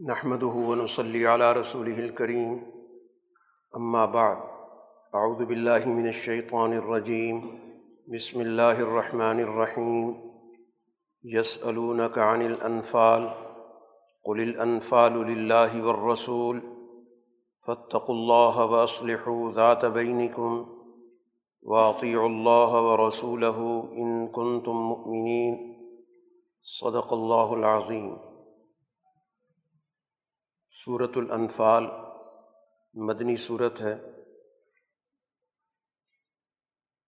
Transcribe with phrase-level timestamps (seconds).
[0.00, 2.52] نحمد ونصلي على رسوله الكريم.
[3.76, 4.36] أما بعد،
[5.14, 7.40] أعوذ بالله من الشيطان الرجيم.
[8.14, 10.12] بسم الله الرحمن الرحيم.
[11.22, 13.28] يسألونك عن الأنفال،
[14.24, 16.60] قل الأنفال لله والرسول.
[17.66, 20.64] فاتقوا الله وأصلحوا ذات بينكم.
[21.62, 23.44] واطیع اللہ و رسول
[23.90, 25.74] ان کن تم مؤمنین
[26.80, 28.33] صدق اللہ العظیم
[30.76, 31.84] صورت الانفال،
[32.94, 33.92] مدنی صورت ہے۔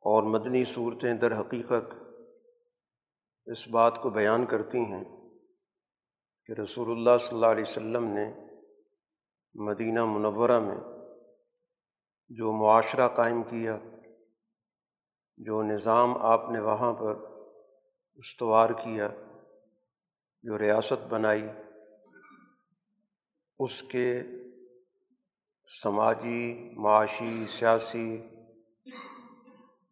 [0.00, 1.94] اور مدنی صورتیں در حقیقت
[3.44, 5.04] اس بات کو بیان کرتی ہیں
[6.44, 8.34] کہ رسول اللہ صلی اللہ علیہ وسلم نے
[9.54, 10.78] مدینہ منورہ میں
[12.28, 13.78] جو معاشرہ قائم کیا،
[15.36, 17.16] جو نظام آپ نے وہاں پر
[18.14, 19.08] استوار کیا،
[20.42, 21.48] جو ریاست بنائی
[23.58, 24.22] اس کے
[25.82, 28.22] سماجی، معاشی، سیاسی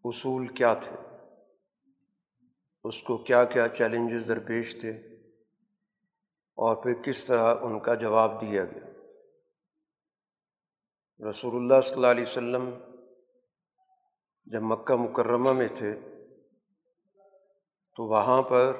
[0.04, 0.96] اصول کیا تھے؟
[2.84, 4.90] اس کو کیا کیا چیلنجز درپیش تھے؟
[6.54, 8.84] اور پھر کس طرح ان کا جواب دیا گیا؟
[11.28, 12.70] رسول اللہ صلی اللہ علیہ وسلم
[14.46, 15.92] جب مکہ مکرمہ میں تھے،
[17.96, 18.76] تو وہاں پر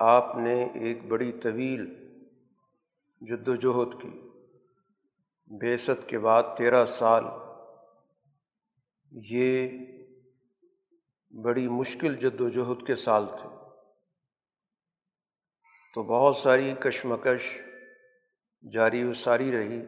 [0.00, 1.99] آپ نے ایک بڑی طویل
[3.20, 4.30] جد و جہد کی۔
[5.46, 7.24] بیست کے بعد تیرہ سال۔
[9.12, 9.78] یہ
[11.30, 13.48] بڑی مشکل جد و جہد کے سال تھے۔
[15.94, 17.60] تو بہت ساری کشمکش
[18.72, 19.82] جاری و ساری رہی۔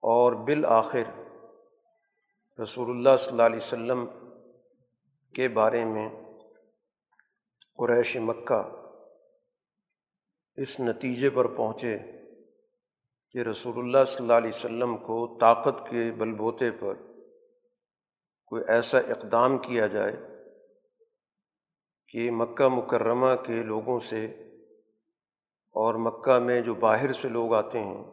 [0.00, 1.22] اور بالآخر
[2.62, 4.06] رسول اللہ صلی اللہ علیہ وسلم
[5.34, 6.08] کے بارے میں
[7.78, 8.77] قریش مکہ
[10.58, 11.98] اس نتیجے پر پہنچے
[13.32, 16.94] کہ رسول اللہ صلی اللہ علیہ وسلم کو طاقت کے بل بوتے پر
[18.46, 20.16] کوئی ایسا اقدام کیا جائے
[22.08, 24.26] کہ مکہ مکرمہ کے لوگوں سے
[25.70, 28.04] اور مکہ میں جو باہر سے لوگ آتے ہیں،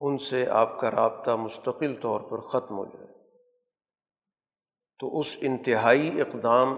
[0.00, 3.06] ان سے آپ کا رابطہ مستقل طور پر ختم ہو جائے۔
[4.98, 6.76] تو اس انتہائی اقدام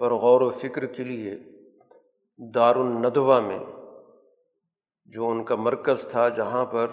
[0.00, 1.57] پر غور و فکر کے لیے
[2.38, 3.58] دار الندوہ میں،
[5.06, 6.86] جو ان کا مرکز تھا جہاں پر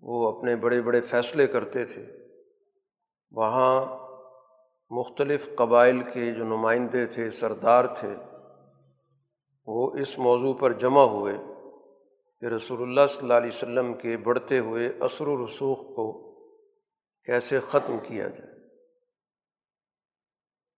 [0.00, 2.06] وہ اپنے بڑے بڑے فیصلے کرتے تھے،
[3.30, 3.86] وہاں
[4.90, 8.14] مختلف قبائل کے جو نمائندے تھے، سردار تھے،
[9.66, 11.34] وہ اس موضوع پر جمع ہوئے
[12.40, 16.06] کہ رسول اللہ صلی اللہ علیہ وسلم کے بڑھتے ہوئے اثر و رسوخ کو
[17.24, 18.58] کیسے ختم کیا جائے۔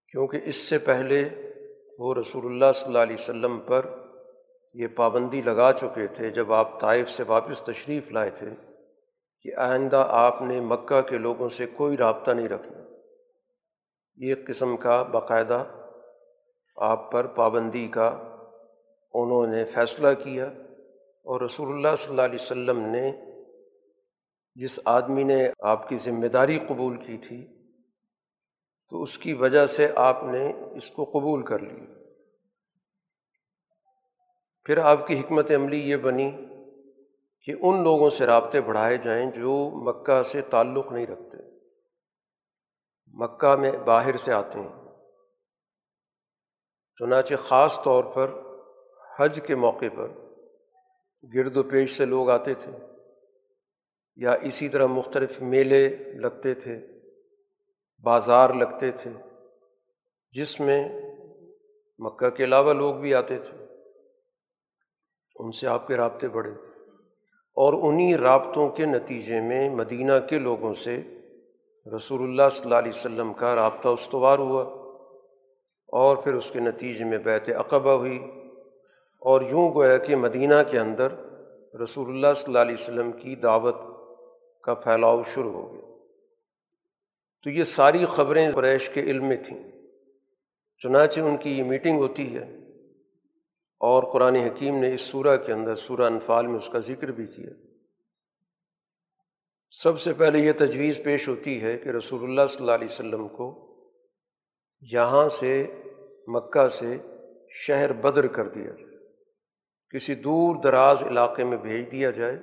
[0.08, 1.28] کیونکہ اس سے پہلے
[2.00, 3.86] وہ رسول اللہ صلی اللہ علیہ وسلم پر
[4.74, 8.48] یہ پابندی لگا چکے تھے جب آپ طائف سے واپس تشریف لائے تھے
[9.42, 12.78] کہ آئندہ آپ نے مکہ کے لوگوں سے کوئی رابطہ نہیں رکھنا۔
[14.16, 15.64] یہ قسم کا باقاعدہ
[16.76, 18.08] آپ پر پابندی کا
[19.14, 20.44] انہوں نے فیصلہ کیا
[21.24, 23.12] اور رسول اللہ صلی اللہ علیہ وسلم نے
[24.54, 27.46] جس آدمی نے آپ کی ذمہ داری قبول کی تھی
[28.90, 31.86] تو اس کی وجہ سے آپ نے اس کو قبول کر لی۔
[34.64, 36.30] پھر آپ کی حکمت عملی یہ بنی
[37.42, 41.38] کہ ان لوگوں سے رابطے بڑھائے جائیں جو مکہ سے تعلق نہیں رکھتے۔
[43.06, 44.72] مکہ میں باہر سے آتے ہیں۔
[46.98, 48.30] چنانچہ خاص طور پر
[49.18, 50.08] حج کے موقع پر
[51.34, 52.72] گرد و پیش سے لوگ آتے تھے
[54.16, 56.99] یا اسی طرح مختلف میلے لگتے تھے۔
[58.02, 59.10] بازار لگتے تھے،
[60.32, 60.88] جس میں
[61.98, 63.64] مکہ کے علاوہ لوگ بھی آتے تھے۔
[65.36, 66.50] ان سے آپ کے رابطے بڑھے
[67.56, 71.02] اور انہیں رابطوں کے نتیجے میں مدینہ کے لوگوں سے
[71.96, 74.62] رسول اللہ صلی اللہ علیہ وسلم کا رابطہ استوار ہوا
[75.88, 78.30] اور پھر اس کے نتیجے میں بیت عقبہ ہوئی
[79.18, 81.12] اور یوں گویا کہ مدینہ کے اندر
[81.82, 83.76] رسول اللہ صلی اللہ علیہ وسلم کی دعوت
[84.62, 85.89] کا پھیلاؤ شروع ہو گیا۔
[87.44, 89.62] تو یہ ساری خبریں قریش کے علم میں تھیں۔
[90.78, 92.56] چنانچہ ان کی یہ میٹنگ ہوتی ہے
[93.80, 97.26] اور قرآن حکیم نے اس سورہ کے اندر سورہ انفال میں اس کا ذکر بھی
[97.26, 97.50] کیا۔
[99.70, 103.28] سب سے پہلے یہ تجویز پیش ہوتی ہے کہ رسول اللہ صلی اللہ علیہ وسلم
[103.28, 103.66] کو
[104.92, 105.82] یہاں سے
[106.26, 106.96] مکہ سے
[107.50, 108.98] شہر بدر کر دیا جائے۔
[109.90, 112.38] کسی دور دراز علاقے میں بھیج دیا جائے۔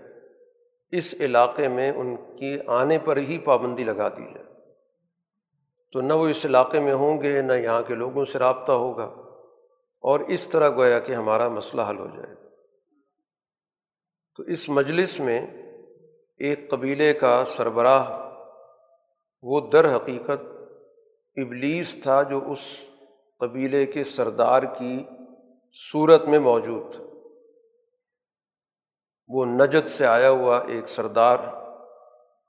[0.92, 4.47] اس علاقے میں ان کی آنے پر ہی پابندی لگا دی جائے۔
[5.92, 9.28] تو نہ وہ اس علاقے میں ہوں گے، نہ یہاں کے لوگوں سے رابطہ ہوگا۔
[10.02, 12.48] اور اس طرح گویا کہ ہمارا مسئلہ حل ہو جائے گا۔
[14.38, 15.48] تو اس مجلس میں
[16.38, 18.32] ایک قبیلے کا سربراہ،
[19.42, 20.46] وہ در حقیقت
[21.36, 22.60] ابلیس تھا جو اس
[23.40, 25.04] قبیلے کے سردار کی
[25.92, 27.04] صورت میں موجود تھا۔
[29.28, 31.38] وہ نجد سے آیا ہوا ایک سردار،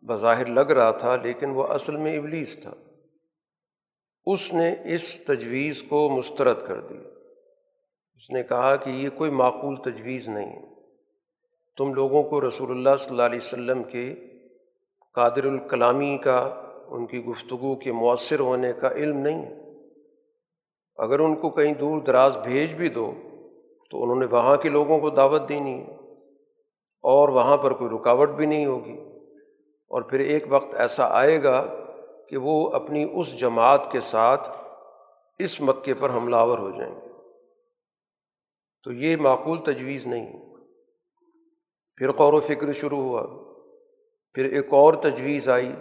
[0.01, 2.75] بظاہر لگ رہا تھا، لیکن وہ اصل میں ابلیس تھا۔
[4.33, 7.09] اس نے اس تجویز کو مسترد کر دیا
[8.15, 10.69] اس نے کہا کہ یہ کوئی معقول تجویز نہیں ہے۔
[11.77, 14.15] تم لوگوں کو رسول اللہ صلی اللہ علیہ وسلم کے
[15.15, 19.61] قادر الکلامی کا، ان کی گفتگو کے مؤثر ہونے کا علم نہیں ہے۔
[20.97, 23.13] اگر ان کو کہیں دور دراز بھیج بھی دو،
[23.91, 25.95] تو انہوں نے وہاں کے لوگوں کو دعوت دینی ہے۔
[27.03, 28.99] اور وہاں پر کوئی رکاوٹ بھی نہیں ہوگی۔
[29.89, 31.85] اور پھر ایک وقت ایسا آئے گا
[32.29, 34.51] کہ وہ اپنی اس جماعت کے ساتھ
[35.39, 37.07] اس مکے پر حملہ آور ہو جائیں گے۔
[38.85, 40.57] تو یہ معقول تجویز نہیں
[41.97, 43.27] پھر غور و فکر شروع ہوا۔
[44.35, 45.73] پھر ایک اور تجویز آئی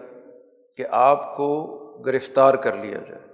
[0.75, 3.27] کہ آپ کو گرفتار کر لیا جائے۔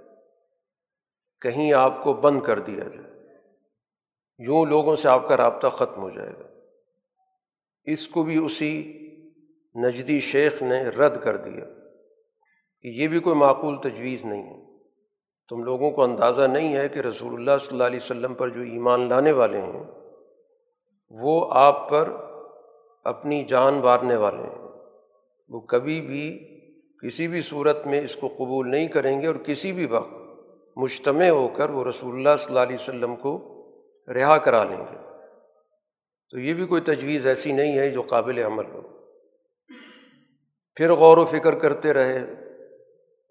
[1.40, 3.14] کہیں آپ کو بند کر دیا جائے۔
[4.38, 6.48] یوں لوگوں سے آپ کا رابطہ ختم ہو جائے گا۔
[7.84, 9.00] اس کو بھی اسی
[9.74, 11.83] نجدی شیخ نے رد کر دیا۔
[12.84, 14.64] کہ یہ بھی کوئی معقول تجویز نہیں ہے۔
[15.48, 18.60] تم لوگوں کو اندازہ نہیں ہے کہ رسول اللہ صلی اللہ علیہ وسلم پر جو
[18.60, 19.84] ایمان لانے والے ہیں،
[21.10, 22.08] وہ آپ پر
[23.04, 24.68] اپنی جان مارنے والے ہیں۔
[25.48, 26.38] وہ کبھی بھی
[27.06, 30.12] کسی بھی صورت میں اس کو قبول نہیں کریں گے اور کسی بھی وقت
[30.76, 33.50] مجتمع ہو کر وہ رسول اللہ صلی اللہ علیہ وسلم کو
[34.14, 34.98] رہا کرا لیں گے۔
[36.30, 38.80] تو یہ بھی کوئی تجویز ایسی نہیں ہے جو قابل عمل ہو۔
[40.74, 42.43] پھر غور و فکر کرتے رہے۔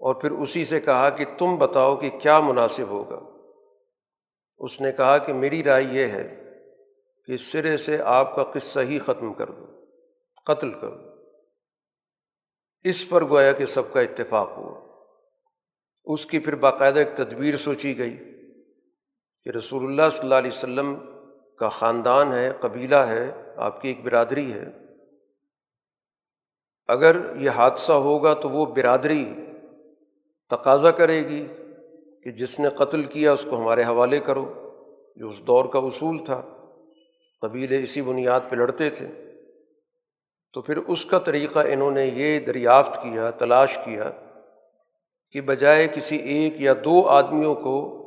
[0.03, 3.19] اور پھر اسی سے کہا کہ تم بتاؤ کہ کیا مناسب ہوگا۔
[4.57, 6.51] اس نے کہا کہ میری رائے یہ ہے
[7.25, 9.65] کہ سرے سے آپ کا قصہ ہی ختم کر دو،
[10.45, 11.09] قتل کر دو۔
[12.83, 14.79] اس پر گویا کہ سب کا اتفاق ہوا۔
[16.05, 18.17] اس کی پھر باقاعدہ ایک تدبیر سوچی گئی
[19.43, 20.95] کہ رسول اللہ صلی اللہ علیہ وسلم
[21.59, 24.65] کا خاندان ہے، قبیلہ ہے، آپ کی ایک برادری ہے۔
[26.87, 29.42] اگر یہ حادثہ ہوگا تو وہ برادری
[30.55, 31.47] تقاضا کرے گی
[32.23, 34.53] کہ جس نے قتل کیا اس کو ہمارے حوالے کرو،
[35.15, 36.41] جو اس دور کا اصول تھا۔
[37.41, 39.07] قبیلے اسی بنیاد پہ لڑتے تھے۔
[40.53, 44.11] تو پھر اس کا طریقہ انہوں نے یہ دریافت کیا، تلاش کیا
[45.31, 47.99] کہ بجائے کسی ایک یا دو آدمیوں کو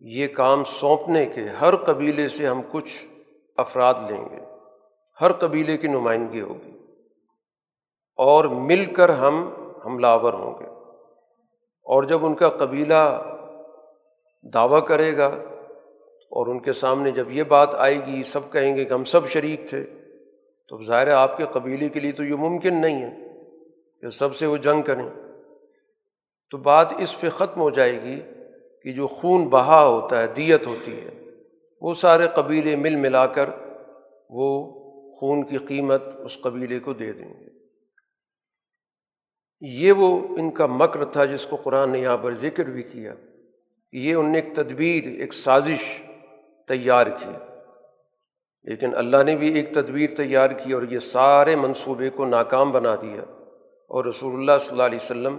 [0.00, 3.06] یہ کام سونپنے کے ہر قبیلے سے ہم کچھ
[3.56, 4.44] افراد لیں گے۔
[5.20, 6.78] ہر قبیلے کی نمائندگی ہوگی۔
[8.16, 9.50] اور مل کر ہم
[9.86, 10.67] حملہ آور ہوں گے۔
[11.88, 13.22] اور جب ان کا قبیلہ
[14.54, 15.26] دعویٰ کرے گا
[16.30, 19.28] اور ان کے سامنے جب یہ بات آئے گی، سب کہیں گے کہ ہم سب
[19.28, 19.84] شریک تھے،
[20.68, 23.10] تو ظاہر ہے آپ کے قبیلے کے لیے تو یہ ممکن نہیں ہے
[24.00, 25.08] کہ سب سے وہ جنگ کریں۔
[26.50, 28.20] تو بات اس پہ ختم ہو جائے گی
[28.82, 31.24] کہ جو خون بہا ہوتا ہے، دیت ہوتی ہے،
[31.80, 33.50] وہ سارے قبیلے مل ملا کر
[34.30, 34.48] وہ
[35.16, 37.47] خون کی قیمت اس قبیلے کو دے دیں گے۔
[39.60, 43.14] یہ وہ ان کا مکر تھا جس کو قرآن نے یہاں پر ذکر بھی کیا۔
[43.92, 46.02] یہ ان نے ایک تدبیر، ایک سازش
[46.68, 47.54] تیار کی۔
[48.62, 52.96] لیکن اللہ نے بھی ایک تدبیر تیار کی اور یہ سارے منصوبے کو ناکام بنا
[53.02, 53.22] دیا۔
[53.88, 55.38] اور رسول اللہ صلی اللہ علیہ وسلم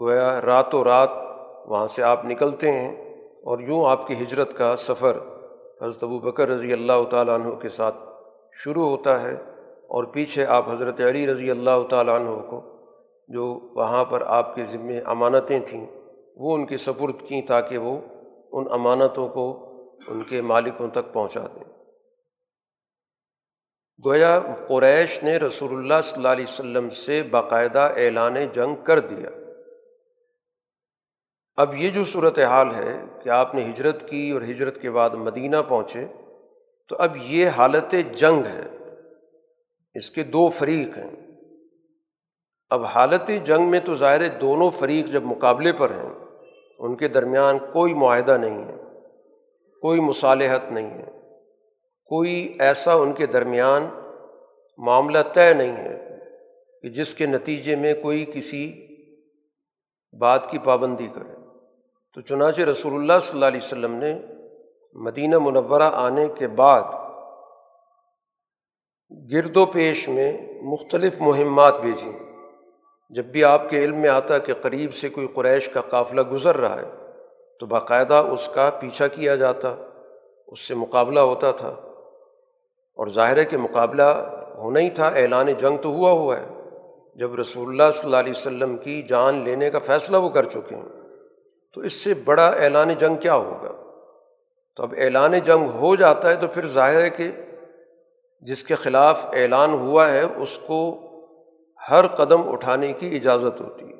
[0.00, 1.10] گویا راتوں رات
[1.66, 5.18] وہاں سے آپ نکلتے ہیں اور یوں آپ کی ہجرت کا سفر
[5.82, 7.96] حضرت ابو بکر رضی اللہ تعالیٰ عنہ کے ساتھ
[8.52, 9.34] شروع ہوتا ہے
[9.86, 12.75] اور پیچھے آپ حضرت علی رضی اللہ تعالیٰ عنہ کو
[13.28, 15.86] جو وہاں پر آپ کے ذمے امانتیں تھیں،
[16.36, 18.00] وہ ان کے سپرد کیں تاکہ وہ
[18.52, 19.72] ان امانتوں کو
[20.06, 21.64] ان کے مالکوں تک پہنچا دیں۔
[24.04, 29.30] گویا قریش نے رسول اللہ صلی اللہ علیہ وسلم سے باقاعدہ اعلان جنگ کر دیا۔
[31.56, 35.10] اب یہ جو صورت حال ہے کہ آپ نے ہجرت کی اور ہجرت کے بعد
[35.10, 36.06] مدینہ پہنچے،
[36.88, 38.62] تو اب یہ حالت جنگ ہے۔
[39.94, 41.25] اس کے دو فریق ہیں۔
[42.70, 46.24] اب حالت جنگ میں تو ظاہر دونوں فریق جب مقابلے پر ہیں،
[46.78, 48.76] ان کے درمیان کوئی معاہدہ نہیں ہے،
[49.80, 51.10] کوئی مصالحت نہیں ہے،
[52.04, 53.86] کوئی ایسا ان کے درمیان
[54.78, 56.18] معاملہ طے نہیں ہے
[56.82, 58.86] کہ جس کے نتیجے میں کوئی کسی
[60.20, 61.34] بات کی پابندی کرے۔
[62.14, 64.18] تو چنانچہ رسول اللہ صلی اللہ علیہ وسلم نے
[64.92, 66.82] مدینہ منورہ آنے کے بعد
[69.32, 70.32] گرد و پیش میں
[70.62, 72.25] مختلف مہمات بھیجیں۔
[73.10, 76.56] جب بھی آپ کے علم میں آتا کہ قریب سے کوئی قریش کا قافلہ گزر
[76.56, 76.90] رہا ہے،
[77.60, 79.76] تو باقاعدہ اس کا پیچھا کیا جاتا،
[80.46, 81.68] اس سے مقابلہ ہوتا تھا۔
[82.94, 86.46] اور ظاہر کے مقابلہ ہونا ہی تھا، اعلان جنگ تو ہوا ہوا ہے۔
[87.14, 90.76] جب رسول اللہ صلی اللہ علیہ وسلم کی جان لینے کا فیصلہ وہ کر چکے
[90.76, 90.88] ہیں،
[91.74, 93.72] تو اس سے بڑا اعلان جنگ کیا ہوگا؟
[94.76, 97.30] تو اب اعلان جنگ ہو جاتا ہے تو پھر ظاہر ہے کہ
[98.40, 101.02] جس کے خلاف اعلان ہوا ہے، اس کو
[101.90, 103.96] ہر قدم اٹھانے کی اجازت ہوتی ہے۔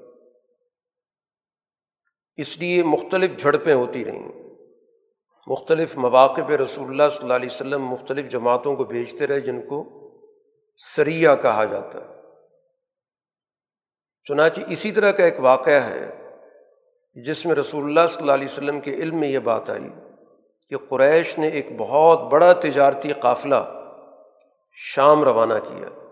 [2.36, 4.32] اس لیے مختلف جھڑپیں ہوتی رہیں۔
[5.46, 9.60] مختلف مواقع پہ رسول اللہ صلی اللہ علیہ وسلم مختلف جماعتوں کو بھیجتے رہے، جن
[9.60, 9.84] کو
[10.76, 12.14] سریا کہا جاتا ہے۔
[14.24, 16.30] چنانچہ اسی طرح کا ایک واقعہ ہے،
[17.14, 19.88] جس میں رسول اللہ صلی اللہ علیہ وسلم کے علم میں یہ بات آئی
[20.68, 23.90] کہ قریش نے ایک بہت بڑا تجارتی قافلہ
[24.72, 26.05] شام روانہ کیا۔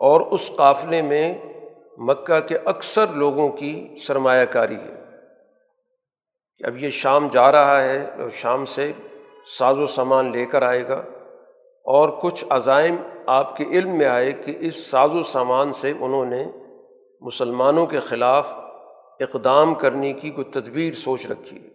[0.00, 1.34] اور اس قافلے میں
[1.98, 5.04] مکہ کے اکثر لوگوں کی سرمایہ کاری ہے۔
[6.58, 8.92] کہ اب یہ شام جا رہا ہے اور شام سے
[9.58, 11.02] ساز و سامان لے کر آئے گا
[11.84, 16.24] اور کچھ عزائم آپ کے علم میں آئے کہ اس ساز و سامان سے انہوں
[16.24, 16.44] نے
[17.20, 18.52] مسلمانوں کے خلاف
[19.20, 21.68] اقدام کرنے کی کوئی تدبیر سوچ رکھی ہے۔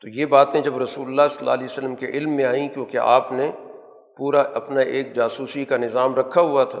[0.00, 2.96] تو یہ باتیں جب رسول اللہ صلی اللہ علیہ وسلم کے علم میں آئیں کیونکہ
[2.96, 3.50] آپ نے
[4.18, 6.80] پورا اپنا ایک جاسوسی کا نظام رکھا ہوا تھا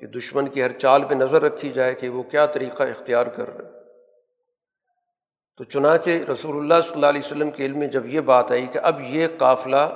[0.00, 3.56] کہ دشمن کی ہر چال پہ نظر رکھی جائے کہ وہ کیا طریقہ اختیار کر
[3.56, 3.72] رہے
[5.56, 8.66] تو چنانچہ رسول اللہ صلی اللہ علیہ وسلم کے علم میں جب یہ بات آئی
[8.66, 9.86] کہ اب یہ قافلہ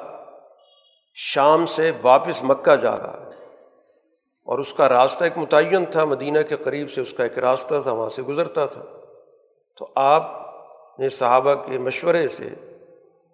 [1.14, 3.34] شام سے واپس مکہ جا رہا ہے
[4.48, 7.74] اور اس کا راستہ ایک متعین تھا، مدینہ کے قریب سے اس کا ایک راستہ
[7.82, 8.84] تھا، وہاں سے گزرتا تھا۔
[9.78, 10.30] تو آپ
[10.98, 12.48] نے صحابہ کے مشورے سے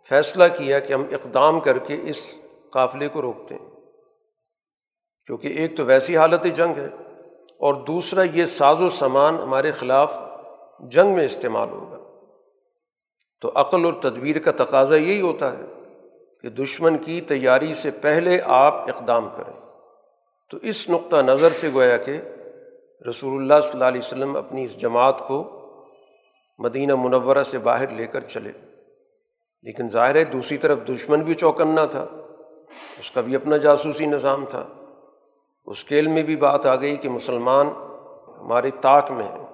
[0.09, 2.23] فیصلہ کیا کہ ہم اقدام کر کے اس
[2.75, 3.71] قافلے کو روکتے ہیں۔
[5.27, 6.89] کیونکہ ایک تو ویسی حالت جنگ ہے
[7.59, 10.19] اور دوسرا یہ ساز و سامان ہمارے خلاف
[10.91, 11.99] جنگ میں استعمال ہوگا۔
[13.41, 15.63] تو عقل اور تدبیر کا تقاضا یہی ہوتا ہے
[16.43, 19.61] کہ دشمن کی تیاری سے پہلے آپ اقدام کریں۔
[20.51, 22.21] تو اس نقطہ نظر سے گویا کہ
[23.09, 25.61] رسول اللہ صلی اللہ علیہ وسلم اپنی اس جماعت کو
[26.59, 28.53] مدینہ منورہ سے باہر لے کر چلے۔
[29.63, 32.07] لیکن ظاہر ہے دوسری طرف دشمن بھی چوکنا تھا۔
[32.99, 34.67] اس کا بھی اپنا جاسوسی نظام تھا۔
[35.67, 37.67] اس کیل میں بھی بات آ گئی کہ مسلمان
[38.39, 39.47] ہمارے طاق میں ہیں۔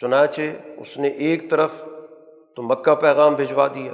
[0.00, 0.40] چنانچہ
[0.78, 1.84] اس نے ایک طرف
[2.56, 3.92] تو مکہ پیغام بھجوا دیا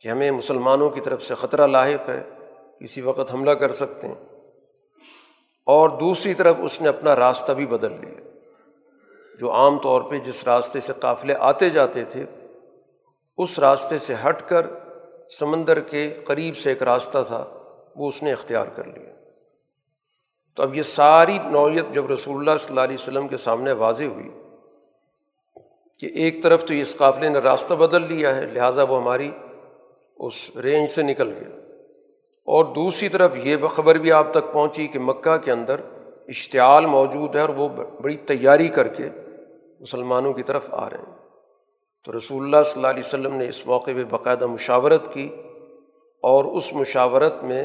[0.00, 2.22] کہ ہمیں مسلمانوں کی طرف سے خطرہ لاحق ہے،
[2.80, 4.24] کسی وقت حملہ کر سکتے ہیں۔
[5.66, 8.28] اور دوسری طرف اس نے اپنا راستہ بھی بدل لیا۔
[9.38, 12.24] جو عام طور پہ جس راستے سے قافلے آتے جاتے تھے،
[13.38, 14.66] اس راستے سے ہٹ کر
[15.38, 17.44] سمندر کے قریب سے ایک راستہ تھا،
[17.96, 19.12] وہ اس نے اختیار کر لیا۔
[20.56, 24.04] تو اب یہ ساری نوعیت جب رسول اللہ صلی اللہ علیہ وسلم کے سامنے واضح
[24.04, 24.30] ہوئی
[25.98, 29.30] کہ ایک طرف تو اس قافلے نے راستہ بدل لیا ہے، لہٰذا وہ ہماری
[30.16, 31.56] اس رینج سے نکل گیا۔
[32.44, 35.80] اور دوسری طرف یہ خبر بھی آپ تک پہنچی کہ مکہ کے اندر
[36.28, 37.68] اشتعال موجود ہے اور وہ
[38.00, 39.08] بڑی تیاری کر کے
[39.80, 41.21] مسلمانوں کی طرف آ رہے ہیں۔
[42.04, 45.28] تو رسول اللہ صلی اللہ علیہ وسلم نے اس موقع پہ باقاعدہ مشاورت کی
[46.22, 47.64] اور اس مشاورت میں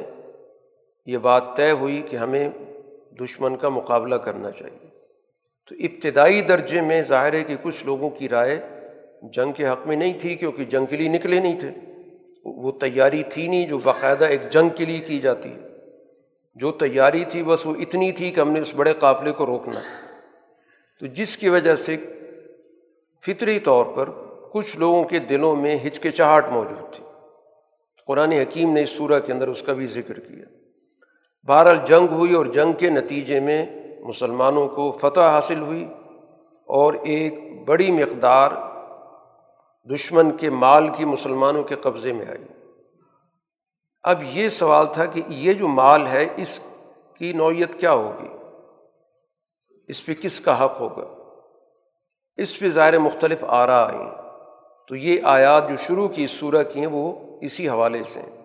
[1.05, 2.49] یہ بات طے ہوئی کہ ہمیں
[3.19, 4.87] دشمن کا مقابلہ کرنا چاہیے۔
[5.69, 8.61] تو ابتدائی درجے میں ظاہر ہے کہ کچھ لوگوں کی رائے
[9.21, 11.71] جنگ کے حق میں نہیں تھی کیونکہ جنگ کے لیے نکلے نہیں تھے۔
[12.45, 15.67] وہ تیاری تھی نہیں جو باقاعدہ ایک جنگ کے لیے کی جاتی ہے۔
[16.55, 19.79] جو تیاری تھی بس وہ اتنی تھی کہ ہم نے اس بڑے قافلے کو روکنا۔
[20.99, 21.97] تو جس کی وجہ سے
[23.25, 24.09] فطری طور پر
[24.57, 27.03] کچھ لوگوں کے دلوں میں ہچکچاہٹ موجود تھی۔
[28.07, 30.45] قرآن حکیم نے اس صورح کے اندر اس کا بھی ذکر کیا۔
[31.47, 33.65] بہرحال جنگ ہوئی اور جنگ کے نتیجے میں
[33.99, 35.87] مسلمانوں کو فتح حاصل ہوئی
[36.65, 37.33] اور ایک
[37.65, 38.51] بڑی مقدار
[39.93, 42.45] دشمن کے مال کی مسلمانوں کے قبضے میں آئی۔
[44.03, 46.59] اب یہ سوال تھا کہ یہ جو مال ہے، اس
[47.17, 48.27] کی نوعیت کیا ہوگی؟
[49.87, 51.13] اس پہ کس کا حق ہوگا؟
[52.37, 54.26] اس پہ ظاہر مختلف آرا آئیں۔
[54.87, 58.37] تو یہ آیات جو شروع کی سورہ کی ہیں وہ اسی حوالے سے ہیں۔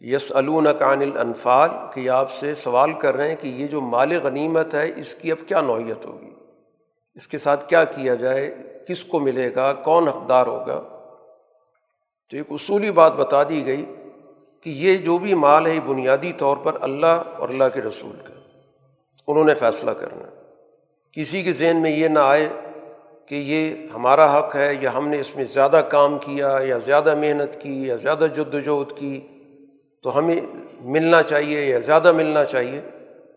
[0.00, 0.32] یس
[0.78, 4.92] کان الانفال، کہ آپ سے سوال کر رہے ہیں کہ یہ جو مال غنیمت ہے،
[4.96, 6.30] اس کی اب کیا نوعیت ہوگی؟
[7.14, 8.54] اس کے ساتھ کیا کیا جائے؟
[8.88, 10.80] کس کو ملے گا؟ کون حقدار ہوگا؟
[12.30, 13.84] تو ایک اصولی بات بتا دی گئی
[14.60, 18.34] کہ یہ جو بھی مال ہے بنیادی طور پر اللہ اور اللہ کے رسول کا۔
[19.26, 20.42] انہوں نے فیصلہ کرنا۔
[21.12, 22.48] کسی کے ذہن میں یہ نہ آئے
[23.28, 27.14] کہ یہ ہمارا حق ہے، یا ہم نے اس میں زیادہ کام کیا، یا زیادہ
[27.14, 29.20] محنت کی، یا زیادہ جد وجہد کی،
[30.02, 30.40] تو ہمیں
[30.80, 32.80] ملنا چاہیے یا زیادہ ملنا چاہیے۔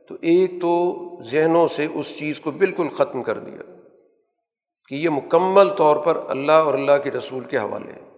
[0.08, 0.96] تو ایک تو
[1.32, 3.62] ذہنوں سے اس چیز کو بالکل ختم کر دیا
[4.88, 8.10] کہ یہ مکمل طور پر اللہ اور اللہ کے رسول کے حوالے ہیں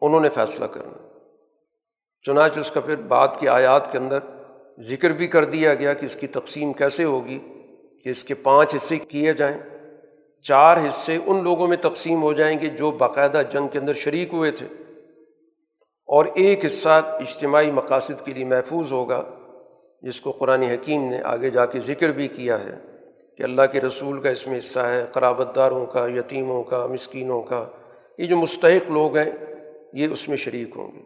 [0.00, 1.08] انہوں نے فیصلہ کرنا۔
[2.22, 4.18] چنانچہ اس کا پھر بعد کی آیات کے اندر
[4.80, 7.38] ذکر بھی کر دیا گیا کہ اس کی تقسیم کیسے ہوگی،
[8.04, 9.58] کہ اس کے پانچ حصے کیے جائیں۔
[10.42, 14.32] چار حصے ان لوگوں میں تقسیم ہو جائیں گے جو باقاعدہ جنگ کے اندر شریک
[14.32, 14.66] ہوئے تھے۔
[16.06, 19.28] اور ایک حصہ اجتماعی مقاصد کے لیے محفوظ ہوگا،
[20.02, 22.78] جس کو قرآن حکیم نے آگے جا کے ذکر بھی کیا ہے
[23.36, 27.42] کہ اللہ کے رسول کا اس میں حصہ ہے، قرابت داروں کا، یتیموں کا، مسکینوں
[27.42, 27.66] کا۔
[28.18, 29.30] یہ جو مستحق لوگ ہیں،
[29.92, 31.00] یہ اس میں شریک ہوں گے۔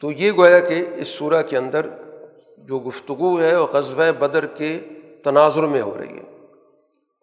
[0.00, 1.86] تو یہ گویا کہ اس صورح کے اندر
[2.58, 4.78] جو گفتگو ہے وہ غزوہ بدر کے
[5.24, 6.33] تناظر میں ہو رہی ہے۔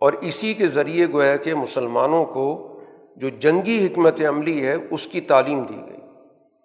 [0.01, 2.79] اور اسی کے ذریعے گویا کہ مسلمانوں کو
[3.15, 6.01] جو جنگی حکمت عملی ہے، اس کی تعلیم دی گئی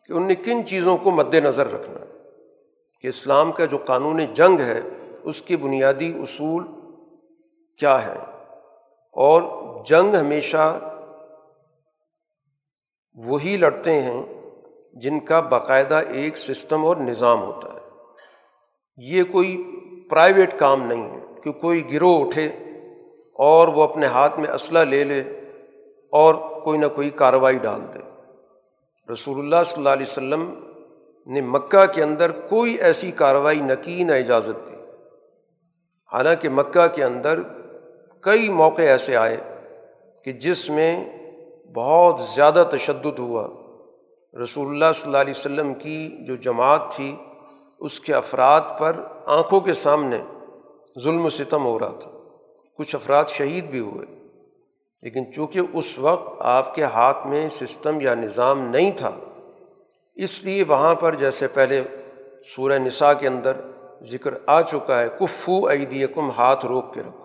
[0.07, 2.07] کہ ان نے کن چیزوں کو مد نظر رکھنا ہے۔
[3.01, 4.81] کہ اسلام کا جو قانون جنگ ہے،
[5.23, 6.67] اس کے بنیادی اصول
[7.79, 8.19] کیا ہے
[9.13, 9.43] اور
[9.85, 10.81] جنگ ہمیشہ
[13.15, 14.23] وہی لڑتے ہیں
[14.95, 17.79] جن کا باقاعدہ ایک سسٹم اور نظام ہوتا ہے۔
[18.97, 22.49] یہ کوئی پرائیویٹ کام نہیں ہے کہ کوئی گروہ اٹھے
[23.39, 25.21] اور وہ اپنے ہاتھ میں اسلحہ لے لے
[26.13, 27.99] اور کوئی نہ کوئی کارروائی ڈال دے۔
[29.13, 30.55] رسول اللہ صلی اللہ علیہ وسلم
[31.27, 34.75] نے مکہ کے اندر کوئی ایسی کارروائی نہ کی، نہ اجازت دی۔
[36.13, 37.41] حالانکہ مکہ کے اندر
[38.21, 39.37] کئی موقع ایسے آئے
[40.25, 41.19] کہ جس میں
[41.75, 43.49] بہت زیادہ تشدد ہوا۔
[44.43, 47.17] رسول اللہ صلی اللہ علیہ وسلم کی جو جماعت تھی،
[47.81, 50.19] اس کے افراد پر آنکھوں کے سامنے
[51.05, 52.11] ظلم و ستم ہو رہا تھا۔
[52.79, 54.07] کچھ افراد شہید بھی ہوئے۔
[55.03, 59.11] لیکن چونکہ اس وقت آپ کے ہاتھ میں سسٹم یا نظام نہیں تھا،
[60.15, 61.83] اس لیے وہاں پر جیسے پہلے
[62.57, 63.53] سورہ نساء کے اندر
[64.03, 67.25] ذکر آ چکا ہے، کفو عیدی کم ہاتھ روک کے رکھو۔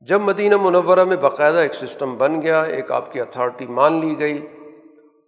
[0.00, 4.18] جب مدینہ منورہ میں باقاعدہ ایک سسٹم بن گیا، ایک آپ کی اتھارٹی مان لی
[4.18, 4.46] گئی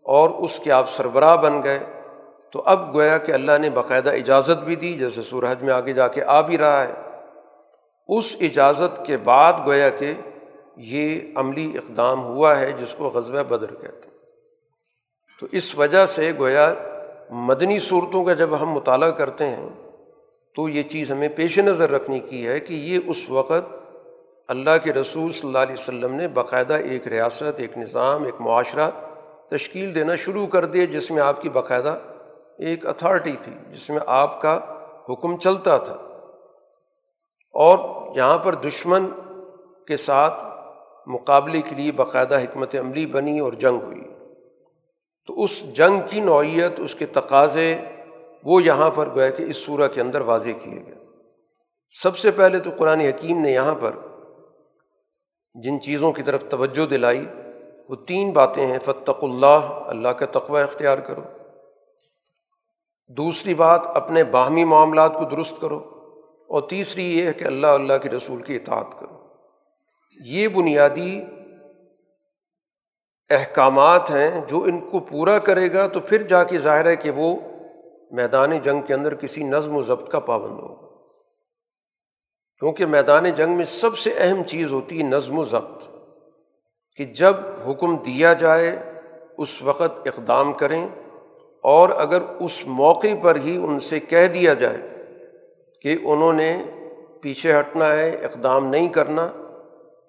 [0.03, 1.79] اور اس کے آپ سربراہ بن گئے،
[2.53, 6.09] تو اب گویا کہ اللہ نے باقاعدہ اجازت بھی دی، جیسے سورج میں آگے جا
[6.09, 7.04] کے آ بھی رہا ہے۔
[8.09, 10.15] اس اجازت کے بعد گویا کہ
[10.77, 14.15] یہ عملی اقدام ہوا ہے جس کو غزوہ بدر کہتے ہیں۔
[15.41, 16.75] تو اس وجہ سے گویا
[17.31, 19.69] مدنی صورتوں کا جب ہم مطالعہ کرتے ہیں
[20.55, 23.75] تو یہ چیز ہمیں پیش نظر رکھنی کی ہے کہ یہ اس وقت
[24.49, 28.91] اللہ کے رسول صلی اللہ علیہ وسلم نے باقاعدہ ایک ریاست، ایک نظام، ایک معاشرہ
[29.51, 31.99] تشکیل دینا شروع کر دیا جس میں آپ کی باقاعدہ
[32.59, 34.61] ایک اتھارٹی تھی، جس میں آپ کا
[35.09, 36.14] حکم چلتا تھا۔
[37.55, 37.79] اور
[38.17, 39.07] یہاں پر دشمن
[39.87, 40.45] کے ساتھ
[41.07, 44.05] مقابلے کے لیے باقاعدہ حکمت عملی بنی اور جنگ ہوئی۔
[45.27, 47.77] تو اس جنگ کی نوعیت، اس کے تقاضے،
[48.45, 50.95] وہ یہاں پر گویا کہ اس صورح کے اندر واضح کیے گئے۔
[51.91, 53.91] سب سے پہلے تو قرآن حکیم نے یہاں پر
[55.55, 57.27] جن چیزوں کی طرف توجہ دلائی،
[57.89, 61.23] وہ تین باتیں ہیں فتق اللہ اللہ کا تقوی اختیار کرو۔
[63.09, 65.94] دوسری بات، اپنے باہمی معاملات کو درست کرو۔
[66.55, 69.19] اور تیسری یہ ہے کہ اللہ اللہ کے رسول کی اطاعت کرو۔
[70.25, 71.23] یہ بنیادی
[73.31, 77.11] احکامات ہیں جو ان کو پورا کرے گا تو پھر جا کے ظاہر ہے کہ
[77.11, 77.37] وہ
[78.11, 80.89] میدان جنگ کے اندر کسی نظم و ضبط کا پابند ہوگا۔
[82.59, 85.89] کیونکہ میدان جنگ میں سب سے اہم چیز ہوتی ہے نظم و ضبط،
[86.97, 87.37] کہ جب
[87.67, 88.79] حکم دیا جائے
[89.39, 90.89] اس وقت اقدام کریں
[91.65, 94.94] اور اگر اس موقع پر ہی ان سے کہہ دیا جائے
[95.85, 96.65] کہ انہوں نے
[97.23, 99.27] پیچھے ہٹنا ہے، اقدام نہیں کرنا،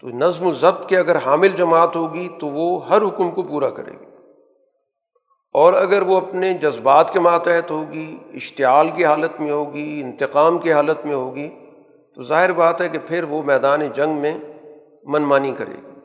[0.02, 3.70] تو نظم و ضبط کے اگر حامل جماعت ہوگی تو وہ ہر حکم کو پورا
[3.70, 4.06] کرے گی۔
[5.54, 10.74] اور اگر وہ اپنے جذبات کے ماتحت ہوگی، اشتعال کی حالت میں ہوگی، انتقام کی
[10.74, 11.50] حالت میں ہوگی،
[12.16, 14.38] تو ظاہر بات ہے کہ پھر وہ میدان جنگ میں
[15.04, 16.00] منمانی کرے گی۔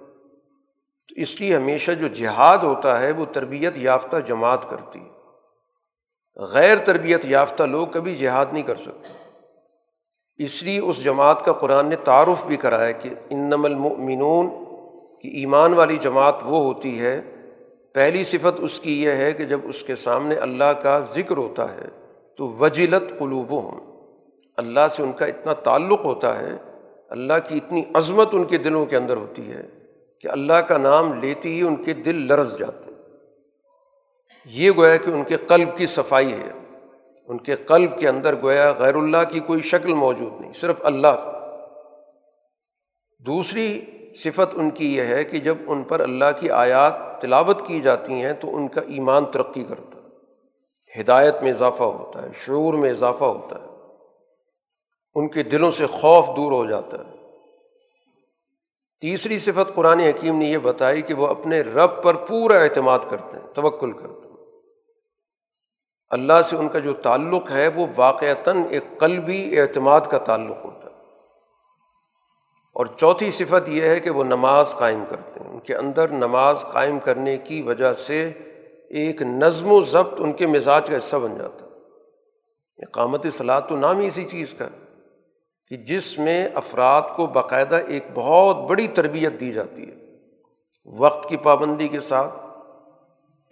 [1.08, 5.10] تو اس لیے ہمیشہ جو جہاد ہوتا ہے، وہ تربیت یافتہ جماعت کرتی ہے۔
[6.36, 9.19] غیر تربیت یافتہ لوگ کبھی جہاد نہیں کر سکتے۔
[10.44, 14.64] اس لیے اس جماعت کا قرآن نے تعارف بھی کرایا کہ انم المؤمنون
[15.22, 17.20] کی ایمان والی جماعت وہ ہوتی ہے۔
[17.92, 21.74] پہلی صفت اس کی یہ ہے کہ جب اس کے سامنے اللہ کا ذکر ہوتا
[21.74, 21.88] ہے
[22.36, 23.80] تو وجلت قلوب ہوں
[24.56, 26.56] اللہ سے ان کا اتنا تعلق ہوتا ہے،
[27.08, 29.68] اللہ کی اتنی عظمت ان کے دلوں کے اندر ہوتی ہے
[30.20, 32.90] کہ اللہ کا نام لیتی ہی ان کے دل لرز جاتے
[34.46, 36.69] یہ گویا کہ ان کے قلب کی صفائی ہے۔
[37.30, 41.08] ان کے قلب کے اندر گویا غیر اللہ کی کوئی شکل موجود نہیں، صرف اللہ
[41.08, 41.66] کا
[43.26, 43.84] دوسری
[44.16, 48.12] صفت ان کی یہ ہے کہ جب ان پر اللہ کی آیات تلاوت کی جاتی
[48.12, 52.90] ہیں تو ان کا ایمان ترقی کرتا ہے۔ ہدایت میں اضافہ ہوتا ہے، شعور میں
[52.90, 53.66] اضافہ ہوتا ہے۔
[55.14, 57.16] ان کے دلوں سے خوف دور ہو جاتا ہے۔
[59.00, 63.36] تیسری صفت قرآن حکیم نے یہ بتائی کہ وہ اپنے رب پر پورا اعتماد کرتے
[63.36, 64.19] ہیں، توکل کرتے ہیں۔
[66.10, 70.90] اللہ سے ان کا جو تعلق ہے وہ واقعتاً ایک قلبی اعتماد کا تعلق ہوتا
[70.90, 70.94] ہے۔
[72.72, 76.64] اور چوتھی صفت یہ ہے کہ وہ نماز قائم کرتے ہیں۔ ان کے اندر نماز
[76.72, 78.32] قائم کرنے کی وجہ سے
[78.88, 81.70] ایک نظم و ضبط ان کے مزاج کا حصہ بن جاتا ہے۔
[82.78, 84.68] اقامت صلاح تو نام ہی اسی چیز کا
[85.68, 89.94] کہ جس میں افراد کو باقاعدہ ایک بہت بڑی تربیت دی جاتی ہے۔
[90.84, 92.34] وقت کی پابندی کے ساتھ،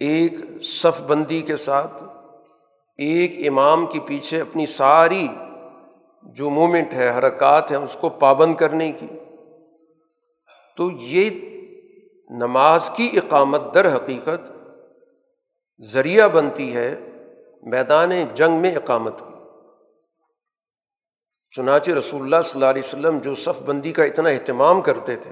[0.01, 2.03] ایک صف بندی کے ساتھ
[2.99, 5.29] ایک امام کے پیچھے اپنی ساری
[6.23, 9.07] جو مومنٹ ہے، حرکات ہیں، اس کو پابند کرنے کی۔
[10.77, 11.31] تو یہ
[12.31, 14.53] نماز کی اقامت در حقیقت
[15.83, 16.97] ذریعہ بنتی ہے
[17.63, 19.35] میدان جنگ میں اقامت کی۔
[21.51, 25.31] چنانچہ رسول اللہ صلی اللہ علیہ وسلم جو صف بندی کا اتنا اہتمام کرتے تھے،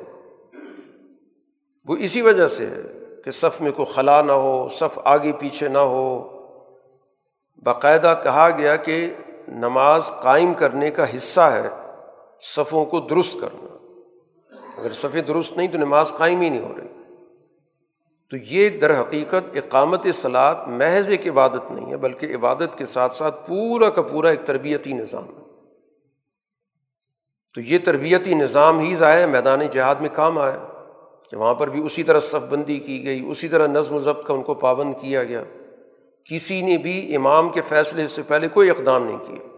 [1.87, 2.83] وہ اسی وجہ سے ہے
[3.25, 6.36] کہ صف میں کوئی خلا نہ ہو، صف آگے پیچھے نہ ہو۔
[7.63, 9.15] باقاعدہ کہا گیا کہ
[9.49, 11.69] نماز قائم کرنے کا حصہ ہے،
[12.57, 13.77] صفوں کو درست کرنا۔
[14.77, 16.87] اگر صفیں درست نہیں تو نماز قائم ہی نہیں ہو رہی۔
[18.31, 23.15] تو یہ در حقیقت اقامت سلاد محض ایک عبادت نہیں ہے، بلکہ عبادت کے ساتھ
[23.15, 25.43] ساتھ پورا کا پورا ایک تربیتی نظام ہے۔
[27.55, 30.67] تو یہ تربیتی نظام ہی ظاہر میدان جہاد میں کام آیا۔
[31.31, 34.27] کہ وہاں پر بھی اسی طرح صف بندی کی گئی، اسی طرح نظم و ضبط
[34.27, 35.45] کا ان کو پابند کیا گیا۔
[36.31, 39.57] کسی نے بھی امام کے فیصلے سے پہلے کوئی اقدام نہیں کیا۔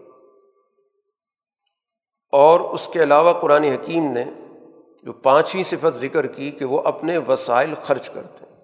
[2.31, 4.25] اور اس کے علاوہ قرآن حکیم نے
[5.03, 8.63] جو پانچویں صفت ذکر کی کہ وہ اپنے وسائل خرچ کرتے ہیں۔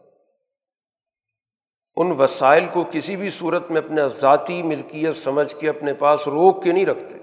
[1.95, 6.63] ان وسائل کو کسی بھی صورت میں اپنا ذاتی ملکیت سمجھ کے اپنے پاس روک
[6.63, 7.15] کے نہیں رکھتے۔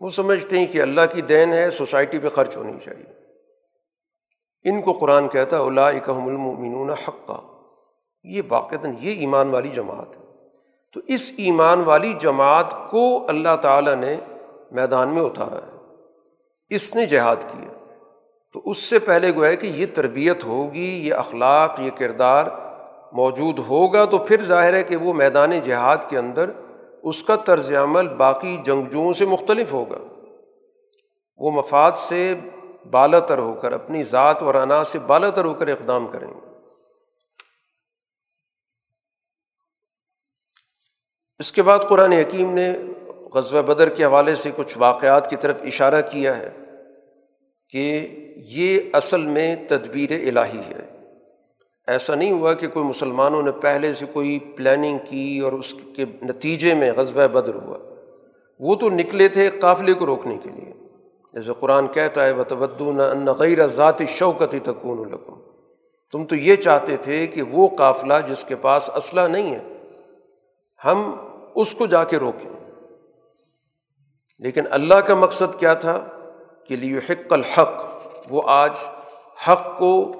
[0.00, 3.12] وہ سمجھتے ہیں کہ اللہ کی دین ہے، سوسائٹی پہ خرچ ہونی چاہیے۔
[4.70, 7.55] ان کو قرآن کہتا ہے اللہ اکم المنون حقہ
[8.26, 10.26] یہ واقعتاً یہ ایمان والی جماعت ہے۔
[10.94, 14.16] تو اس ایمان والی جماعت کو اللہ تعالیٰ نے
[14.70, 15.78] میدان میں اتارا ہے۔
[16.70, 17.72] اس نے جہاد کیا۔
[18.52, 22.44] تو اس سے پہلے گویا کہ یہ تربیت ہوگی، یہ اخلاق، یہ کردار
[23.12, 26.50] موجود ہوگا، تو پھر ظاہر ہے کہ وہ میدان جہاد کے اندر
[27.02, 29.98] اس کا طرز عمل باقی جنگجوؤں سے مختلف ہوگا۔
[31.38, 32.34] وہ مفاد سے
[32.90, 36.28] بالا تر ہو کر، اپنی ذات اور انا سے بالا تر ہو کر اقدام کریں
[36.28, 36.45] گے۔
[41.38, 42.72] اس کے بعد قرآن حکیم نے
[43.34, 46.50] غزوہ بدر کے حوالے سے کچھ واقعات کی طرف اشارہ کیا ہے
[47.70, 51.02] کہ یہ اصل میں تدبیر الہی ہے۔
[51.86, 56.04] ایسا نہیں ہوا کہ کوئی مسلمانوں نے پہلے سے کوئی پلاننگ کی اور اس کے
[56.22, 57.78] نتیجے میں غزوہ بدر ہوا۔
[58.60, 60.72] وہ تو نکلے تھے قافلے کو روکنے کے لیے۔
[61.32, 65.34] جیسے قرآن کہتا ہے بتبدون ان غیر ذات شوکتی تکون القم
[66.12, 69.62] تم تو یہ چاہتے تھے کہ وہ قافلہ جس کے پاس اسلحہ نہیں ہے۔
[70.84, 71.25] ہم
[71.56, 72.50] اس کو جا کے روکیں
[74.38, 76.06] لیکن اللہ کا مقصد کیا تھا؟
[76.68, 77.84] کہ لیو حق الحق،
[78.30, 78.70] وہ آج
[79.48, 80.12] حق کو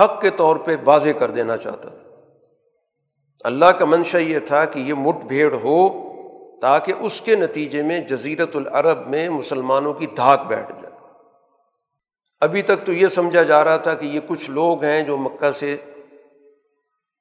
[0.00, 2.10] حق کے طور پہ واضح کر دینا چاہتا تھا۔
[3.44, 6.08] اللہ کا منشا یہ تھا کہ یہ مٹ بھیڑ ہو
[6.60, 10.94] تاکہ اس کے نتیجے میں جزیرت العرب میں مسلمانوں کی دھاک بیٹھ جائے۔
[12.40, 15.50] ابھی تک تو یہ سمجھا جا رہا تھا کہ یہ کچھ لوگ ہیں جو مکہ
[15.50, 15.76] سے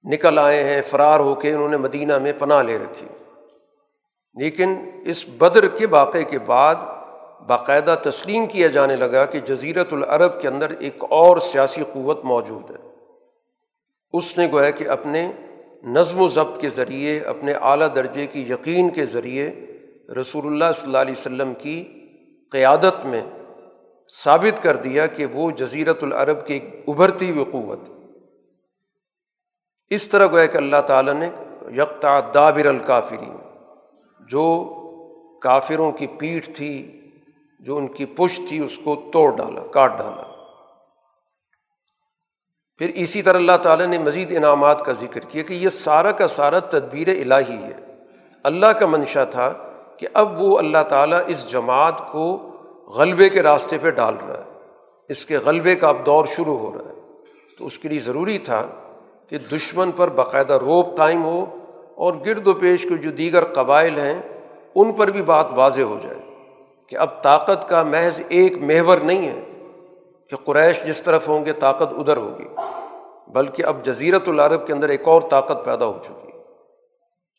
[0.04, 3.08] نکل آئے ہیں، فرار ہو کے انہوں نے مدینہ میں پناہ لے رکھی۔
[4.38, 6.76] لیکن اس بدر کے واقعے کے بعد
[7.48, 12.72] باقاعدہ تسلیم کیا جانے لگا کہ جزیرت العرب کے اندر ایک اور سیاسی قوت موجود
[12.72, 12.76] ہے۔
[14.14, 15.32] اس نے گویا کہ اپنے
[15.84, 19.52] نظم و ضبط کے ذریعے، اپنے اعلیٰ درجے کی یقین کے ذریعے
[20.22, 21.84] رسول اللہ صلی اللہ علیہ وسلم کی
[22.52, 23.22] قیادت میں
[24.24, 27.80] ثابت کر دیا کہ وہ جزیرت العرب کی ایک ابھرتی ہوئی قوت۔
[29.90, 31.30] اس طرح گویا کہ اللہ تعالیٰ نے
[31.78, 33.37] یکتا دابر الکافرین
[34.30, 34.74] جو
[35.42, 37.02] کافروں کی پیٹھ تھی،
[37.60, 40.24] جو ان کی پشت تھی، اس کو توڑ ڈالا، کاٹ ڈالا۔
[42.78, 46.28] پھر اسی طرح اللہ تعالیٰ نے مزید انعامات کا ذکر کیا کہ یہ سارا کا
[46.28, 47.74] سارا تدبیر الہی ہے۔
[48.44, 49.54] اللہ کا منشا تھا
[49.98, 52.38] کہ اب وہ اللہ تعالیٰ اس جماعت کو
[52.88, 54.52] غلبے کے راستے پہ ڈال رہا ہے۔
[55.10, 56.96] اس کے غلبے کا اب دور شروع ہو رہا ہے۔
[57.58, 58.68] تو اس کے لیے ضروری تھا
[59.30, 61.57] کہ دشمن پر باقاعدہ روپ قائم ہو
[61.98, 64.20] اور گرد و پیش کے جو دیگر قبائل ہیں،
[64.76, 66.20] ان پر بھی بات واضح ہو جائے
[66.88, 69.40] کہ اب طاقت کا محض ایک مہور نہیں ہے
[70.32, 72.48] کہ قریش جس طرف ہوں گے طاقت ادھر ہوگی،
[73.28, 76.32] بلکہ اب جزیرت العرب کے اندر ایک اور طاقت پیدا ہو چکی۔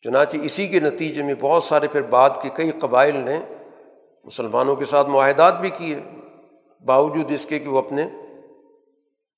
[0.05, 3.41] چنانچہ اسی کے نتیجے میں بہت سارے پھر بعد کے کئی قبائل نے
[4.25, 6.01] مسلمانوں کے ساتھ معاہدات بھی کیے،
[6.85, 8.09] باوجود اس کے کہ وہ اپنے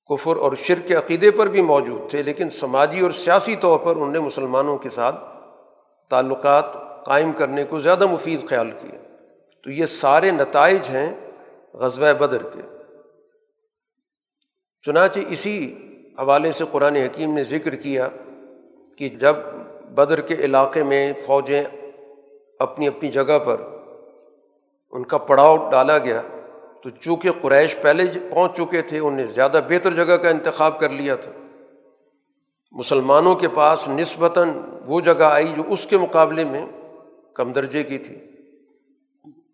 [0.09, 3.95] کفر اور شرک کے عقیدے پر بھی موجود تھے، لیکن سماجی اور سیاسی طور پر
[3.95, 5.15] انہوں نے مسلمانوں کے ساتھ
[6.09, 6.65] تعلقات
[7.05, 8.99] قائم کرنے کو زیادہ مفید خیال کیا۔
[9.63, 11.15] تو یہ سارے نتائج ہیں
[11.73, 12.61] غزوہ بدر کے۔
[14.81, 15.75] چنانچہ اسی
[16.19, 18.07] حوالے سے قرآن حکیم نے ذکر کیا
[18.97, 19.35] کہ جب
[19.95, 21.63] بدر کے علاقے میں فوجیں
[22.59, 23.61] اپنی اپنی جگہ پر
[24.91, 26.21] ان کا پڑاؤ ڈالا گیا
[26.83, 31.15] تو چونکہ قریش پہلے پہنچ چکے تھے انہیں زیادہ بہتر جگہ کا انتخاب کر لیا
[31.15, 31.31] تھا۔
[32.71, 34.49] مسلمانوں کے پاس نسبتاً
[34.85, 36.65] وہ جگہ آئی جو اس کے مقابلے میں
[37.33, 38.15] کم درجے کی تھی۔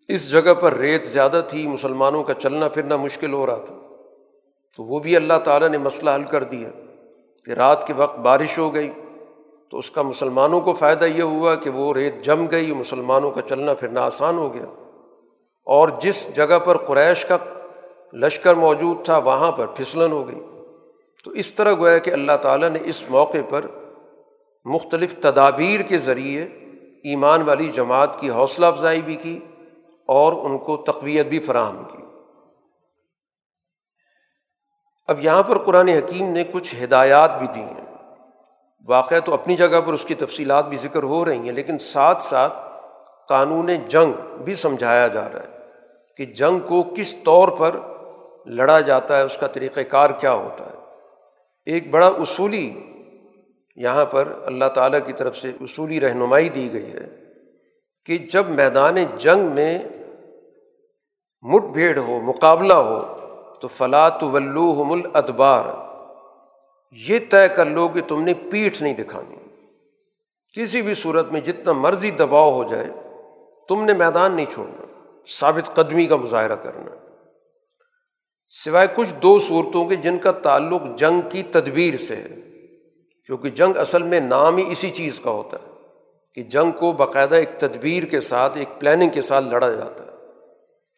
[0.08, 3.74] اس جگہ پر ریت زیادہ تھی، مسلمانوں کا چلنا پھرنا مشکل ہو رہا تھا۔
[4.76, 6.68] تو وہ بھی اللہ تعالیٰ نے مسئلہ حل کر دیا
[7.44, 8.90] کہ رات کے وقت بارش ہو گئی۔
[9.70, 13.42] تو اس کا مسلمانوں کو فائدہ یہ ہوا کہ وہ ریت جم گئی، مسلمانوں کا
[13.42, 14.87] چلنا پھرنا آسان ہو گیا۔
[15.68, 17.36] اور جس جگہ پر قریش کا
[18.12, 20.40] لشکر موجود تھا، وہاں پر پھسلن ہو گئی۔
[21.24, 23.66] تو اس طرح گویا کہ اللہ تعالیٰ نے اس موقع پر
[24.64, 26.42] مختلف تدابیر کے ذریعے
[27.04, 29.40] ایمان والی جماعت کی حوصلہ افزائی بھی کی
[30.06, 32.02] اور ان کو تقویت بھی فراہم کی۔
[35.08, 37.94] اب یہاں پر قرآن حکیم نے کچھ ہدایات بھی دی ہیں۔
[38.88, 42.22] واقع تو اپنی جگہ پر اس کی تفصیلات بھی ذکر ہو رہی ہیں، لیکن ساتھ
[42.22, 42.52] ساتھ
[43.28, 44.12] قانون جنگ
[44.44, 45.57] بھی سمجھایا جا رہا ہے۔
[46.18, 47.76] کہ جنگ کو کس طور پر
[48.46, 50.78] لڑا جاتا ہے، اس کا طریقۂ کار کیا ہوتا ہے۔
[51.66, 52.80] ایک بڑا اصولی
[53.76, 57.08] یہاں پر اللہ تعالیٰ کی طرف سے اصولی رہنمائی دی گئی ہے
[58.06, 59.78] کہ جب میدان جنگ میں
[61.42, 63.16] مٹ بھیڑ ہو، مقابلہ ہو،
[63.60, 65.64] تو فلاں ولوحم الادبار
[66.90, 69.36] یہ طے کر لو کہ تم نے پیٹھ نہیں دکھانی۔
[70.56, 72.86] کسی بھی صورت میں جتنا مرضی دباؤ ہو جائے،
[73.68, 74.87] تم نے میدان نہیں چھوڑنا۔
[75.38, 76.90] ثابت قدمی کا مظاہرہ کرنا۔
[78.48, 82.36] سوائے کچھ دو صورتوں کے جن کا تعلق جنگ کی تدبیر سے ہے،
[83.26, 85.70] کیونکہ جنگ اصل میں نام ہی اسی چیز کا ہوتا ہے
[86.34, 90.10] کہ جنگ کو باقاعدہ ایک تدبیر کے ساتھ، ایک پلاننگ کے ساتھ لڑا جاتا ہے۔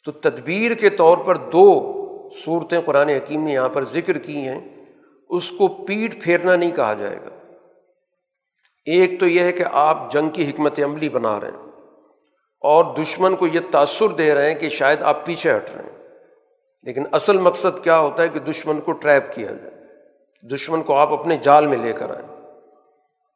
[0.04, 1.96] تو تدبیر کے طور پر دو
[2.44, 4.60] صورتیں قرآن حکیم نے یہاں پر ذکر کی ہیں،
[5.28, 7.52] اس کو پیٹ پھیرنا نہیں کہا جائے گا۔
[8.86, 11.69] ایک تو یہ ہے کہ آپ جنگ کی حکمت عملی بنا رہے ہیں۔
[12.60, 16.08] اور دشمن کو یہ تأثر دے رہے ہیں کہ شاید آپ پیچھے ہٹ رہے ہیں۔
[16.82, 19.70] لیکن اصل مقصد کیا ہوتا ہے کہ دشمن کو ٹریپ کیا جائے،
[20.54, 22.40] دشمن کو آپ اپنے جال میں لے کر آئیں۔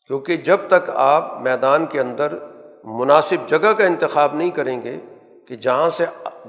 [0.06, 2.32] کیونکہ جب تک آپ میدان کے اندر
[2.84, 4.96] مناسب جگہ کا انتخاب نہیں کریں گے
[5.48, 6.04] کہ جہاں سے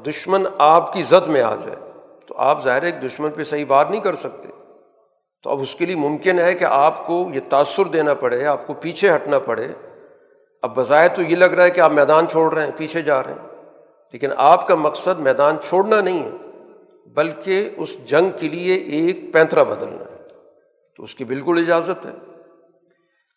[0.05, 1.91] دشمن آپ کی زد میں آ جائے،
[2.25, 4.47] تو آپ ظاہر ایک دشمن پہ صحیح بات نہیں کر سکتے۔
[5.43, 8.67] تو اب اس کے لیے ممکن ہے کہ آپ کو یہ تأثر دینا پڑے، آپ
[8.67, 9.67] کو پیچھے ہٹنا پڑے۔
[10.65, 13.23] اب بظاہر تو یہ لگ رہا ہے کہ آپ میدان چھوڑ رہے ہیں، پیچھے جا
[13.23, 13.47] رہے ہیں۔
[14.13, 16.29] لیکن آپ کا مقصد میدان چھوڑنا نہیں ہے،
[17.07, 20.23] بلکہ اس جنگ کے لیے ایک پینترا بدلنا ہے۔
[20.97, 22.11] تو اس کی بالکل اجازت ہے۔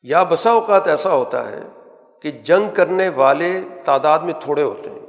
[0.03, 1.62] یا بسا اوقات ایسا ہوتا ہے
[2.23, 5.07] کہ جنگ کرنے والے تعداد میں تھوڑے ہوتے ہیں۔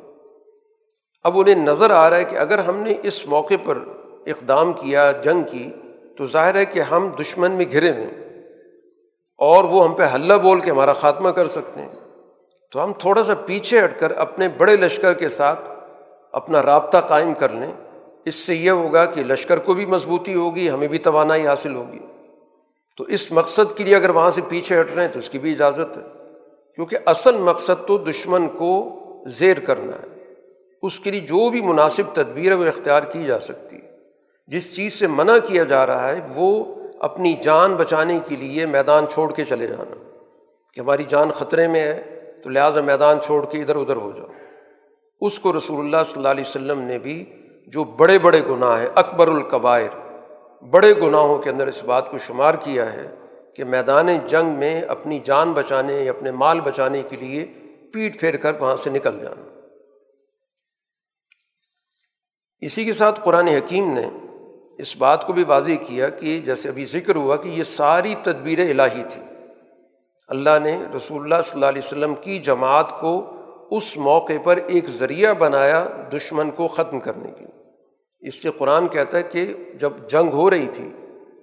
[1.24, 3.78] اب انہیں نظر آ رہا ہے کہ اگر ہم نے اس موقع پر
[4.26, 5.72] اقدام کیا، جنگ کی،
[6.18, 8.30] تو ظاہر ہے کہ ہم دشمن میں گھرے ہوئے
[9.38, 11.99] اور وہ ہم پہ حلہ بول کے ہمارا خاتمہ کر سکتے ہیں۔
[12.72, 15.70] تو ہم تھوڑا سا پیچھے ہٹ کر اپنے بڑے لشکر کے ساتھ
[16.32, 17.72] اپنا رابطہ قائم کر لیں۔
[18.26, 22.00] اس سے یہ ہوگا کہ لشکر کو بھی مضبوطی ہوگی، ہمیں بھی توانائی حاصل ہوگی۔
[22.98, 25.40] تو اس مقصد کے لیے اگر وہاں سے پیچھے ہٹ رہے ہیں تو اس کی
[25.40, 26.02] بھی اجازت ہے۔
[26.76, 30.34] کیونکہ اصل مقصد تو دشمن کو زیر کرنا ہے۔
[30.82, 33.98] اس کے لیے جو بھی مناسب تدبیر ہے وہ اختیار کی جا سکتی ہے،
[34.48, 39.06] جس چیز سے منع کیا جا رہا ہے، وہ اپنی جان بچانے کے لیے میدان
[39.08, 39.96] چھوڑ کے چلے جانا۔
[40.74, 44.28] کہ ہماری جان خطرے میں ہے تو لہٰذا میدان چھوڑ کے ادھر ادھر ہو جاؤ۔
[45.22, 47.26] اس کو رسول اللہ صلی اللہ علیہ وسلم نے بھی
[47.68, 49.90] جو بڑے بڑے گناہ ہیں، اکبر القبائر،
[50.66, 53.16] بڑے گناہوں کے اندر اس بات کو شمار کیا ہے
[53.56, 57.46] کہ میدان جنگ میں اپنی جان بچانے یا اپنے مال بچانے کے لیے
[57.94, 59.50] پیٹ پھیر کر وہاں سے نکل جانا۔
[62.62, 64.10] اسی کے ساتھ قرآن حکیم نے
[64.78, 68.60] اس بات کو بھی واضح کیا کہ جیسے ابھی ذکر ہوا کہ یہ ساری تدبیر
[68.60, 69.22] الہی تھی
[70.30, 73.32] اللہ نے رسول اللہ صلی اللہ علیہ وسلم کی جماعت کو
[73.72, 77.60] اس موقع پر ایک ذریعہ بنایا دشمن کو ختم کرنے کے لیے۔
[78.28, 80.90] اس سے قرآن کہتا ہے کہ جب جنگ ہو رہی تھی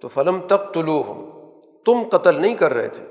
[0.01, 1.31] تو فلم تک طلوع ہو
[1.87, 3.05] تم قتل نہیں کر رہے تھے،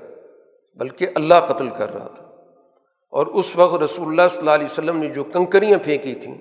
[0.76, 2.24] بلکہ اللہ قتل کر رہا تھا۔
[3.10, 6.38] اور اس وقت رسول اللہ صلی اللہ علیہ وسلم نے جو کنکریاں پھینکی تھیں،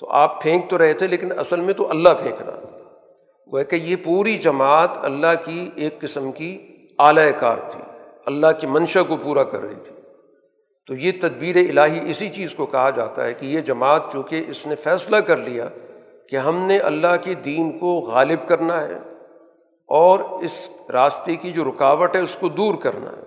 [0.00, 2.68] تو آپ پھینک تو رہے تھے لیکن اصل میں تو اللہ پھینک رہا تھا۔
[3.46, 6.66] وہ کہ یہ پوری جماعت اللہ کی ایک قسم کی
[6.98, 7.91] اعلی کار تھی۔
[8.26, 9.94] اللہ کی منشا کو پورا کر رہی تھی۔
[10.86, 14.66] تو یہ تدبیر الہی اسی چیز کو کہا جاتا ہے کہ یہ جماعت چونکہ اس
[14.66, 15.68] نے فیصلہ کر لیا
[16.28, 18.98] کہ ہم نے اللہ کے دین کو غالب کرنا ہے
[19.88, 23.22] اور اس راستے کی جو رکاوٹ ہے اس کو دور کرنا ہے۔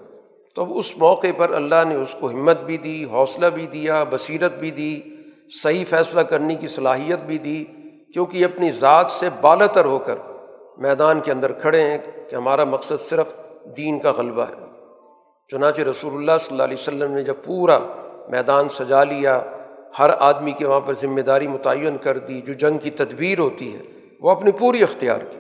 [0.56, 4.04] تو اب اس موقع پر اللہ نے اس کو ہمت بھی دی، حوصلہ بھی دیا،
[4.04, 5.02] بصیرت بھی دی،
[5.62, 7.66] صحیح فیصلہ کرنے کی صلاحیت بھی دی،
[8.14, 10.16] کیونکہ یہ اپنی ذات سے بالا تر ہو کر
[10.78, 11.98] میدان کے اندر کھڑے ہیں
[12.30, 13.34] کہ ہمارا مقصد صرف
[13.78, 14.65] دین کا غلبہ ہے۔
[15.52, 17.80] چنانچہ رسول اللہ صلی اللہ علیہ وسلم نے جب پورا
[18.28, 19.42] میدان سجا لیا،
[20.00, 23.74] ہر آدمی کے وہاں پر ذمہ داری متعین کر دی، جو جنگ کی تدبیر ہوتی
[23.74, 23.80] ہے،
[24.20, 25.38] وہ اپنی پوری اختیار کی۔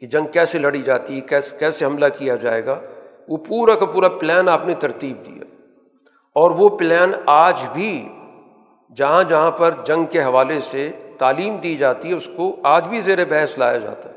[0.00, 2.80] کہ جنگ کیسے لڑی جاتی ہے کیسے کیسے حملہ کیا جائے گا،
[3.28, 5.44] وہ پورا کا پورا پلان آپ نے ترتیب دیا
[6.34, 8.08] اور وہ پلان آج بھی
[8.96, 13.00] جہاں جہاں پر جنگ کے حوالے سے تعلیم دی جاتی ہے، اس کو آج بھی
[13.00, 14.14] زیر بحث لایا جاتا ہے۔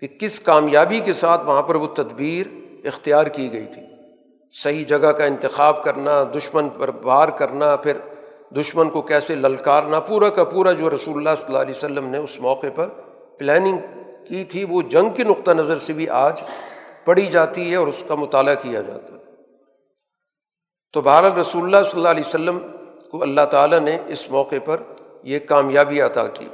[0.00, 2.46] کہ کس کامیابی کے ساتھ وہاں پر وہ تدبیر
[2.84, 3.95] اختیار کی گئی تھی۔
[4.62, 7.96] صحیح جگہ کا انتخاب کرنا، دشمن پر بار کرنا، پھر
[8.56, 12.18] دشمن کو کیسے للکارنا، پورا کا پورا جو رسول اللہ صلی اللہ علیہ وسلم نے
[12.18, 12.88] اس موقع پر
[13.38, 13.78] پلاننگ
[14.28, 16.42] کی تھی، وہ جنگ کے نقطہ نظر سے بھی آج
[17.04, 19.18] پڑھی جاتی ہے اور اس کا مطالعہ کیا جاتا ہے۔
[20.92, 22.58] تو بہرحال رسول اللہ صلی اللہ علیہ وسلم
[23.10, 24.76] کو اللہ تعالیٰ نے اس موقع پر
[25.22, 26.48] یہ کامیابی عطا کی۔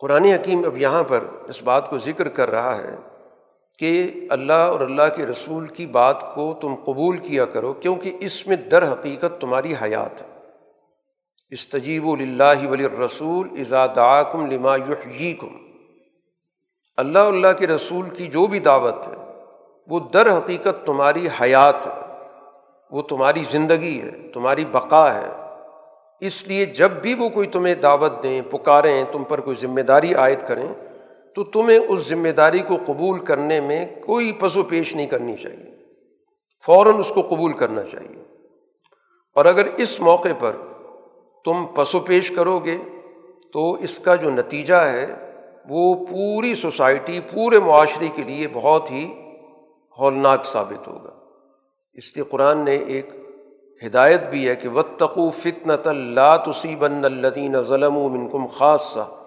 [0.00, 2.96] قرآن حکیم اب یہاں پر اس بات کو ذکر کر رہا ہے۔
[3.82, 8.46] کہ اللہ اور اللہ کے رسول کی بات کو تم قبول کیا کرو، کیونکہ اس
[8.46, 10.26] میں در حقیقت تمہاری حیات ہے۔
[11.50, 14.76] استجیب اللہ ولی رسول ازادم لما
[15.40, 15.46] کم
[16.96, 19.42] اللہ اللہ کے رسول کی جو بھی دعوت ہے،
[19.88, 22.26] وہ در حقیقت تمہاری حیات ہے۔
[22.90, 25.28] وہ تمہاری زندگی ہے، تمہاری بقا ہے۔
[26.20, 30.14] اس لیے جب بھی وہ کوئی تمہیں دعوت دیں، پکاریں، تم پر کوئی ذمہ داری
[30.14, 30.91] عائد کریں
[31.34, 35.36] تو تمہیں اس ذمہ داری کو قبول کرنے میں کوئی پس و پیش نہیں کرنی
[35.36, 35.70] چاہیے۔
[36.66, 38.24] فوراً اس کو قبول کرنا چاہیے۔
[39.34, 40.56] اور اگر اس موقع پر
[41.44, 42.78] تم پس و پیش کرو گے
[43.52, 45.14] تو اس کا جو نتیجہ ہے
[45.68, 49.12] وہ پوری سوسائٹی، پورے معاشرے کے لیے بہت ہی
[49.98, 51.10] ہولناک ثابت ہوگا۔
[51.92, 53.10] اس لیے قرآن نے ایک
[53.86, 59.21] ہدایت بھی ہے کہ وطقو فتنۃ اللہ تصیبن الدین ظلم و منکم خاصہ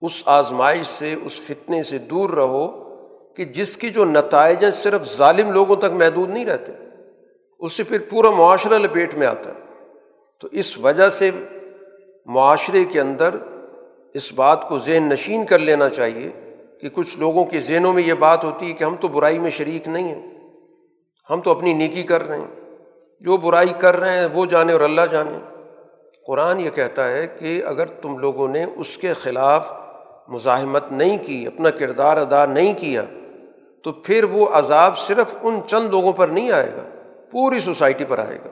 [0.00, 2.86] اس آزمائش سے، اس فتنے سے دور رہو
[3.34, 6.72] کہ جس کی جو نتائج ہیں صرف ظالم لوگوں تک محدود نہیں رہتے،
[7.58, 9.60] اس سے پھر پورا معاشرہ لپیٹ میں آتا ہے۔
[10.40, 11.30] تو اس وجہ سے
[12.26, 13.34] معاشرے کے اندر
[14.14, 16.30] اس بات کو ذہن نشین کر لینا چاہیے
[16.80, 19.50] کہ کچھ لوگوں کے ذہنوں میں یہ بات ہوتی ہے کہ ہم تو برائی میں
[19.50, 20.38] شریک نہیں ہیں،
[21.30, 22.76] ہم تو اپنی نیکی کر رہے ہیں۔
[23.20, 25.38] جو برائی کر رہے ہیں، وہ جانے اور اللہ جانے۔
[26.26, 29.72] قرآن یہ کہتا ہے کہ اگر تم لوگوں نے اس کے خلاف
[30.28, 33.04] مزاحمت نہیں کی، اپنا کردار ادا نہیں کیا،
[33.84, 36.82] تو پھر وہ عذاب صرف ان چند لوگوں پر نہیں آئے گا،
[37.30, 38.50] پوری سوسائٹی پر آئے گا۔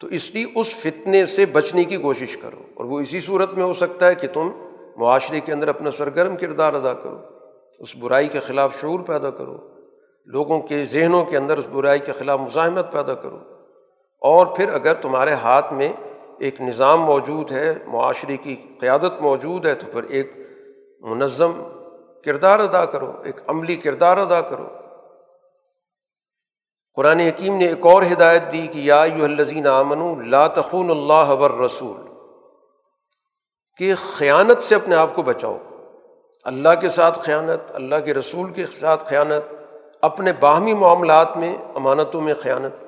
[0.00, 3.64] تو اس لیے اس فتنے سے بچنے کی کوشش کرو۔ اور وہ اسی صورت میں
[3.64, 4.50] ہو سکتا ہے کہ تم
[4.96, 7.18] معاشرے کے اندر اپنا سرگرم کردار ادا کرو،
[7.78, 9.58] اس برائی کے خلاف شعور پیدا کرو،
[10.26, 13.38] لوگوں کے ذہنوں کے اندر اس برائی کے خلاف مزاحمت پیدا کرو۔
[14.20, 15.92] اور پھر اگر تمہارے ہاتھ میں
[16.38, 20.41] ایک نظام موجود ہے، معاشرے کی قیادت موجود ہے، تو پھر ایک
[21.02, 21.62] منظم
[22.24, 24.68] کردار ادا کرو، ایک عملی کردار ادا کرو۔
[26.94, 31.28] قرآن حکیم نے ایک اور ہدایت دی کہ یا یو الزین آمن لا تخون اللہ
[31.28, 32.00] ور رسول
[33.76, 35.58] کہ خیانت سے اپنے آپ کو بچاؤ۔
[36.44, 39.54] اللہ کے ساتھ خیانت، اللہ کے رسول کے ساتھ خیانت،
[40.00, 42.84] اپنے باہمی معاملات میں، امانتوں میں خیانت۔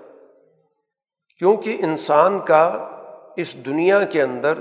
[1.39, 2.89] کیونکہ انسان کا
[3.37, 4.55] اس دنیا کے اندر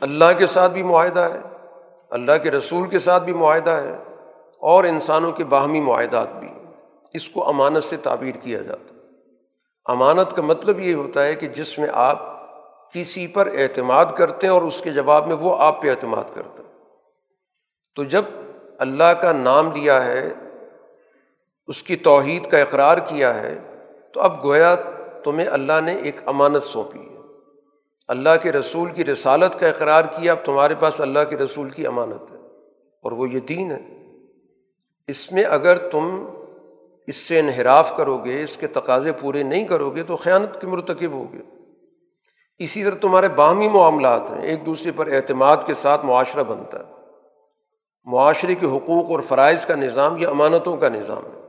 [0.00, 1.51] اللہ کے ساتھ بھی معاہدہ ہے۔
[2.12, 3.96] اللہ کے رسول کے ساتھ بھی معاہدہ ہے
[4.58, 6.48] اور انسانوں کے باہمی معاہدات بھی۔
[7.12, 9.00] اس کو امانت سے تعبیر کیا جاتا ہے۔
[9.84, 12.42] امانت کا مطلب یہ ہوتا ہے کہ جس میں آپ
[12.92, 16.62] کسی پر اعتماد کرتے ہیں اور اس کے جواب میں وہ آپ پہ اعتماد کرتا
[16.62, 16.72] ہے۔
[17.94, 18.22] تو جب
[18.78, 20.32] اللہ کا نام لیا ہے،
[21.66, 23.58] اس کی توحید کا اقرار کیا ہے،
[24.12, 24.74] تو اب گویا
[25.24, 27.21] تمہیں اللہ نے ایک امانت سونپی ہے۔
[28.12, 31.86] اللہ کے رسول کی رسالت کا اقرار کیا، اب تمہارے پاس اللہ کے رسول کی
[31.86, 32.36] امانت ہے
[33.02, 34.10] اور وہ یہ دین ہے۔
[35.08, 36.28] اس میں اگر تم
[37.06, 40.66] اس سے انحراف کرو گے اس کے تقاضے پورے نہیں کرو گے تو خیانت کے
[40.66, 41.38] مرتکب ہوگے۔
[42.58, 46.92] اسی طرح تمہارے باہمی معاملات ہیں، ایک دوسرے پر اعتماد کے ساتھ معاشرہ بنتا ہے۔
[48.04, 51.40] معاشرے کے حقوق اور فرائض کا نظام یہ امانتوں کا نظام ہے۔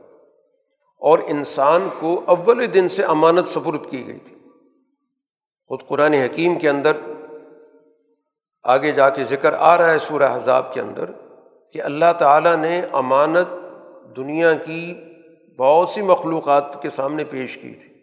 [0.98, 4.36] اور انسان کو اول دن سے امانت سفرد کی گئی تھی۔
[5.68, 6.92] خود قرآن حکیم کے اندر
[8.62, 11.10] آگے جا کے ذکر آ رہا ہے سورہ حذاب کے اندر
[11.72, 13.48] کہ اللہ تعالیٰ نے امانت
[14.16, 14.94] دنیا کی
[15.58, 17.94] بہت سی مخلوقات کے سامنے پیش کی تھی۔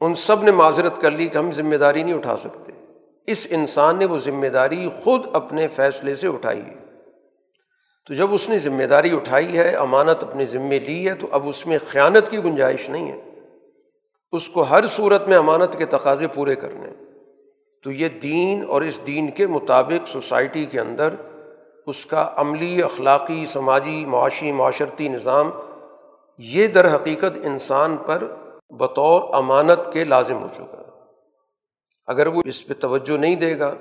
[0.00, 2.72] ان سب نے معذرت کر لی کہ ہم ذمہ داری نہیں اٹھا سکتے۔
[3.26, 6.74] اس انسان نے وہ ذمہ داری خود اپنے فیصلے سے اٹھائی ہے۔
[8.06, 11.48] تو جب اس نے ذمہ داری اٹھائی ہے، امانت اپنے ذمے لی ہے، تو اب
[11.48, 13.29] اس میں خیانت کی گنجائش نہیں ہے۔
[14.32, 16.90] اس کو ہر صورت میں امانت کے تقاضے پورے کرنے
[17.84, 21.14] تو یہ دین اور اس دین کے مطابق سوسائٹی کے اندر
[21.86, 25.50] اس کا عملی، اخلاقی، سماجی، معاشی، معاشرتی نظام،
[26.38, 28.24] یہ در حقیقت انسان پر
[28.78, 30.88] بطور امانت کے لازم ہو چکا ہے۔
[32.06, 33.74] اگر وہ اس پہ توجہ نہیں دے گا،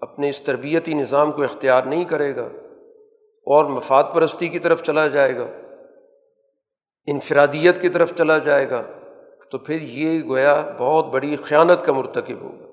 [0.00, 2.48] اپنے اس تربیتی نظام کو اختیار نہیں کرے گا،
[3.46, 5.46] اور مفاد پرستی کی طرف چلا جائے گا،
[7.08, 8.82] انفرادیت کی طرف چلا جائے گا
[9.52, 12.66] تو پھر یہ گویا بہت بڑی خیانت کا مرتکب ہوگا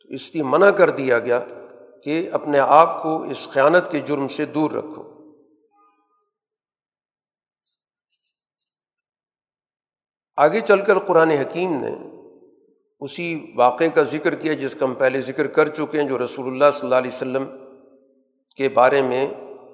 [0.00, 1.40] تو اس لیے منع کر دیا گیا
[2.04, 5.02] کہ اپنے آپ کو اس خیانت کے جرم سے دور رکھو۔
[10.36, 11.94] آگے چل کر قرآن حکیم نے
[13.00, 16.46] اسی واقعے کا ذکر کیا جس کا ہم پہلے ذکر کر چکے ہیں، جو رسول
[16.46, 17.44] اللہ صلی اللہ علیہ وسلم
[18.56, 19.26] کے بارے میں،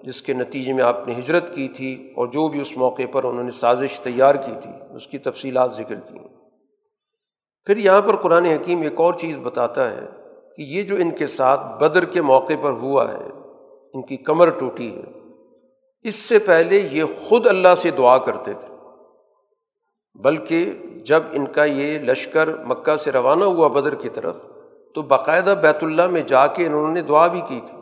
[0.02, 3.24] جس کے نتیجے میں آپ نے ہجرت کی تھی اور جو بھی اس موقع پر
[3.24, 6.18] انہوں نے سازش تیار کی تھی، اس کی تفصیلات ذکر کی
[7.66, 10.06] پھر یہاں پر قرآن حکیم ایک اور چیز بتاتا ہے
[10.56, 13.28] کہ یہ جو ان کے ساتھ بدر کے موقع پر ہوا ہے،
[13.94, 15.02] ان کی کمر ٹوٹی ہے،
[16.02, 18.74] اس سے پہلے یہ خود اللہ سے دعا کرتے تھے۔
[20.14, 20.72] بلکہ
[21.04, 24.36] جب ان کا یہ لشکر مکہ سے روانہ ہوا بدر کی طرف،
[24.94, 27.78] تو باقاعدہ بیت اللہ میں جا کے انہوں نے دعا بھی کی تھی۔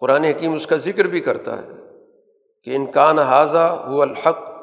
[0.00, 1.68] قرآن حکیم اس کا ذکر بھی کرتا ہے
[2.62, 4.57] کہ انکان حاضہ ہو الحق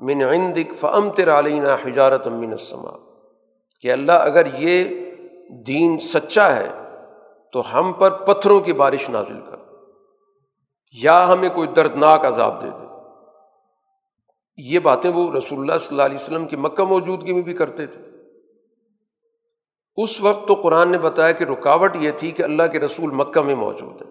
[0.00, 2.90] من عندک فم تر علینہ حجارت امین السما
[3.80, 4.84] کہ اللہ اگر یہ
[5.66, 6.68] دین سچا ہے
[7.52, 9.56] تو ہم پر پتھروں کی بارش نازل کر۔
[11.02, 12.86] یا ہمیں کوئی دردناک عذاب دے دے۔
[14.56, 17.86] یہ باتیں وہ رسول اللہ صلی اللہ علیہ وسلم کی مکہ موجودگی میں بھی کرتے
[17.86, 18.00] تھے۔
[19.96, 23.40] اس وقت تو قرآن نے بتایا کہ رکاوٹ یہ تھی کہ اللہ کے رسول مکہ
[23.40, 24.10] میں موجود ہیں۔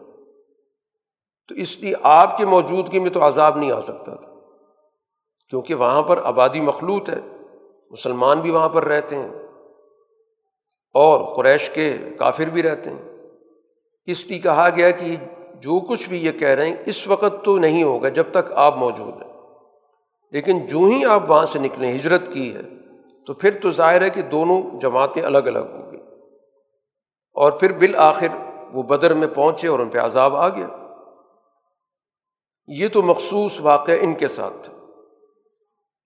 [1.48, 4.29] تو اس لیے آپ کی موجودگی میں تو عذاب نہیں آ سکتا تھا۔
[5.50, 7.20] کیونکہ وہاں پر آبادی مخلوط ہے،
[7.92, 9.30] مسلمان بھی وہاں پر رہتے ہیں
[10.94, 13.18] اور قریش کے کافر بھی رہتے ہیں۔
[14.06, 15.16] اس لیے کہا گیا کہ
[15.56, 18.78] جو کچھ بھی یہ کہہ رہے ہیں، اس وقت تو نہیں ہوگا جب تک آپ
[18.78, 19.34] موجود ہیں۔
[20.32, 22.62] لیکن جو ہی آپ وہاں سے نکلیں ہجرت کی ہے،
[23.26, 26.02] تو پھر تو ظاہر ہے کہ دونوں جماعتیں الگ الگ ہو گئی
[27.34, 28.28] اور پھر بالآخر
[28.74, 30.68] وہ بدر میں پہنچے اور ان پہ عذاب آ گیا۔
[32.68, 34.79] یہ تو مخصوص واقعہ ان کے ساتھ تھا۔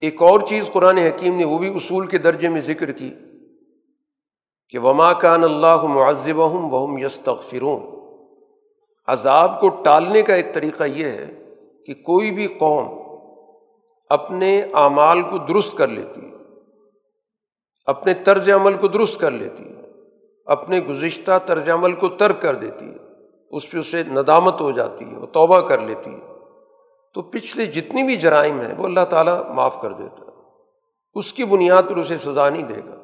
[0.04, 3.14] ایک اور چیز قرآن حکیم نے وہ بھی اصول کے درجے میں ذکر کی
[4.70, 7.30] کہ وما کان اللہ معذب ہوں وہم یس
[9.08, 11.39] عذاب کو ٹالنے کا ایک طریقہ یہ ہے
[11.86, 12.86] کہ کوئی بھی قوم
[14.10, 16.32] اپنے اعمال کو درست کر لیتی ہے
[17.86, 19.82] اپنے طرز عمل کو درست کر لیتی ہے
[20.45, 22.97] اپنے گزشتہ طرز عمل کو ترک کر دیتی ہے
[23.49, 26.33] اس پہ اسے ندامت ہو جاتی ہے وہ توبہ کر لیتی۔ ہے
[27.14, 30.32] تو پچھلے جتنی بھی جرائم ہیں وہ اللہ تعالیٰ معاف کر دیتا ہے۔
[31.14, 32.95] اس کی بنیاد پر اسے سزا نہیں دے گا۔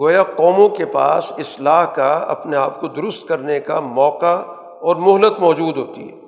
[0.00, 4.34] گویا قوموں کے پاس اصلاح کا، اپنے آپ کو درست کرنے کا موقع
[4.80, 6.20] اور مہلت موجود ہوتی ہے۔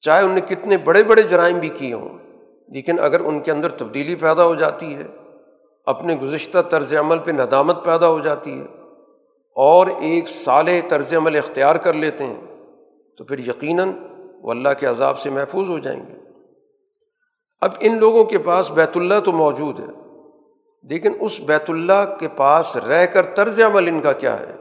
[0.00, 2.18] چاہے ان نے کتنے بڑے بڑے جرائم بھی کیے ہوں،
[2.68, 5.06] لیکن اگر ان کے اندر تبدیلی پیدا ہو جاتی ہے،
[5.86, 8.66] اپنے گزشتہ طرز عمل پہ ندامت پیدا ہو جاتی ہے،
[9.56, 12.40] اور ایک سال طرز عمل اختیار کر لیتے ہیں،
[13.18, 13.92] تو پھر یقیناً
[14.48, 16.14] وہ اللہ کے عذاب سے محفوظ ہو جائیں گے۔
[17.60, 19.86] اب ان لوگوں کے پاس بیت اللہ تو موجود ہے،
[20.82, 24.56] لیکن اس بیت اللہ کے پاس رہ کر طرز عمل ان کا کیا ہے؟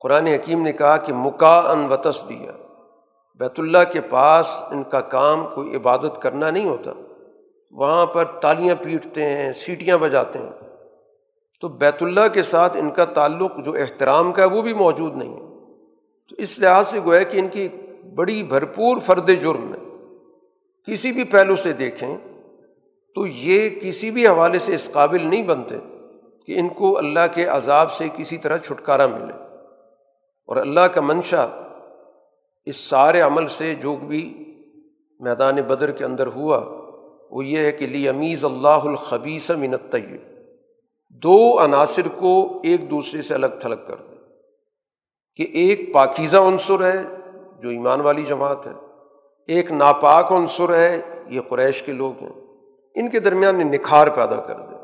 [0.00, 2.52] قرآن حکیم نے کہا کہ مکا ان وطس دیا
[3.38, 6.92] بیت اللہ کے پاس ان کا کام کوئی عبادت کرنا نہیں ہوتا۔
[7.70, 10.50] وہاں پر تالیاں پیٹتے ہیں، سیٹیاں بجاتے ہیں۔
[11.60, 15.16] تو بیت اللہ کے ساتھ ان کا تعلق جو احترام کا ہے وہ بھی موجود
[15.16, 15.48] نہیں ہے۔
[16.28, 17.68] تو اس لحاظ سے گویا کہ ان کی
[18.18, 19.78] بڑی بھرپور فرد جرم ہے۔
[20.86, 22.16] کسی بھی پہلو سے دیکھیں
[23.14, 25.76] تو یہ کسی بھی حوالے سے اس قابل نہیں بنتے
[26.46, 29.32] کہ ان کو اللہ کے عذاب سے کسی طرح چھٹکارا ملے۔
[30.46, 31.46] اور اللہ کا منشا
[32.66, 34.44] اس سارے عمل سے جو بھی
[35.20, 36.60] میدان بدر کے اندر ہوا،
[37.30, 39.96] وہ یہ ہے کہ لی امیز اللہ الخبیس منت
[41.08, 44.18] دو عناصر کو ایک دوسرے سے الگ تھلگ کر دیں
[45.36, 47.02] کہ ایک پاکیزہ عنصر ہے
[47.58, 48.72] جو ایمان والی جماعت ہے،
[49.46, 52.32] ایک ناپاک عنصر ہے، یہ قریش کے لوگ ہیں۔
[52.94, 54.78] ان کے درمیان نکھار پیدا کر دیں۔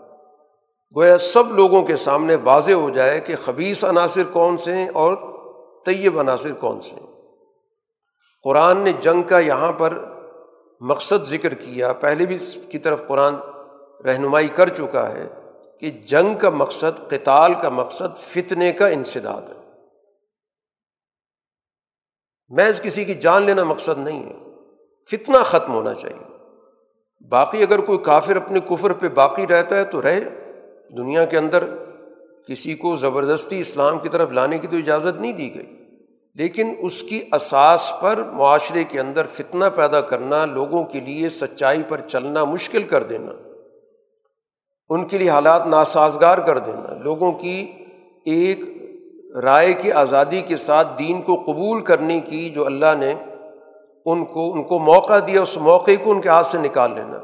[0.96, 5.16] گویا سب لوگوں کے سامنے واضح ہو جائے کہ خبیص عناصر کون سے ہیں اور
[5.86, 7.06] طیب عناصر کون سے ہیں۔
[8.44, 10.04] قرآن نے جنگ کا یہاں پر
[10.80, 13.34] مقصد ذکر کیا۔ پہلے بھی اس کی طرف قرآن
[14.06, 15.28] رہنمائی کر چکا ہے
[15.80, 19.63] کہ جنگ کا مقصد، قتال کا مقصد، فتنے کا انسداد ہے۔
[22.54, 24.32] محض کسی کی جان لینا مقصد نہیں ہے۔
[25.10, 26.34] فتنہ ختم ہونا چاہیے۔
[27.28, 30.20] باقی اگر کوئی کافر اپنے کفر پہ باقی رہتا ہے تو رہے۔
[30.96, 31.64] دنیا کے اندر
[32.48, 35.76] کسی کو زبردستی اسلام کی طرف لانے کی تو اجازت نہیں دی گئی۔
[36.34, 41.82] لیکن اس کی اساس پر معاشرے کے اندر فتنہ پیدا کرنا، لوگوں کے لیے سچائی
[41.88, 43.32] پر چلنا مشکل کر دینا۔
[44.88, 47.72] ان کے لیے حالات ناسازگار کر دینا۔ لوگوں کی
[48.24, 48.60] ایک
[49.42, 53.14] رائے کی آزادی کے ساتھ دین کو قبول کرنے کی جو اللہ نے
[54.06, 57.18] ان کو ان کو موقع دیا، اس موقع کو ان کے ہاتھ سے نکال لینا۔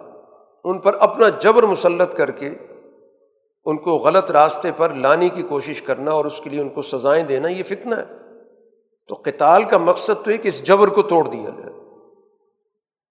[0.65, 2.51] ان پر اپنا جبر مسلط کر کے
[3.65, 6.83] ان کو غلط راستے پر لانے کی کوشش کرنا اور اس کے لیے ان کو
[6.83, 8.05] سزائیں دینا، یہ فتنہ ہے۔
[9.09, 11.73] تو قتال کا مقصد تو ہے کہ اس جبر کو توڑ دیا جائے۔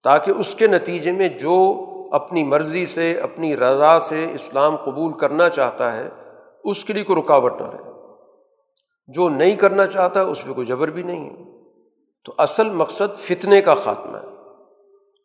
[0.04, 5.48] تاکہ اس کے نتیجے میں جو اپنی مرضی سے، اپنی رضا سے اسلام قبول کرنا
[5.48, 6.08] چاہتا ہے،
[6.64, 7.89] اس کے لیے کوئی رکاوٹ نہ رہے۔
[9.12, 11.50] جو نہیں کرنا چاہتا اس پہ کوئی جبر بھی نہیں ہے۔
[12.24, 14.26] تو اصل مقصد فتنے کا خاتمہ ہے۔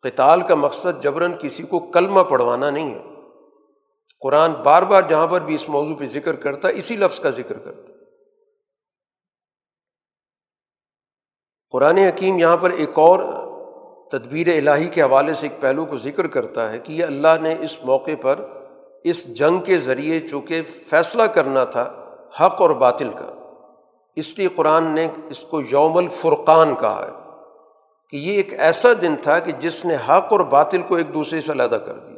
[0.02, 3.02] قتال کا مقصد جبراً کسی کو کلمہ پڑھوانا نہیں ہے۔
[4.20, 7.58] قرآن بار بار جہاں پر بھی اس موضوع پہ ذکر کرتا، اسی لفظ کا ذکر
[7.58, 7.92] کرتا۔
[11.72, 13.18] قرآن حکیم یہاں پر ایک اور
[14.10, 17.56] تدبیر الہی کے حوالے سے ایک پہلو کو ذکر کرتا ہے کہ یہ اللہ نے
[17.60, 18.40] اس موقع پر
[19.04, 23.35] اس جنگ کے ذریعے چونکہ فیصلہ کرنا تھا، حق اور باطل کا۔
[24.16, 27.12] اس لیے قرآن نے اس کو یوم الفرقان کہا ہے
[28.10, 31.40] کہ یہ ایک ایسا دن تھا کہ جس نے حق اور باطل کو ایک دوسرے
[31.40, 32.16] سے علیحدہ کر دیا۔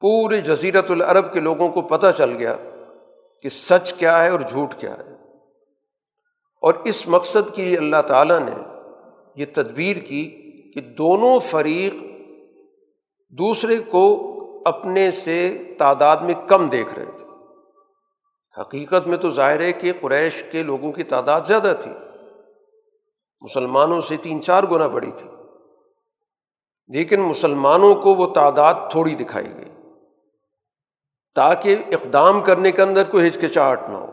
[0.00, 2.56] پورے جزیرت العرب کے لوگوں کو پتہ چل گیا
[3.42, 5.14] کہ سچ کیا ہے اور جھوٹ کیا ہے۔
[6.62, 8.62] اور اس مقصد کے لیے اللہ تعالیٰ نے
[9.36, 10.30] یہ تدبیر کی
[10.74, 11.94] کہ دونوں فریق
[13.30, 14.26] دوسرے کو
[14.64, 17.29] اپنے سے تعداد میں کم دیکھ رہے تھے۔
[18.60, 21.90] حقیقت میں تو ظاہر ہے کہ قریش کے لوگوں کی تعداد زیادہ تھی۔
[23.40, 25.30] مسلمانوں سے تین چار گنا بڑی تھی۔
[26.88, 29.92] لیکن مسلمانوں کو وہ تعداد تھوڑی دکھائی گئی۔
[31.34, 34.06] تاکہ اقدام کرنے کے اندر کوئی ہچکچاہٹ نہ ہو۔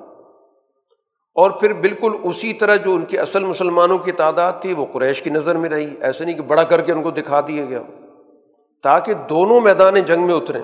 [1.35, 5.21] اور پھر بالکل اسی طرح جو ان کی اصل مسلمانوں کی تعداد تھی، وہ قریش
[5.21, 7.81] کی نظر میں رہی۔ ایسے نہیں کہ بڑا کر کے ان کو دکھا دیا گیا
[8.83, 10.61] تاکہ دونوں میدان جنگ میں اتریں۔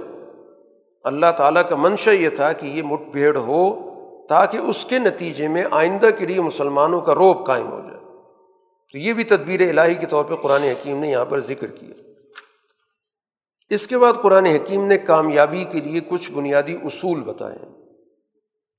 [1.03, 3.89] اللہ تعالیٰ کا منشا یہ تھا کہ یہ مٹ بھیڑ ہو
[4.29, 7.93] تاکہ اس کے نتیجے میں آئندہ کے لیے مسلمانوں کا روب قائم ہو جائے۔
[8.91, 11.93] تو یہ بھی تدبیر الہی کے طور پہ قرآن حکیم نے یہاں پر ذکر کیا۔
[13.69, 17.57] اس کے بعد قرآن حکیم نے کامیابی کے لیے کچھ بنیادی اصول بتائے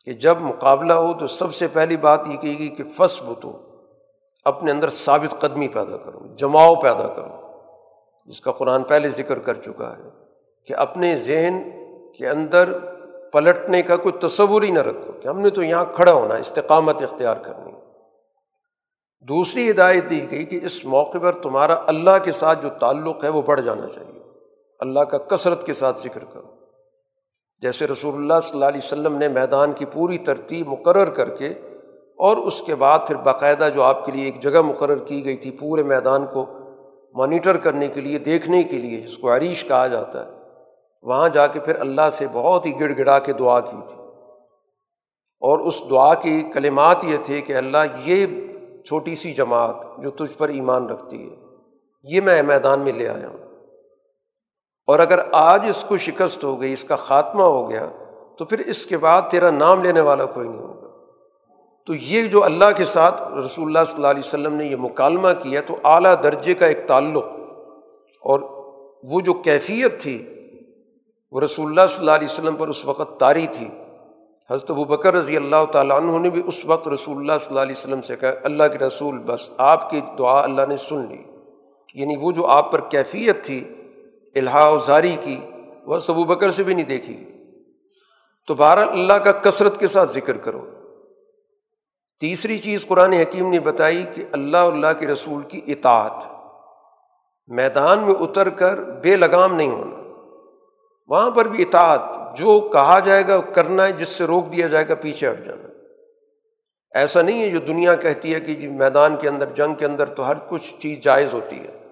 [0.04, 3.58] کہ جب مقابلہ ہو تو سب سے پہلی بات یہ کہے گی کہ فس بتو
[4.44, 7.58] اپنے اندر ثابت قدمی پیدا کرو، جماؤ پیدا کرو۔
[8.26, 10.02] جس کا قرآن پہلے ذکر کر چکا ہے
[10.66, 11.73] کہ اپنے ذہن
[12.16, 12.78] کے اندر
[13.32, 17.02] پلٹنے کا کوئی تصور ہی نہ رکھو کہ ہم نے تو یہاں کھڑا ہونا استقامت
[17.02, 17.72] اختیار کرنی
[19.28, 23.28] دوسری ہدایت دی گئی کہ اس موقع پر تمہارا اللہ کے ساتھ جو تعلق ہے
[23.28, 24.20] وہ بڑھ جانا چاہیے۔
[24.80, 26.48] اللہ کا کثرت کے ساتھ ذکر کرو۔
[27.58, 31.48] جیسے رسول اللہ صلی اللہ علیہ وسلم نے میدان کی پوری ترتیب مقرر کر کے
[32.18, 35.36] اور اس کے بعد پھر باقاعدہ جو آپ کے لیے ایک جگہ مقرر کی گئی
[35.36, 36.46] تھی پورے میدان کو
[37.14, 40.43] مانیٹر کرنے کے لیے، دیکھنے کے لیے، جس کو عریش کہا جاتا ہے۔
[41.04, 44.02] وہاں جا کے پھر اللہ سے بہت ہی گڑ گڑا کے دعا کی تھی۔
[45.40, 48.26] اور اس دعا کی کلمات یہ تھے کہ اللہ یہ
[48.84, 51.36] چھوٹی سی جماعت جو تجھ پر ایمان رکھتی ہے،
[52.02, 53.38] یہ میں میدان میں لے آیا ہوں۔
[54.86, 57.88] اور اگر آج اس کو شکست ہو گئی، اس کا خاتمہ ہو گیا،
[58.38, 60.84] تو پھر اس کے بعد تیرا نام لینے والا کوئی نہیں ہوگا۔
[61.86, 65.28] تو یہ جو اللہ کے ساتھ رسول اللہ صلی اللہ علیہ وسلم نے یہ مکالمہ
[65.42, 67.24] کیا تو اعلیٰ درجے کا ایک تعلق
[68.20, 68.40] اور
[69.02, 70.30] وہ جو کیفیت تھی
[71.34, 73.68] وہ رسول اللہ صلی اللہ علیہ وسلم پر اس وقت طاری تھی۔
[74.50, 77.60] حضرت ابو بکر رضی اللہ تعالیٰ عنہ نے بھی اس وقت رسول اللہ صلی اللہ
[77.60, 81.22] علیہ وسلم سے کہا، اللہ کے رسول، بس آپ کی دعا اللہ نے سن لی۔
[81.94, 83.64] یعنی وہ جو آپ پر کیفیت تھی،
[84.34, 85.40] الہا زاری کی،
[85.86, 87.24] وہ ابو بکر سے بھی نہیں دیکھی۔
[88.46, 90.66] تو بہر اللہ کا کثرت کے ساتھ ذکر کرو۔
[92.20, 96.24] تیسری چیز قرآن حکیم نے بتائی کہ اللہ اللہ کے رسول کی اطاعت۔
[97.46, 100.03] میدان میں اتر کر بے لگام نہیں ہونا۔
[101.06, 102.00] وہاں پر بھی اطاعت،
[102.36, 105.68] جو کہا جائے گا، کرنا ہے، جس سے روک دیا جائے گا، پیچھے ہٹ جانا
[106.94, 110.06] ایسا نہیں ہے جو دنیا کہتی ہے کہ جی میدان کے اندر، جنگ کے اندر
[110.06, 111.86] تو ہر کچھ چیز جائز ہوتی ہے۔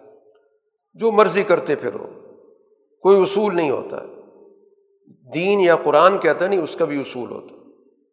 [0.94, 2.06] جو مرضی کرتے پھرو،
[3.02, 3.96] کوئی اصول نہیں ہوتا۔
[5.34, 7.54] دین یا قرآن کہتا نہیں، اس کا بھی اصول ہوتا۔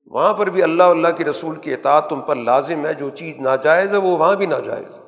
[0.05, 3.37] وہاں پر بھی اللہ اللہ کے رسول کی اطاعت تم پر لازم ہے، جو چیز
[3.37, 5.03] ناجائز ہے، وہ وہاں بھی ناجائز ہے۔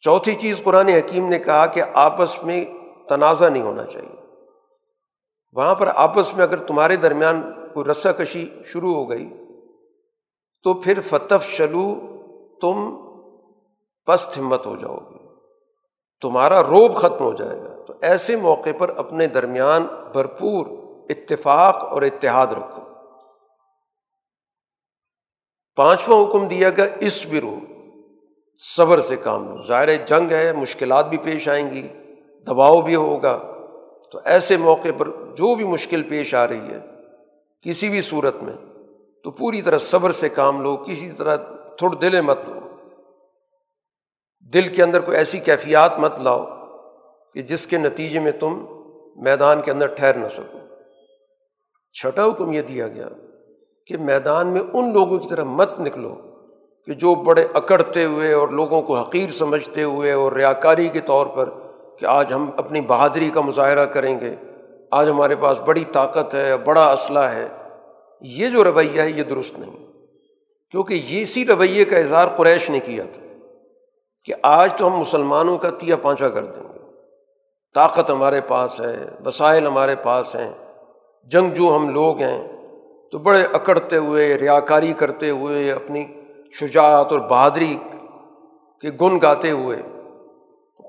[0.00, 2.64] چوتھی چیز قرآن حکیم نے کہا کہ آپس میں
[3.08, 4.22] تنازع نہیں ہونا چاہیے۔
[5.52, 7.42] وہاں پر آپس میں اگر تمہارے درمیان
[7.74, 9.34] کوئی رسا کشی شروع ہو گئی،
[10.62, 12.00] تو پھر فتف شلو
[12.60, 12.96] تم
[14.06, 15.18] پست ہمت ہو جاؤ گے۔
[16.20, 20.66] تمہارا روب ختم ہو جائے گا۔ تو ایسے موقع پر اپنے درمیان بھرپور
[21.10, 22.82] اتفاق اور اتحاد رکھو۔
[25.76, 27.54] پانچواں حکم دیا گیا اس برو
[28.76, 31.88] صبر سے کام لو۔ ظاہر جنگ ہے، مشکلات بھی پیش آئیں گی۔
[32.48, 33.38] دباؤ بھی ہوگا۔
[34.12, 36.80] تو ایسے موقع پر جو بھی مشکل پیش آ رہی ہے،
[37.62, 38.52] کسی بھی صورت میں،
[39.24, 41.36] تو پوری طرح صبر سے کام لو، کسی طرح
[41.76, 42.60] تھوڑ دل مت لو۔
[44.52, 46.46] دل کے اندر کوئی ایسی کیفیات مت لاؤ
[47.34, 48.64] کہ جس کے نتیجے میں تم
[49.16, 50.58] میدان کے اندر ٹھہر نہ سکو۔
[51.92, 53.08] چھٹا حکم یہ دیا گیا
[53.86, 56.16] کہ میدان میں ان لوگوں کی طرح مت نکلو
[56.86, 61.26] کہ جو بڑے اکڑتے ہوئے اور لوگوں کو حقیر سمجھتے ہوئے اور ریاکاری کے طور
[61.26, 61.50] پر
[61.98, 64.34] کہ آج ہم اپنی بہادری کا مظاہرہ کریں گے۔
[64.90, 67.48] آج ہمارے پاس بڑی طاقت ہے، بڑا اسلحہ ہے۔
[68.20, 69.92] یہ جو رویہ ہے، یہ درست نہیں۔
[70.70, 73.26] کیونکہ یہ اسی رویے کا اظہار قریش نے کیا تھا
[74.24, 76.78] کہ آج تو ہم مسلمانوں کا تیا پانچا کر دیں گے۔
[77.74, 80.52] طاقت ہمارے پاس ہے، وسائل ہمارے پاس ہیں،
[81.24, 82.48] جنگ جو ہم لوگ ہیں۔
[83.12, 86.06] تو بڑے اکڑتے ہوئے، ریاکاری کرتے ہوئے، اپنی
[86.60, 87.76] شجاعت اور بہادری
[88.80, 89.76] کے گن گاتے ہوئے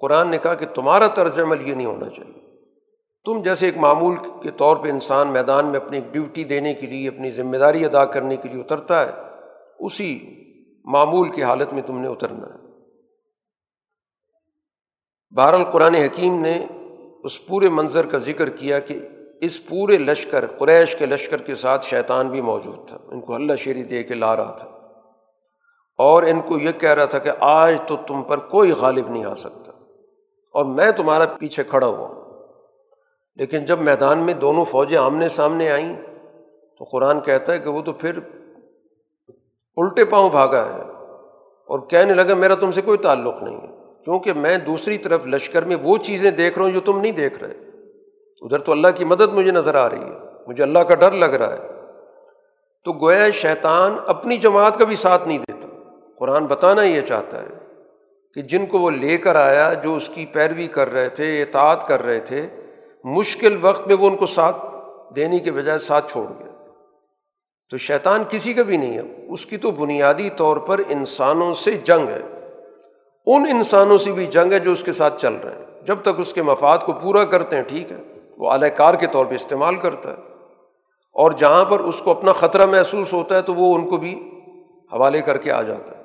[0.01, 2.39] قرآن نے کہا کہ تمہارا طرز عمل یہ نہیں ہونا چاہیے۔
[3.25, 7.07] تم جیسے ایک معمول کے طور پہ انسان میدان میں اپنی ڈیوٹی دینے کے لیے،
[7.07, 9.11] اپنی ذمہ داری ادا کرنے کے لیے اترتا ہے،
[9.79, 10.35] اسی
[10.85, 12.69] معمول کی حالت میں تم نے اترنا ہے۔
[15.35, 16.65] بہر القرآن حکیم نے
[17.23, 18.99] اس پورے منظر کا ذکر کیا کہ
[19.41, 23.55] اس پورے لشکر، قریش کے لشکر کے ساتھ شیطان بھی موجود تھا۔ ان کو اللہ
[23.55, 24.67] شیری دے کے لا رہا تھا۔
[25.97, 29.25] اور ان کو یہ کہہ رہا تھا کہ آج تو تم پر کوئی غالب نہیں
[29.25, 29.71] آ سکتا۔
[30.51, 32.19] اور میں تمہارا پیچھے کھڑا ہوا ہوں۔
[33.35, 35.95] لیکن جب میدان میں دونوں فوجیں آمنے سامنے آئیں،
[36.79, 38.19] تو قرآن کہتا ہے کہ وہ تو پھر
[39.75, 40.81] الٹے پاؤں بھاگا ہے
[41.67, 43.67] اور کہنے لگا، میرا تم سے کوئی تعلق نہیں ہے،
[44.03, 47.43] کیونکہ میں دوسری طرف لشکر میں وہ چیزیں دیکھ رہا ہوں جو تم نہیں دیکھ
[47.43, 47.53] رہے۔
[48.41, 51.25] ادھر تو اللہ کی مدد مجھے نظر آ رہی ہے، مجھے اللہ کا ڈر لگ
[51.25, 51.67] رہا ہے۔
[52.85, 55.67] تو گویا شیطان اپنی جماعت کا بھی ساتھ نہیں دیتا۔
[56.19, 57.58] قرآن بتانا یہ چاہتا ہے
[58.39, 61.87] کہ جن کو وہ لے کر آیا جو اس کی پیروی کر رہے تھے، اطاعت
[61.87, 62.47] کر رہے تھے،
[63.03, 64.57] مشکل وقت میں وہ ان کو ساتھ
[65.15, 66.71] دینے کے بجائے ساتھ چھوڑ گیا۔
[67.69, 71.71] تو شیطان کسی کا بھی نہیں ہے۔ اس کی تو بنیادی طور پر انسانوں سے
[71.71, 72.21] جنگ ہے۔
[73.25, 76.09] ان انسانوں سے بھی جنگ ہے جو اس کے ساتھ چل رہے ہیں۔ جب تک
[76.17, 77.97] اس کے مفاد کو پورا کرتے ہیں، ٹھیک ہے،
[78.37, 80.21] وہ اعلی کار کے طور پہ استعمال کرتا ہے۔
[81.13, 84.31] اور جہاں پر اس کو اپنا خطرہ محسوس ہوتا ہے تو وہ ان کو بھی
[84.93, 85.98] حوالے کر کے آ جاتا ہے۔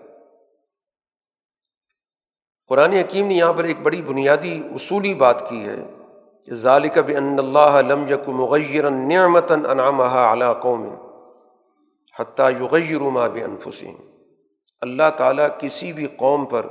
[2.69, 5.77] قرآن حکیم نے یہاں پر ایک بڑی بنیادی اصولی بات کی ہے
[6.45, 10.95] کہ ذالک بھی ان اللہ علم یک مغیر نعمتاً انعامہ علی قوم
[12.19, 13.95] حتیٰ یغیر ما بانفسهم
[14.81, 16.67] اللہ تعالیٰ کسی بھی قوم پر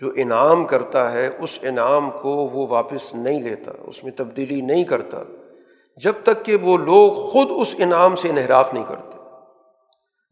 [0.00, 4.84] جو انعام کرتا ہے، اس انعام کو وہ واپس نہیں لیتا، اس میں تبدیلی نہیں
[4.84, 5.18] کرتا،
[5.96, 9.18] جب تک کہ وہ لوگ خود اس انعام سے انحراف نہیں کرتے۔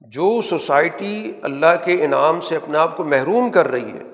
[0.00, 4.13] جو سوسائٹی اللہ کے انعام سے اپنے آپ کو محروم کر رہی ہے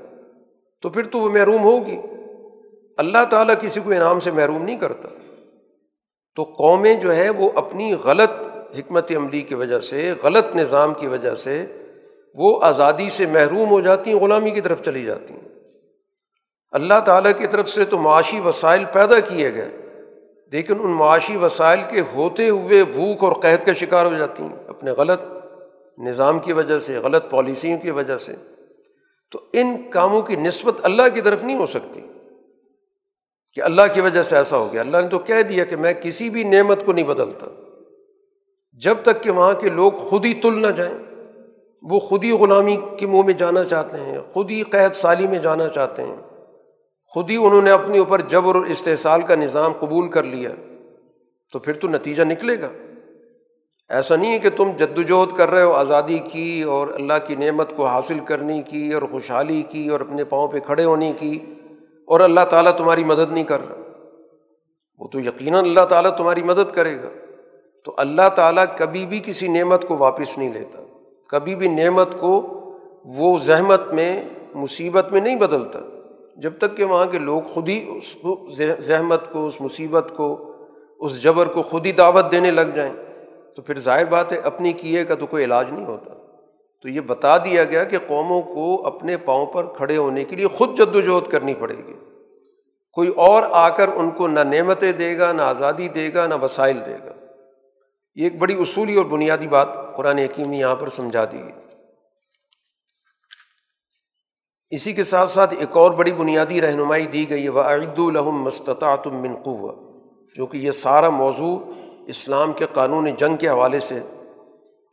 [0.83, 1.97] تو پھر تو وہ محروم ہوگی۔
[2.97, 5.09] اللہ تعالیٰ کسی کو انعام سے محروم نہیں کرتا۔
[6.37, 8.31] تو قومیں جو ہے وہ اپنی غلط
[8.79, 11.67] حکمت عملی کی وجہ سے، غلط نظام کی وجہ سے
[12.35, 15.49] وہ آزادی سے محروم ہو جاتی ہیں غلامی کی طرف چلی جاتی۔ ہیں
[16.73, 19.71] اللہ تعالیٰ کی طرف سے تو معاشی وسائل پیدا کیے گئے،
[20.53, 24.57] لیکن ان معاشی وسائل کے ہوتے ہوئے بھوک اور قحط کا شکار ہو جاتی۔ ہیں
[24.69, 25.21] اپنے غلط
[25.99, 28.33] نظام کی وجہ سے، غلط پالیسیوں کی وجہ سے۔
[29.31, 32.01] تو ان کاموں کی نسبت اللہ کی طرف نہیں ہو سکتی
[33.55, 35.93] کہ اللہ کی وجہ سے ایسا ہو گیا۔ اللہ نے تو کہہ دیا کہ میں
[35.93, 37.47] کسی بھی نعمت کو نہیں بدلتا۔
[38.73, 40.99] جب تک کہ وہاں کے لوگ خود ہی تل نہ جائیں،
[41.83, 45.39] وہ خود ہی غلامی کے منہ میں جانا چاہتے ہیں، خود ہی قید سالی میں
[45.39, 46.17] جانا چاہتے ہیں۔
[47.07, 50.51] خود ہی انہوں نے اپنے اوپر جبر اور استحصال کا نظام قبول کر لیا۔
[51.53, 52.69] تو پھر تو نتیجہ نکلے گا۔
[53.91, 57.35] ایسا نہیں ہے کہ تم جد وجہد کر رہے ہو، آزادی کی اور اللہ کی
[57.35, 61.39] نعمت کو حاصل کرنے کی اور خوشحالی کی اور اپنے پاؤں پہ کھڑے ہونے کی
[62.07, 63.77] اور اللہ تعالیٰ تمہاری مدد نہیں کر رہا۔
[64.99, 67.09] وہ تو یقیناً اللہ تعالیٰ تمہاری مدد کرے گا۔
[67.85, 70.83] تو اللہ تعالیٰ کبھی بھی کسی نعمت کو واپس نہیں لیتا۔
[71.29, 72.61] کبھی بھی نعمت کو
[73.05, 74.25] وہ زحمت میں،
[74.55, 75.79] مصیبت میں نہیں بدلتا۔
[76.37, 78.17] جب تک کہ وہاں کے لوگ خود ہی اس
[78.79, 80.53] زحمت کو، اس مصیبت کو،
[81.01, 83.10] اس جبر کو خود ہی دعوت دینے لگ جائیں۔
[83.57, 86.15] تو پھر ظاہر بات ہے، اپنی کیے کا تو کوئی علاج نہیں ہوتا۔
[86.83, 90.47] تو یہ بتا دیا گیا کہ قوموں کو اپنے پاؤں پر کھڑے ہونے کے لیے
[90.47, 91.95] خود جد وجہد کرنی پڑے گی۔
[92.93, 96.35] کوئی اور آ کر ان کو نہ نعمتیں دے گا، نہ آزادی دے گا، نہ
[96.43, 97.13] وسائل دے گا۔
[98.15, 101.39] یہ ایک بڑی اصولی اور بنیادی بات قرآن حکیم نے یہاں پر سمجھا دی۔
[104.71, 108.43] اسی کے ساتھ ساتھ ایک اور بڑی بنیادی رہنمائی دی گئی ہے وہ عید الحم
[108.43, 109.73] مستطاط منقوع
[110.37, 111.70] چونکہ یہ سارا موضوع
[112.07, 114.01] اسلام کے قانون جنگ کے حوالے سے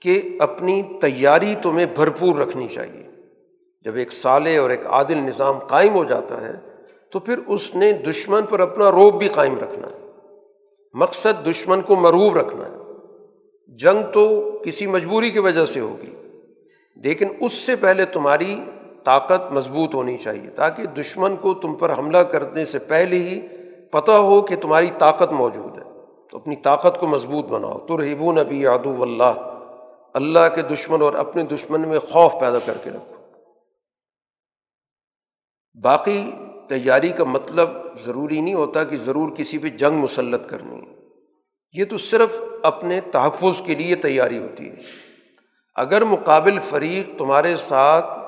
[0.02, 3.04] کہ اپنی تیاری تمہیں بھرپور رکھنی چاہیے۔
[3.82, 6.54] جب ایک سالے اور ایک عادل نظام قائم ہو جاتا ہے،
[7.12, 10.12] تو پھر اس نے دشمن پر اپنا روب بھی قائم رکھنا ہے۔
[10.94, 12.76] مقصد دشمن کو مروب رکھنا ہے۔
[13.68, 16.16] جنگ تو کسی مجبوری کی وجہ سے ہوگی،
[16.96, 18.62] لیکن اس سے پہلے تمہاری
[19.04, 23.42] طاقت مضبوط ہونی چاہیے تاکہ دشمن کو تم پر حملہ کرنے سے پہلے ہی
[23.92, 25.97] پتہ ہو کہ تمہاری طاقت موجود ہے۔
[26.34, 29.58] اپنی طاقت کو مضبوط بناؤ۔ تو رحبو نبی یادو اللہ۔
[30.14, 33.16] اللہ کے دشمن اور اپنے دشمن میں خوف پیدا کر کے رکھو۔
[35.84, 36.32] باقی
[36.70, 37.70] تیاری کا مطلب
[38.06, 40.96] ضروری نہیں ہوتا کہ ضرور کسی پہ جنگ مسلط کرنی ہے۔
[41.74, 44.76] یہ تو صرف اپنے تحفظ کے لیے تیاری ہوتی ہے۔
[45.76, 48.20] اگر مقابل فریق تمہارے ساتھ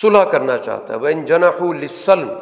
[0.00, 2.32] صلح کرنا چاہتا ہے وہ انجناح لسلم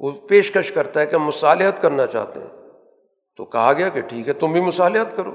[0.00, 2.59] وہ پیشکش کرتا ہے کہ مصالحت کرنا چاہتے ہیں۔
[3.40, 5.30] تو کہا گیا کہ ٹھیک ہے، تم بھی مصالحت کرو۔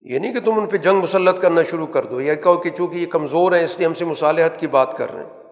[0.00, 2.70] یہ نہیں کہ تم ان پہ جنگ مسلط کرنا شروع کر دو یا کہو کہ
[2.70, 5.42] چونکہ یہ کمزور ہیں، اس لیے ہم سے مصالحت کی بات کر رہے ہیں۔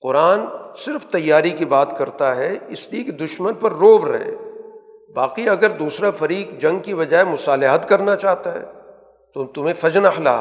[0.00, 0.40] قرآن
[0.76, 4.34] صرف تیاری کی بات کرتا ہے، اس لیے کہ دشمن پر روب رہے۔
[5.14, 8.64] باقی اگر دوسرا فریق جنگ کی بجائے مصالحت کرنا چاہتا ہے،
[9.34, 10.40] تو تمہیں فجن اخلا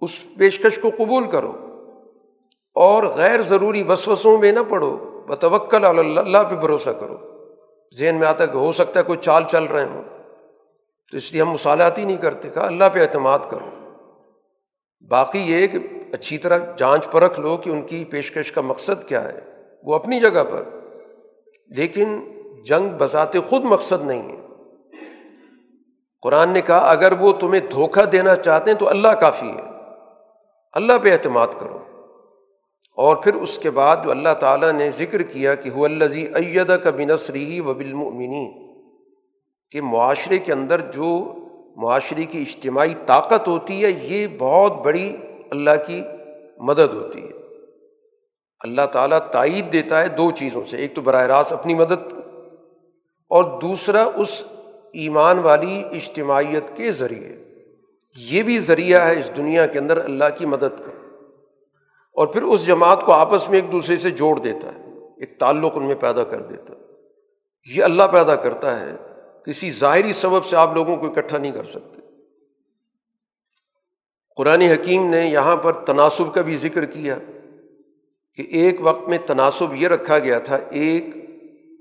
[0.00, 1.52] اس پیشکش کو قبول کرو۔
[2.74, 7.29] اور غیر ضروری وسوسوں میں نہ پڑھو بتوکل اللہ پہ بھروسہ کرو۔
[7.98, 10.02] ذہن میں آتا کہ ہو سکتا ہے کوئی چال چل رہے ہوں۔
[11.10, 13.70] تو اس لیے ہم مصالحات ہی نہیں کرتے، کہا اللہ پہ اعتماد کرو۔
[15.10, 15.78] باقی یہ کہ
[16.12, 19.38] اچھی طرح جانچ پرکھ لو کہ ان کی پیشکش کا مقصد کیا ہے۔
[19.82, 20.62] وہ اپنی جگہ پر۔
[21.68, 22.20] لیکن
[22.64, 24.46] جنگ بذات خود مقصد نہیں ہے۔
[26.22, 29.62] قرآن نے کہا، اگر وہ تمہیں دھوکہ دینا چاہتے ہیں تو اللہ کافی ہے۔
[30.72, 31.78] اللہ پہ اعتماد کرو۔
[33.00, 36.76] اور پھر اس کے بعد جو اللہ تعالیٰ نے ذکر کیا کہ ہو الزی ایدا
[36.76, 37.74] کا بنسری و
[39.70, 41.34] کہ معاشرے کے اندر جو
[41.76, 45.16] معاشرے کی اجتماعی طاقت ہوتی ہے، یہ بہت بڑی
[45.50, 46.02] اللہ کی
[46.58, 47.32] مدد ہوتی ہے۔
[48.60, 52.12] اللہ تعالیٰ تائید دیتا ہے دو چیزوں سے، ایک تو براہ راست اپنی مدد
[53.28, 54.42] اور دوسرا اس
[54.92, 57.36] ایمان والی اجتماعیت کے ذریعے۔
[58.16, 60.99] یہ بھی ذریعہ ہے اس دنیا کے اندر اللہ کی مدد کا۔
[62.12, 64.84] اور پھر اس جماعت کو آپس میں ایک دوسرے سے جوڑ دیتا ہے،
[65.20, 66.78] ایک تعلق ان میں پیدا کر دیتا ہے۔
[67.76, 68.96] یہ اللہ پیدا کرتا ہے،
[69.46, 72.00] کسی ظاہری سبب سے آپ لوگوں کو اکٹھا نہیں کر سکتے۔
[74.36, 77.18] قرآن حکیم نے یہاں پر تناسب کا بھی ذکر کیا
[78.34, 81.04] کہ ایک وقت میں تناسب یہ رکھا گیا تھا، ایک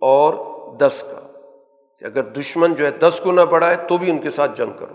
[0.01, 0.33] اور
[0.77, 1.19] دس کا۔
[1.99, 4.71] کہ اگر دشمن جو ہے دس کو نہ بڑھائے تو بھی ان کے ساتھ جنگ
[4.79, 4.93] کرو۔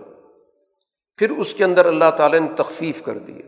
[1.17, 3.41] پھر اس کے اندر اللہ تعالیٰ نے تخفیف کر دی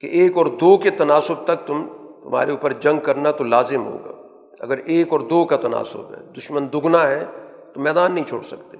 [0.00, 1.86] کہ ایک اور دو کے تناسب تک تم
[2.22, 4.12] تمہارے اوپر جنگ کرنا تو لازم ہوگا۔
[4.60, 7.24] اگر ایک اور دو کا تناسب ہے، دشمن دگنا ہے،
[7.74, 8.76] تو میدان نہیں چھوڑ سکتے۔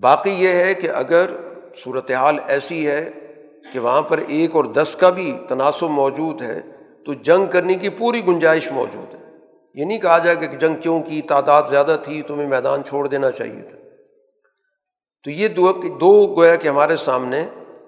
[0.00, 1.30] باقی یہ ہے کہ اگر
[1.76, 3.10] صورت حال ایسی ہے
[3.72, 6.60] کہ وہاں پر ایک اور دس کا بھی تناسب موجود ہے،
[7.06, 9.20] تو جنگ کرنے کی پوری گنجائش موجود ہے۔
[9.74, 13.30] یہ نہیں کہا جائے کہ جنگ کیوں کی، تعداد زیادہ تھی، تمہیں میدان چھوڑ دینا
[13.30, 13.78] چاہیے تھا۔
[15.24, 17.46] تو یہ دو دو گویا کہ ہمارے سامنے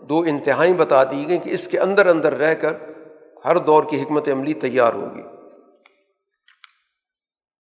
[0.09, 2.73] دو انتہائی بتا دی گئی کہ اس کے اندر اندر رہ کر
[3.45, 5.23] ہر دور کی حکمت عملی تیار ہوگی۔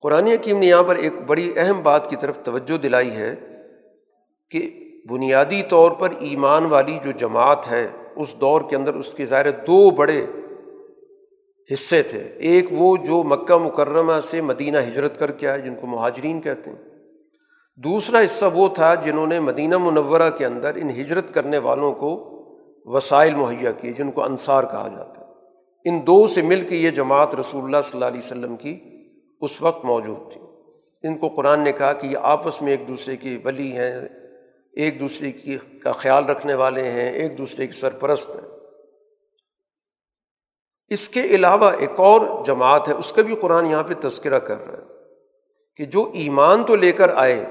[0.00, 3.34] قرآن حکیم نے یہاں پر ایک بڑی اہم بات کی طرف توجہ دلائی ہے
[4.50, 4.80] کہ
[5.10, 9.50] بنیادی طور پر ایمان والی جو جماعت ہے، اس دور کے اندر اس کے ظاہر
[9.50, 10.26] دو بڑے
[11.72, 15.86] حصے تھے۔ ایک وہ جو مکہ مکرمہ سے مدینہ ہجرت کر کے آئے، جن کو
[15.86, 16.82] مہاجرین کہتے ہیں۔
[17.76, 22.35] دوسرا حصہ وہ تھا جنہوں نے مدینہ منورہ کے اندر ان ہجرت کرنے والوں کو
[22.86, 25.26] وسائل مہیا کیے جن کو انصار کہا جاتا ہے۔
[25.84, 28.80] ان دو سے مل کے یہ جماعت رسول اللہ صلی اللہ علیہ وسلم کی
[29.40, 30.40] اس وقت موجود تھی۔
[31.02, 34.00] ان کو قرآن نے کہا کہ یہ آپس میں ایک دوسرے کی ولی ہیں،
[34.72, 38.56] ایک دوسرے کی کا خیال رکھنے والے ہیں، ایک دوسرے کی سرپرست ہیں۔
[40.88, 44.66] اس کے علاوہ ایک اور جماعت ہے، اس کا بھی قرآن یہاں پہ تذکرہ کر
[44.66, 44.94] رہا ہے
[45.76, 47.46] کہ جو ایمان تو لے کر آئے،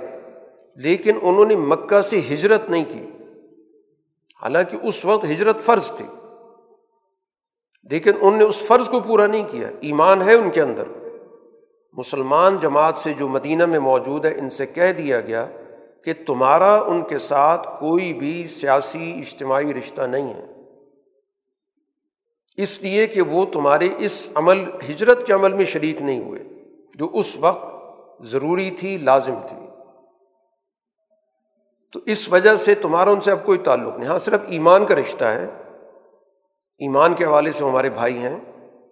[0.75, 3.14] لیکن انہوں نے مکہ سے ہجرت نہیں کی۔
[4.41, 6.05] حالانکہ اس وقت ہجرت فرض تھی۔
[7.91, 10.83] لیکن ان نے اس فرض کو پورا نہیں کیا، ایمان ہے ان کے اندر۔
[11.93, 15.47] مسلمان جماعت سے جو مدینہ میں موجود ہے، ان سے کہہ دیا گیا
[16.03, 20.45] کہ تمہارا ان کے ساتھ کوئی بھی سیاسی اجتماعی رشتہ نہیں ہے۔
[22.57, 26.43] اس لیے کہ وہ تمہارے اس عمل، ہجرت کے عمل میں شریک نہیں ہوئے،
[26.97, 27.75] جو اس وقت
[28.23, 29.64] ضروری تھی، لازم تھی۔
[31.95, 34.95] تو اس وجہ سے تمہارا ان سے اب کوئی تعلق نہیں۔ ہاں صرف ایمان کا
[34.95, 35.47] رشتہ ہے۔
[36.77, 38.39] ایمان کے حوالے سے ہمارے بھائی ہیں،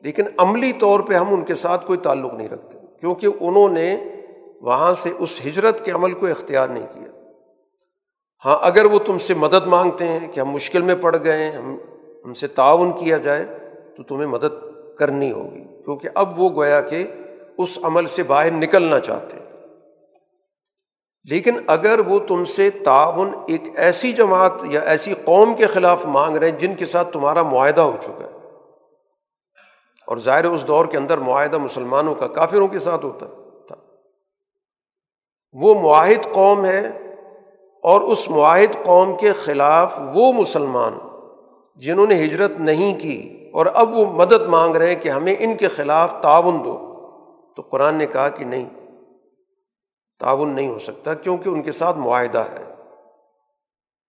[0.02, 3.98] لیکن عملی طور پہ ہم ان کے ساتھ کوئی تعلق نہیں رکھتے۔ کیونکہ انہوں نے
[4.62, 7.22] وہاں سے اس ہجرت کے عمل کو اختیار نہیں کیا۔
[8.46, 11.78] ہاں اگر وہ تم سے مدد مانگتے ہیں کہ ہم مشکل میں پڑ گئے ہم
[12.26, 13.46] ہم سے تعاون کیا جائے،
[13.98, 14.66] تو تمہیں مدد
[14.98, 17.08] کرنی ہوگی۔ کیونکہ اب وہ گویا کہ
[17.58, 19.43] اس عمل سے باہر نکلنا چاہتے ہیں۔
[21.24, 26.38] لیکن اگر وہ تم سے تعاون ایک ایسی جماعت یا ایسی قوم کے خلاف مانگ
[26.38, 28.34] رہے ہیں جن کے ساتھ تمہارا معاہدہ ہو چکا ہے۔
[30.08, 33.26] اور ظاہر اس دور کے اندر معاہدہ مسلمانوں کا کافروں کے ساتھ ہوتا
[33.68, 33.76] تھا۔
[35.54, 36.88] وہ معاہد قوم ہے
[37.84, 40.94] اور اس معاہد قوم کے خلاف وہ مسلمان
[41.76, 45.58] جنہوں نے ہجرت نہیں کی اور اب وہ مدد مانگ رہے ہیں کہ ہمیں ان
[45.58, 46.78] کے خلاف تعاون دو۔
[47.56, 48.70] تو قرآن نے کہا کہ نہیں
[50.24, 52.74] تعاون نہیں ہو سکتا کیونکہ ان کے ساتھ معاہدہ ہے۔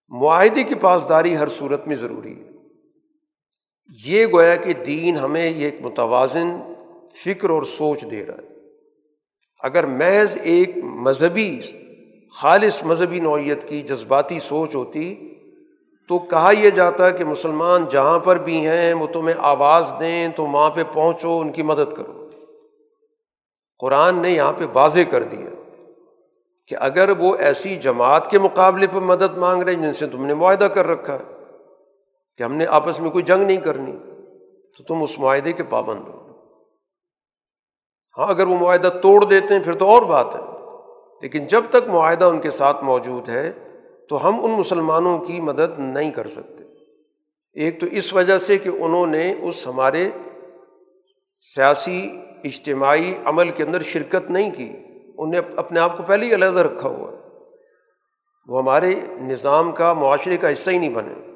[0.08, 2.50] معاہدے کی پاسداری ہر صورت میں ضروری ہے۔
[4.04, 6.72] یہ گویا کہ دین ہمیں یہ ایک متوازن
[7.24, 8.48] فکر اور سوچ دے رہا ہے۔
[9.60, 11.60] اگر محض ایک مذہبی،
[12.32, 15.34] خالص مذہبی نوعیت کی جذباتی سوچ ہوتی
[16.08, 20.46] تو کہا یہ جاتا کہ مسلمان جہاں پر بھی ہیں، وہ تمہیں آواز دیں تو
[20.46, 22.30] وہاں پہ پہنچو، ان کی مدد کرو۔
[23.78, 25.63] قرآن نے یہاں پہ واضح کر دیا۔
[26.66, 30.26] کہ اگر وہ ایسی جماعت کے مقابلے پہ مدد مانگ رہے ہیں جن سے تم
[30.26, 31.34] نے معاہدہ کر رکھا ہے،
[32.36, 33.92] کہ ہم نے آپس میں کوئی جنگ نہیں کرنی،
[34.76, 36.24] تو تم اس معاہدے کے پابند ہو۔
[38.18, 40.40] ہاں اگر وہ معاہدہ توڑ دیتے ہیں، پھر تو اور بات ہے۔
[41.22, 43.52] لیکن جب تک معاہدہ ان کے ساتھ موجود ہے،
[44.08, 46.64] تو ہم ان مسلمانوں کی مدد نہیں کر سکتے۔
[47.52, 50.10] ایک تو اس وجہ سے کہ انہوں نے اس ہمارے
[51.54, 54.83] سیاسی، اجتماعی عمل کے اندر شرکت نہیں کی۔
[55.18, 57.16] انہیں اپنے آپ کو پہلے ہی علیحدہ رکھا ہوا ہے۔
[58.46, 61.30] وہ ہمارے نظام کا، معاشرے کا حصہ ہی نہیں بنے۔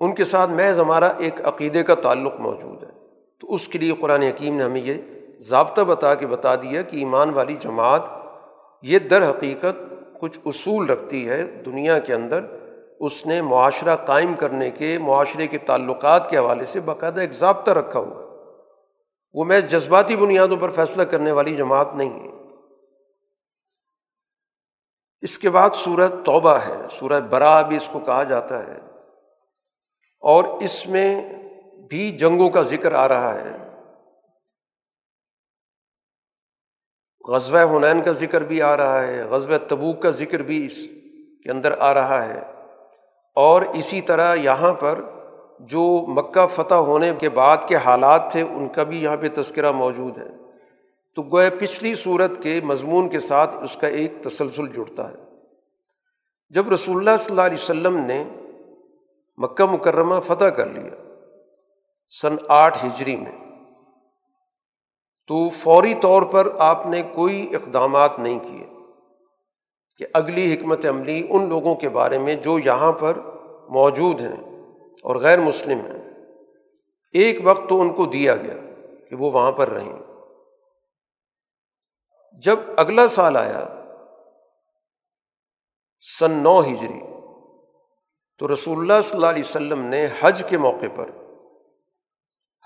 [0.00, 2.88] ان کے ساتھ محض ہمارا ایک عقیدے کا تعلق موجود ہے۔
[3.40, 4.94] تو اس کے لیے قرآن حکیم نے ہمیں یہ
[5.40, 8.02] ضابطہ بتا کے بتا دیا کہ ایمان والی جماعت
[8.82, 12.40] یہ در حقیقت کچھ اصول رکھتی ہے دنیا کے اندر۔
[13.00, 17.70] اس نے معاشرہ قائم کرنے کے، معاشرے کے تعلقات کے حوالے سے باقاعدہ ایک ضابطہ
[17.70, 18.26] رکھا ہوا ہے۔
[19.34, 22.31] وہ میں جذباتی بنیادوں پر فیصلہ کرنے والی جماعت نہیں ہے۔
[25.22, 28.78] اس کے بعد سورج توبہ ہے سورج برا بھی اس کو کہا جاتا ہے۔
[30.20, 31.32] اور اس میں
[31.88, 33.56] بھی جنگوں کا ذکر آ رہا ہے۔
[37.28, 40.76] غزوہ حنین کا ذکر بھی آ رہا ہے، غزوہ تبوک کا ذکر بھی اس
[41.44, 42.40] کے اندر آ رہا ہے۔
[43.34, 45.00] اور اسی طرح یہاں پر
[45.60, 49.72] جو مکہ فتح ہونے کے بعد کے حالات تھے، ان کا بھی یہاں پہ تذکرہ
[49.72, 50.41] موجود ہے۔
[51.14, 55.16] تو گوئے پچھلی صورت کے مضمون کے ساتھ اس کا ایک تسلسل جڑتا ہے۔
[56.50, 58.24] جب رسول اللہ صلی اللہ علیہ وسلم نے
[59.36, 60.96] مکہ مکرمہ فتح کر لیا
[62.22, 63.32] سن آٹھ ہجری میں،
[65.26, 68.66] تو فوری طور پر آپ نے کوئی اقدامات نہیں کیے
[69.96, 73.18] کہ اگلی حکمت عملی ان لوگوں کے بارے میں جو یہاں پر
[73.68, 74.66] موجود ہیں
[75.02, 76.02] اور غیر مسلم ہیں۔
[77.12, 78.56] ایک وقت تو ان کو دیا گیا
[79.10, 80.01] کہ وہ وہاں پر رہیں۔
[82.32, 83.66] جب اگلا سال آیا،
[86.18, 87.00] سن نو ہجری،
[88.38, 91.10] تو رسول اللہ صلی اللہ علیہ وسلم نے حج کے موقع پر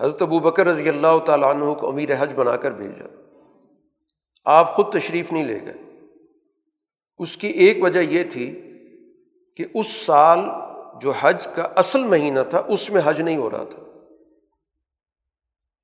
[0.00, 3.04] حضرت ابو بکر رضی اللہ تعالیٰ عنہ کو امیر حج بنا کر بھیجا۔
[4.44, 5.74] آپ خود تشریف نہیں لے گئے۔
[7.18, 8.62] اس کی ایک وجہ یہ تھی
[9.56, 10.38] کہ اس سال
[11.00, 13.95] جو حج کا اصل مہینہ تھا، اس میں حج نہیں ہو رہا تھا۔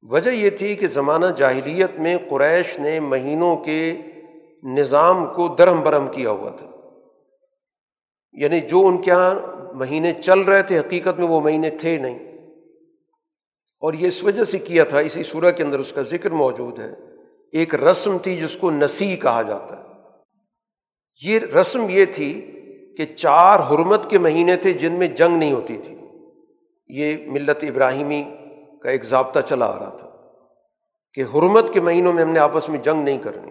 [0.03, 3.97] وجہ یہ تھی کہ زمانہ جاہلیت میں قریش نے مہینوں کے
[4.63, 6.67] نظام کو درہم برہم کیا ہوا تھا۔
[8.33, 9.35] یعنی جو ان کے یہاں
[9.75, 12.19] مہینے چل رہے تھے، حقیقت میں وہ مہینے تھے نہیں۔
[13.81, 16.79] اور یہ اس وجہ سے کیا تھا، اسی صورح کے اندر اس کا ذکر موجود
[16.79, 16.91] ہے۔
[17.53, 19.85] ایک رسم تھی جس کو نسی کہا جاتا ہے۔
[21.25, 22.41] یہ رسم یہ تھی
[22.97, 25.97] کہ چار حرمت کے مہینے تھے جن میں جنگ نہیں ہوتی تھی۔
[26.89, 28.25] یہ ملت ابراہیمی
[28.83, 30.11] کا ایک ضابطہ چلا آ رہا تھا
[31.14, 33.51] کہ حرمت کے مہینوں میں ہم نے آپس میں جنگ نہیں کرنی۔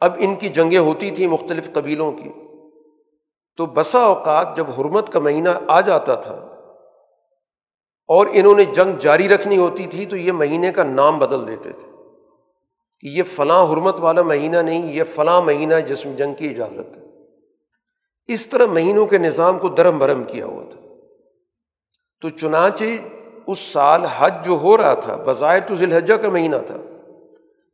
[0.00, 2.32] اب ان کی جنگیں ہوتی تھیں مختلف قبیلوں کی۔
[3.56, 6.34] تو بسا اوقات جب حرمت کا مہینہ آ جاتا تھا
[8.06, 11.72] اور انہوں نے جنگ جاری رکھنی ہوتی تھی تو یہ مہینے کا نام بدل دیتے
[11.72, 11.90] تھے
[13.00, 16.96] کہ یہ فلاں حرمت والا مہینہ نہیں، یہ فلاں مہینہ جس میں جنگ کی اجازت
[16.96, 17.02] ہے۔
[18.26, 20.80] اس طرح مہینوں کے نظام کو درم برم کیا ہوا تھا۔
[22.20, 22.84] تو چنانچہ
[23.46, 26.76] اس سال حج جو ہو رہا تھا، بظاہر تو ذی الحجہ کا مہینہ تھا،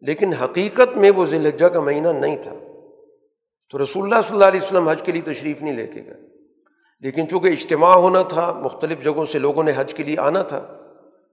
[0.00, 2.54] لیکن حقیقت میں وہ ذی الحجہ کا مہینہ نہیں تھا۔
[3.70, 6.20] تو رسول اللہ صلی اللہ علیہ وسلم حج کے لیے تشریف نہیں لے کے گئے۔
[7.00, 10.60] لیکن چونکہ اجتماع ہونا تھا، مختلف جگہوں سے لوگوں نے حج کے لیے آنا تھا،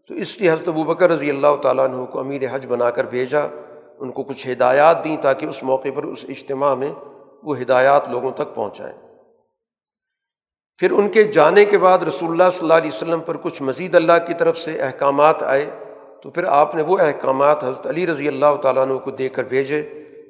[0.08, 3.40] تو اس لیے حضرت ابوبکر رضی اللہ تعالیٰ عنہ کو امیر حج بنا کر بھیجا،
[4.00, 6.90] ان کو کچھ ہدایات دیں تاکہ اس موقع پر اس اجتماع میں
[7.44, 9.07] وہ ہدایات لوگوں تک پہنچائیں۔
[10.80, 13.96] پھر ان کے جانے کے بعد رسول اللہ صلی اللہ علیہ وسلم پر کچھ مزید
[13.96, 15.66] اللہ کی طرف سے احکامات آئے،
[16.24, 19.44] تو پھر آپ نے وہ احکامات حضرت علی رضی اللہ تعالیٰ عنہ کو دے کر
[19.44, 19.82] بھیجے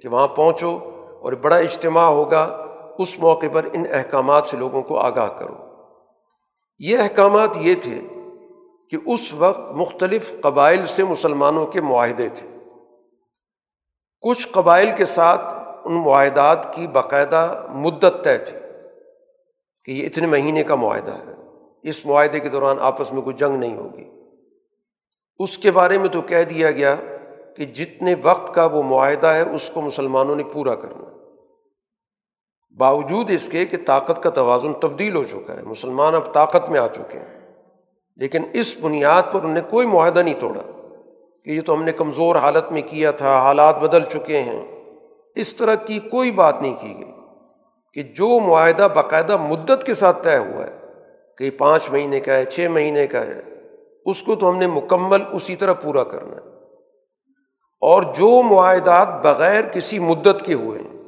[0.04, 0.80] کہ وہاں پہنچو
[1.22, 2.68] اور بڑا اجتماع ہوگا،
[2.98, 5.56] اس موقع پر ان احکامات سے لوگوں کو آگاہ کرو۔
[6.80, 8.02] یہ احکامات یہ تھے
[8.90, 12.48] کہ اس وقت مختلف قبائل سے مسلمانوں کے معاہدے تھے۔
[14.22, 18.67] کچھ قبائل کے ساتھ ان معاہدات کی باقاعدہ مدت طے تھی۔
[19.88, 21.34] کہ یہ اتنے مہینے کا معاہدہ ہے۔
[21.84, 24.04] اس معاہدے کے دوران آپس میں کوئی جنگ نہیں ہوگی۔
[25.40, 26.96] اس کے بارے میں تو کہہ دیا گیا
[27.58, 31.04] کہ جتنے وقت کا وہ معاہدہ ہے، اس کو مسلمانوں نے پورا کرنا۔
[32.78, 36.80] باوجود اس کے کہ طاقت کا توازن تبدیل ہو چکا ہے، مسلمان اب طاقت میں
[36.80, 37.54] آ چکے ہیں۔
[38.16, 40.62] لیکن اس بنیاد پر انہوں نے کوئی معاہدہ نہیں توڑا
[41.46, 44.86] کہ یہ تو ہم نے کمزور حالت میں کیا تھا، حالات بدل چکے ہیں۔
[45.36, 47.17] اس طرح کی کوئی بات نہیں کی گئی۔
[47.98, 50.78] کہ جو معاہدہ باقاعدہ مدت کے ساتھ طے ہوا ہے
[51.38, 53.42] کہ پانچ مہینے کا ہے، چھ مہینے کا ہے،
[54.06, 56.50] اس کو تو ہم نے مکمل اسی طرح پورا کرنا ہے۔
[57.82, 61.04] اور جو معاہدات بغیر کسی مدت کے ہوئے ہیں،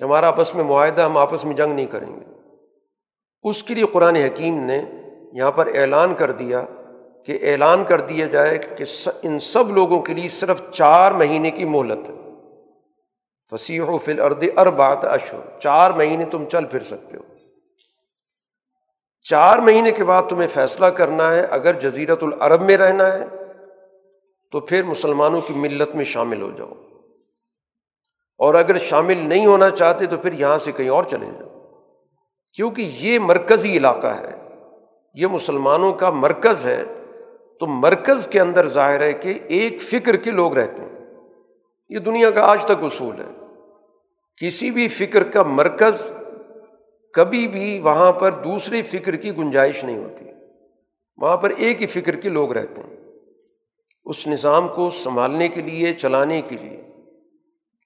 [0.00, 2.32] ہمارا آپس میں معاہدہ، ہم آپس میں جنگ نہیں کریں گے۔
[3.42, 4.82] اس کے لیے قرآن حکیم نے
[5.32, 6.62] یہاں پر اعلان کر دیا
[7.26, 11.64] کہ اعلان کر دیا جائے کہ ان سب لوگوں کے لیے صرف چار مہینے کی
[11.64, 12.25] مہلت ہے۔
[13.50, 17.22] فصیح و فل ارد اربات اشور چار مہینے تم چل پھر سکتے ہو۔
[19.22, 23.24] چار مہینے کے بعد تمہیں فیصلہ کرنا ہے، اگر جزیرت العرب میں رہنا ہے،
[24.52, 26.72] تو پھر مسلمانوں کی ملت میں شامل ہو جاؤ۔
[28.38, 31.70] اور اگر شامل نہیں ہونا چاہتے، تو پھر یہاں سے کہیں اور چلے جاؤ۔
[32.52, 34.48] کیونکہ یہ مرکزی علاقہ ہے،
[35.14, 36.84] یہ مسلمانوں کا مرکز ہے۔
[37.60, 40.95] تو مرکز کے اندر ظاہر ہے کہ ایک فکر کے لوگ رہتے ہیں۔
[41.88, 43.46] یہ دنیا کا آج تک اصول ہے۔
[44.36, 46.10] کسی بھی فکر کا مرکز
[47.12, 50.24] کبھی بھی وہاں پر دوسری فکر کی گنجائش نہیں ہوتی۔
[51.16, 52.96] وہاں پر ایک ہی فکر کے لوگ رہتے ہیں۔
[54.04, 56.82] اس نظام کو سنبھالنے کے لیے، چلانے کے لیے۔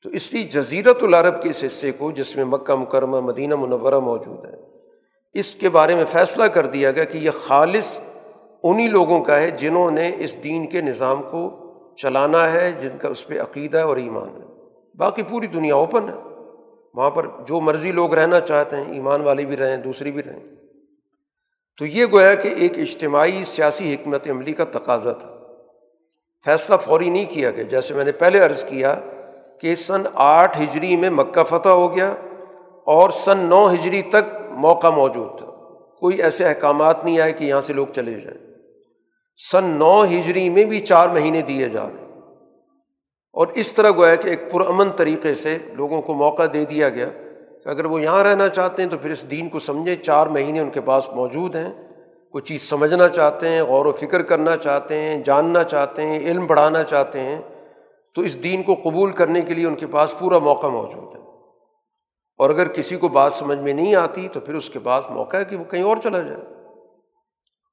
[0.03, 3.99] تو اس لیے جزیرت العرب کے اس حصے کو، جس میں مکہ مکرمہ، مدینہ منورہ
[3.99, 4.57] موجود ہے،
[5.33, 8.01] اس کے بارے میں فیصلہ کر دیا گیا کہ یہ خالص
[8.63, 11.60] انہیں لوگوں کا ہے جنہوں نے اس دین کے نظام کو
[12.03, 14.47] چلانا ہے جن کا اس پہ عقیدہ اور ایمان ہے۔
[14.95, 16.15] باقی پوری دنیا اوپن ہے۔
[16.95, 20.47] وہاں پر جو مرضی لوگ رہنا چاہتے ہیں، ایمان والے بھی رہیں، دوسری بھی رہیں۔
[21.79, 25.37] تو یہ گویا کہ ایک اجتماعی سیاسی حکمت عملی کا تقاضا تھا۔
[26.45, 29.01] فیصلہ فوری نہیں کیا گیا۔ جیسے میں نے پہلے عرض کیا
[29.61, 32.15] کہ سن آٹھ ہجری میں مکہ فتح ہو گیا
[32.85, 35.47] اور سن نو ہجری تک موقع موجود تھا۔
[36.01, 38.50] کوئی ایسے احکامات نہیں آئے کہ یہاں سے لوگ چلے جائیں۔
[39.51, 42.11] سن نو ہجری میں بھی چار مہینے دیے جا رہے ہیں۔
[43.33, 47.09] اور اس طرح گویا کہ ایک پرامن طریقے سے لوگوں کو موقع دے دیا گیا
[47.65, 50.61] کہ اگر وہ یہاں رہنا چاہتے ہیں تو پھر اس دین کو سمجھیں۔ چار مہینے
[50.61, 51.73] ان کے پاس موجود ہیں۔
[52.33, 56.47] کوئی چیز سمجھنا چاہتے ہیں، غور و فکر کرنا چاہتے ہیں، جاننا چاہتے ہیں، علم
[56.47, 57.41] بڑھانا چاہتے ہیں،
[58.15, 61.21] تو اس دین کو قبول کرنے کے لیے ان کے پاس پورا موقع موجود ہے۔
[62.39, 65.37] اور اگر کسی کو بات سمجھ میں نہیں آتی تو پھر اس کے پاس موقع
[65.37, 66.60] ہے کہ وہ کہیں اور چلا جائے۔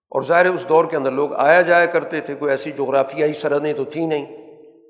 [0.09, 3.73] اور ظاہر اس دور کے اندر لوگ آیا جایا کرتے تھے، کوئی ایسی جغرافیائی سرحدیں
[3.73, 4.25] تو تھیں نہیں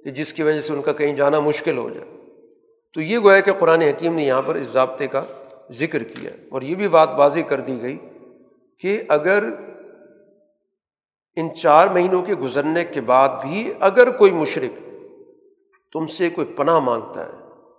[0.03, 2.07] کہ جس کی وجہ سے ان کا کہیں جانا مشکل ہو جائے۔
[2.93, 5.24] تو یہ گویا کہ قرآن حکیم نے یہاں پر اس ضابطے کا
[5.72, 7.97] ذکر کیا اور یہ بھی بات واضح کر دی گئی
[8.80, 9.43] کہ اگر
[11.36, 14.80] ان چار مہینوں کے گزرنے کے بعد بھی اگر کوئی مشرق
[15.93, 17.32] تم سے کوئی پناہ مانگتا ہے،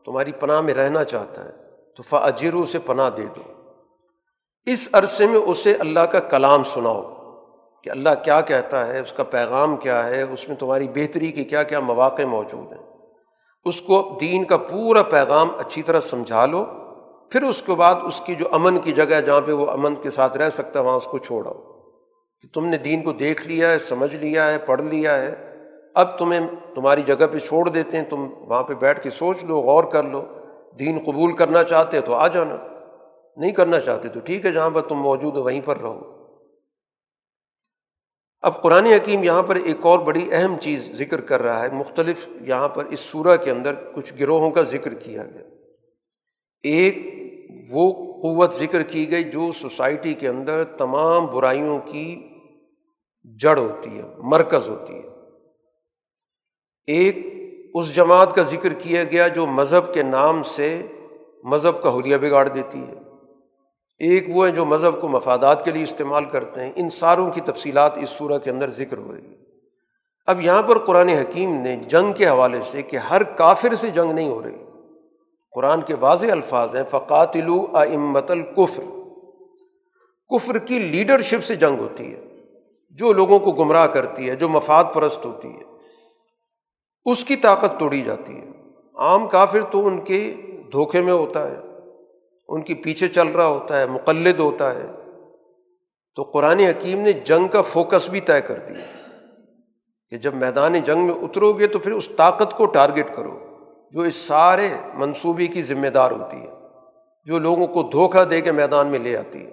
[0.04, 1.50] تمہاری پناہ میں رہنا چاہتا ہے،
[1.96, 3.52] تو فاجرو سے پناہ دے دو۔
[4.66, 7.17] اس عرصے میں اسے اللہ کا کلام سناؤ۔
[7.84, 11.44] کہ اللہ کیا کہتا ہے، اس کا پیغام کیا ہے، اس میں تمہاری بہتری کی
[11.44, 12.82] کیا کیا مواقع موجود ہیں۔
[13.64, 16.64] اس کو دین کا پورا پیغام اچھی طرح سمجھا لو،
[17.30, 20.10] پھر اس کے بعد اس کی جو امن کی جگہ جہاں پہ وہ امن کے
[20.10, 21.54] ساتھ رہ سکتا ہے، وہاں اس کو چھوڑاؤ
[22.42, 25.34] کہ تم نے دین کو دیکھ لیا ہے، سمجھ لیا ہے، پڑھ لیا ہے،
[25.94, 26.40] اب تمہیں
[26.74, 30.02] تمہاری جگہ پہ چھوڑ دیتے ہیں، تم وہاں پہ بیٹھ کے سوچ لو، غور کر
[30.02, 30.24] لو،
[30.78, 32.56] دین قبول کرنا چاہتے تو آ جانا۔
[33.36, 36.17] نہیں کرنا چاہتے تو ٹھیک ہے، جہاں پر تم موجود ہو وہیں پر رہو۔
[38.42, 42.28] اب قرآن حکیم یہاں پر ایک اور بڑی اہم چیز ذکر کر رہا ہے، مختلف
[42.40, 45.42] یہاں پر اس صورح کے اندر کچھ گروہوں کا ذکر کیا گیا۔
[46.62, 46.98] ایک
[47.70, 52.28] وہ قوت ذکر کی گئی جو سوسائٹی کے اندر تمام برائیوں کی
[53.40, 55.08] جڑ ہوتی ہے، مرکز ہوتی ہے۔
[56.86, 57.16] ایک
[57.74, 60.82] اس جماعت کا ذکر کیا گیا جو مذہب کے نام سے
[61.44, 63.07] مذہب کا حلیہ بگاڑ دیتی ہے۔
[63.98, 67.40] ایک وہ ہیں جو مذہب کو مفادات کے لیے استعمال کرتے ہیں۔ ان ساروں کی
[67.40, 69.38] تفصیلات اس صورح کے اندر ذکر ہو رہی ہے
[70.26, 74.10] اب یہاں پر قرآن حکیم نے جنگ کے حوالے سے کہ ہر کافر سے جنگ
[74.10, 74.64] نہیں ہو رہی۔
[75.54, 78.82] قرآن کے واضح الفاظ ہیں فقاتلو امت القفر
[80.28, 82.20] کفر کی لیڈرشپ سے جنگ ہوتی ہے۔
[82.90, 85.62] جو لوگوں کو گمراہ کرتی ہے، جو مفاد پرست ہوتی ہے۔
[87.04, 88.48] اس کی طاقت توڑی جاتی ہے۔
[88.96, 90.34] عام کافر تو ان کے
[90.72, 91.67] دھوکے میں ہوتا ہے۔
[92.48, 94.86] ان کی پیچھے چل رہا ہوتا ہے، مقلد ہوتا ہے۔
[96.16, 98.84] تو قرآن حکیم نے جنگ کا فوکس بھی طے کر دیا
[100.10, 103.38] کہ جب میدان جنگ میں اترو گے تو پھر اس طاقت کو ٹارگیٹ کرو،
[103.90, 106.50] جو اس سارے منصوبے کی ذمہ دار ہوتی ہے۔
[107.24, 109.52] جو لوگوں کو دھوکہ دے کے میدان میں لے آتی ہے،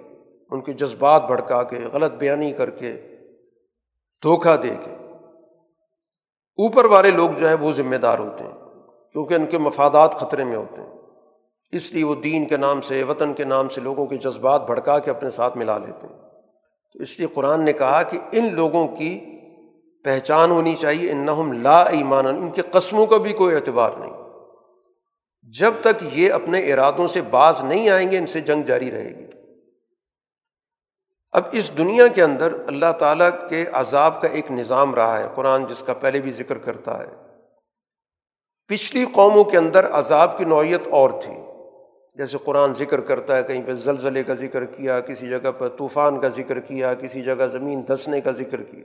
[0.50, 2.92] ان کے جذبات بھڑکا کے، غلط بیانی کر کے،
[4.22, 4.90] دھوکہ دے کے۔
[6.58, 8.52] اوپر والے لوگ جو ہیں وہ ذمہ دار ہوتے ہیں،
[9.12, 11.05] کیونکہ ان کے مفادات خطرے میں ہوتے ہیں۔
[11.70, 14.98] اس لیے وہ دین کے نام سے، وطن کے نام سے لوگوں کے جذبات بھڑکا
[14.98, 16.18] کے اپنے ساتھ ملا لیتے ہیں۔
[16.92, 19.20] تو اس لیے قرآن نے کہا کہ ان لوگوں کی
[20.04, 24.12] پہچان ہونی چاہیے ان نہ لا ایمان ان کے قسموں کا بھی کوئی اعتبار نہیں۔
[25.58, 29.18] جب تک یہ اپنے ارادوں سے باز نہیں آئیں گے، ان سے جنگ جاری رہے
[29.18, 29.26] گی۔
[31.32, 35.64] اب اس دنیا کے اندر اللہ تعالیٰ کے عذاب کا ایک نظام رہا ہے، قرآن
[35.64, 37.16] جس کا پہلے بھی ذکر کرتا ہے۔
[38.68, 41.45] پچھلی قوموں کے اندر عذاب کی نوعیت اور تھی۔
[42.16, 46.20] جیسے قرآن ذکر کرتا ہے، کہیں پہ زلزلے کا ذکر کیا، کسی جگہ پر طوفان
[46.20, 48.84] کا ذکر کیا، کسی جگہ زمین دھسنے کا ذکر کیا۔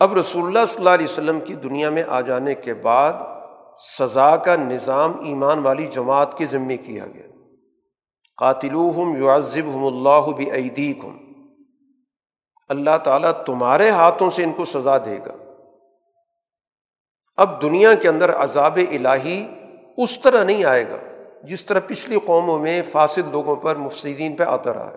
[0.00, 3.12] اب رسول اللہ صلی اللہ علیہ وسلم کی دنیا میں آ جانے کے بعد
[3.98, 7.26] سزا کا نظام ایمان والی جماعت کے ذمے کیا گیا۔
[8.36, 8.74] قاتل
[9.18, 10.94] یعذب ہم اللہ بھی
[12.68, 15.54] اللہ تعالیٰ تمہارے ہاتھوں سے ان کو سزا دے گا۔
[17.36, 19.46] اب دنیا کے اندر عذاب الہی
[19.96, 21.09] اس طرح نہیں آئے گا۔
[21.42, 24.96] جس طرح پچھلی قوموں میں فاصل لوگوں پر مفسدین پہ آتا رہا ہے۔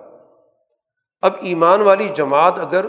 [1.22, 2.86] اب ایمان والی جماعت اگر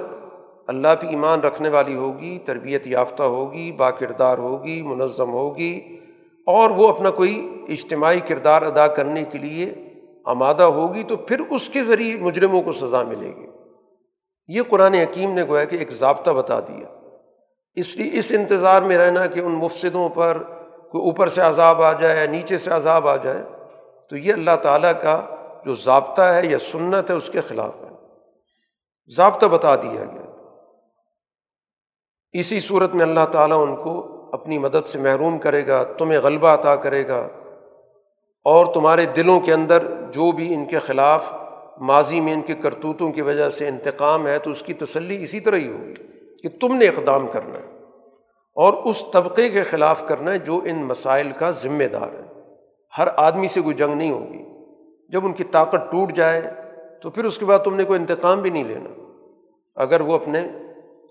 [0.67, 6.01] اللہ پہ ایمان رکھنے والی ہوگی، تربیت یافتہ ہوگی با کردار ہوگی، منظم ہوگی،
[6.47, 9.75] اور وہ اپنا کوئی اجتماعی کردار ادا کرنے کے لیے
[10.25, 13.47] آمادہ ہوگی، تو پھر اس کے ذریعے مجرموں کو سزا ملے گی۔
[14.49, 16.87] یہ قرآن حکیم نے گویا کہ ایک ضابطہ بتا دیا۔
[17.75, 20.43] اس لیے اس انتظار میں رہنا کہ ان مفصدوں پر
[20.95, 23.43] کوئی اوپر سے عذاب آ جائے یا نیچے سے عذاب آ جائے،
[24.11, 25.23] تو یہ اللہ تعالیٰ کا
[25.65, 27.89] جو ضابطہ ہے یا سنت ہے، اس کے خلاف ہے۔
[29.17, 30.49] ضابطہ بتا دیا گیا۔
[32.33, 36.49] اسی صورت میں اللہ تعالیٰ ان کو اپنی مدد سے محروم کرے گا، تمہیں غلبہ
[36.49, 37.29] عطا کرے گا۔
[38.45, 41.33] اور تمہارے دلوں کے اندر جو بھی ان کے خلاف
[41.81, 45.41] ماضی میں ان کے کرتوتوں کی وجہ سے انتقام ہے، تو اس کی تسلی اسی
[45.41, 45.95] طرح ہی ہوگی
[46.43, 47.74] کہ تم نے اقدام کرنا ہے۔
[48.55, 52.43] اور اس طبقے کے خلاف کرنا ہے جو ان مسائل کا ذمہ دار ہے۔
[52.99, 54.45] ہر آدمی سے کوئی جنگ نہیں ہوگی۔
[55.09, 56.43] جب ان کی طاقت ٹوٹ جائے
[57.03, 58.91] تو پھر اس کے بعد تم نے کوئی انتقام بھی نہیں لینا۔
[59.77, 60.39] اگر وہ اپنے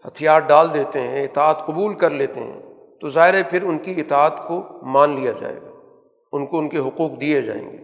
[0.08, 2.62] ہتھیار ڈال دیتے ہیں، اطاعت قبول کر لیتے ہیں،
[3.02, 5.72] تو ظاہر ہے پھر ان کی اطاعت کو مان لیا جائے گا۔
[6.32, 7.78] ان کو ان کے حقوق دیے جائیں گے۔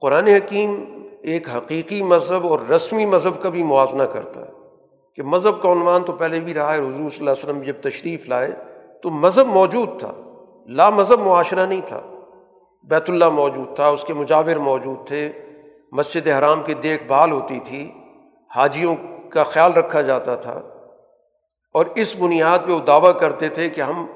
[0.00, 0.84] قرآن حکیم
[1.22, 4.63] ایک حقیقی مذہب اور رسمی مذہب کا بھی موازنہ کرتا ہے۔
[5.14, 7.74] کہ مذہب کا عنوان تو پہلے بھی رہا ہے، حضور صلی اللہ علیہ وسلم جب
[7.80, 8.50] تشریف لائے
[9.02, 10.12] تو مذہب موجود تھا،
[10.66, 12.00] لا مذہب معاشرہ نہیں تھا۔
[12.82, 15.32] بیت اللہ موجود تھا، اس کے مجاور موجود تھے۔
[15.92, 17.90] مسجد حرام کی دیکھ بھال ہوتی تھی،
[18.56, 18.96] حاجیوں
[19.30, 20.62] کا خیال رکھا جاتا تھا۔
[21.74, 24.06] اور اس بنیاد پہ وہ دعویٰ کرتے تھے کہ ہم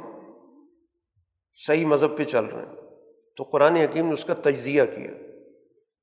[1.67, 2.75] صحیح مذہب پہ چل رہے ہیں۔
[3.37, 5.11] تو قرآن حکیم نے اس کا تجزیہ کیا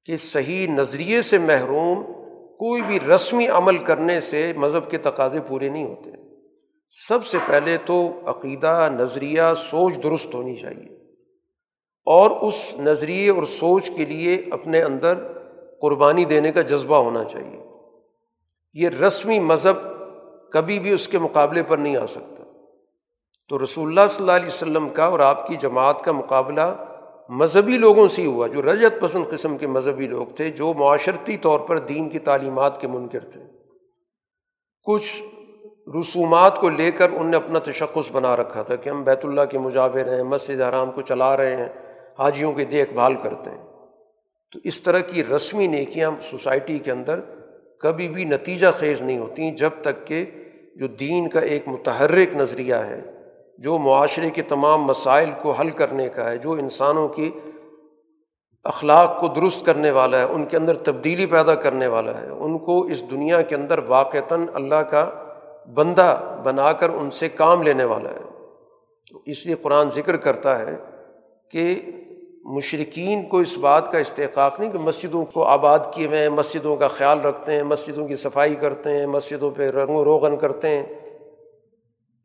[0.06, 2.25] کہ صحیح نظریے سے محروم
[2.60, 6.12] کوئی بھی رسمی عمل کرنے سے مذہب کے تقاضے پورے نہیں ہوتے۔
[7.08, 10.96] سب سے پہلے تو عقیدہ، نظریہ، سوچ درست ہونی چاہیے۔
[12.06, 15.14] اور اس نظریے اور سوچ کے لیے اپنے اندر
[15.82, 17.64] قربانی دینے کا جذبہ ہونا چاہیے۔
[18.74, 19.90] یہ رسمی مذہب
[20.52, 22.44] کبھی بھی اس کے مقابلے پر نہیں آ سکتا۔
[23.50, 26.95] تو رسول اللہ صلی اللہ علیہ وسلم کا اور آپ کی جماعت کا مقابلہ
[27.30, 31.38] مذہبی لوگوں سے ہی ہوا، جو رجت پسند قسم کے مذہبی لوگ تھے، جو معاشرتی
[31.38, 33.40] طور پر دین کی تعلیمات کے منکر تھے۔
[34.84, 35.22] کچھ
[36.00, 39.42] رسومات کو لے کر ان نے اپنا تشخص بنا رکھا تھا کہ ہم بیت اللہ
[39.52, 41.70] کے مجاور ہیں، مسجد حرام کو چلا رہے ہیں،
[42.20, 43.64] حاجیوں کی دیکھ بھال کرتے ہیں۔
[44.52, 47.20] تو اس طرح کی رسمی نیکیاں سوسائٹی کے اندر
[47.80, 50.26] کبھی بھی نتیجہ خیز نہیں ہوتی جب تک کہ
[50.76, 53.15] جو دین کا ایک متحرک نظریہ ہے
[53.58, 57.32] جو معاشرے کے تمام مسائل کو حل کرنے کا ہے، جو انسانوں کی
[58.64, 62.58] اخلاق کو درست کرنے والا ہے، ان کے اندر تبدیلی پیدا کرنے والا ہے، ان
[62.58, 65.10] کو اس دنیا کے اندر واقعتاً اللہ کا
[65.74, 68.20] بندہ بنا کر ان سے کام لینے والا ہے۔
[69.12, 70.76] تو اس لیے قرآن ذکر کرتا ہے
[71.52, 71.82] کہ
[72.44, 76.76] مشرقین کو اس بات کا استحقاق نہیں کہ مسجدوں کو آباد کیے ہوئے ہیں، مسجدوں
[76.76, 80.70] کا خیال رکھتے ہیں، مسجدوں کی صفائی کرتے ہیں، مسجدوں پہ رنگ و روغن کرتے
[80.70, 81.05] ہیں۔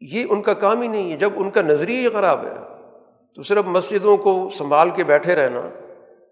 [0.01, 2.55] یہ ان کا کام ہی نہیں ہے۔ جب ان کا نظریہ ہی خراب ہے،
[3.35, 5.71] تو صرف مسجدوں کو سنبھال کے بیٹھے رہنا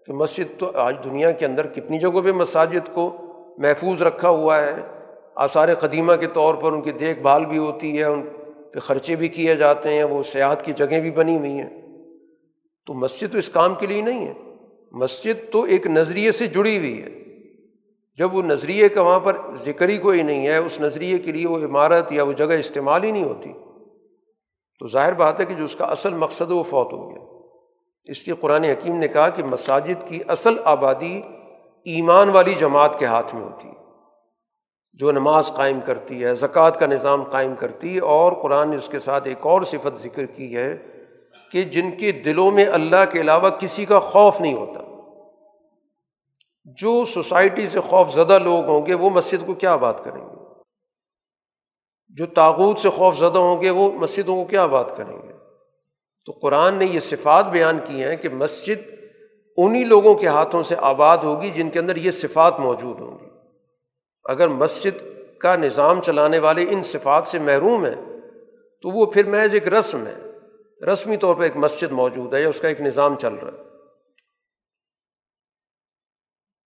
[0.05, 3.15] کہ مسجد تو آج دنیا کے اندر کتنی جگہوں پہ مساجد کو
[3.57, 4.75] محفوظ رکھا ہوا ہے۔
[5.35, 8.21] آثار قدیمہ کے طور پر ان کی دیکھ بھال بھی ہوتی ہے، ان
[8.73, 11.81] پہ خرچے بھی کیے جاتے ہیں، وہ سیاحت کی جگہیں بھی بنی ہوئی ہیں۔
[12.85, 14.33] تو مسجد تو اس کام کے لیے نہیں ہے۔
[14.91, 17.19] مسجد تو ایک نظریے سے جڑی ہوئی ہے۔
[18.19, 21.47] جب وہ نظریے کا وہاں پر ذکر ہی کوئی نہیں ہے، اس نظریے کے لیے
[21.47, 23.53] وہ عمارت یا وہ جگہ استعمال ہی نہیں ہوتی۔
[24.79, 27.47] تو ظاہر بات ہے کہ جو اس کا اصل مقصد ہے وہ فوت ہو گیا۔
[28.05, 31.21] اس لیے قرآن حکیم نے کہا کہ مساجد کی اصل آبادی
[31.83, 33.73] ایمان والی جماعت کے ہاتھ میں ہوتی ہے۔
[34.93, 38.89] جو نماز قائم کرتی ہے، زکوٰۃ کا نظام قائم کرتی ہے، اور قرآن نے اس
[38.89, 40.77] کے ساتھ ایک اور صفت ذکر کی ہے
[41.51, 44.88] کہ جن کے دلوں میں اللہ کے علاوہ کسی کا خوف نہیں ہوتا۔
[46.77, 50.35] جو سوسائٹی سے خوف زدہ لوگ ہوں گے، وہ مسجد کو کیا بات کریں گے؟
[52.09, 55.33] جو تاغوت سے خوف زدہ ہوں گے، وہ مسجدوں کو کیا بات کریں گے؟
[56.25, 58.89] تو قرآن نے یہ صفات بیان کی ہیں کہ مسجد
[59.57, 63.29] انہیں لوگوں کے ہاتھوں سے آباد ہوگی جن کے اندر یہ صفات موجود ہوں گی۔
[64.23, 65.03] اگر مسجد
[65.39, 68.19] کا نظام چلانے والے ان صفات سے محروم ہیں،
[68.81, 70.15] تو وہ پھر محض ایک رسم ہے۔
[70.85, 73.68] رسمی طور پہ ایک مسجد موجود ہے یا اس کا ایک نظام چل رہا ہے۔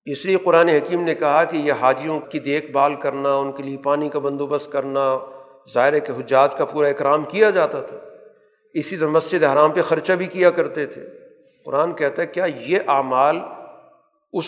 [0.05, 3.63] اس لیے قرآن حکیم نے کہا کہ یہ حاجیوں کی دیکھ بھال کرنا، ان کے
[3.63, 5.17] لیے پانی کا بندوبست کرنا،
[5.73, 7.97] ظاہر کے حجات کا پورا اکرام کیا جاتا تھا۔
[8.73, 11.01] اسی طرح مسجد حرام پہ خرچہ بھی کیا کرتے تھے۔
[11.65, 13.39] قرآن کہتا ہے، کیا یہ اعمال
[14.33, 14.45] اس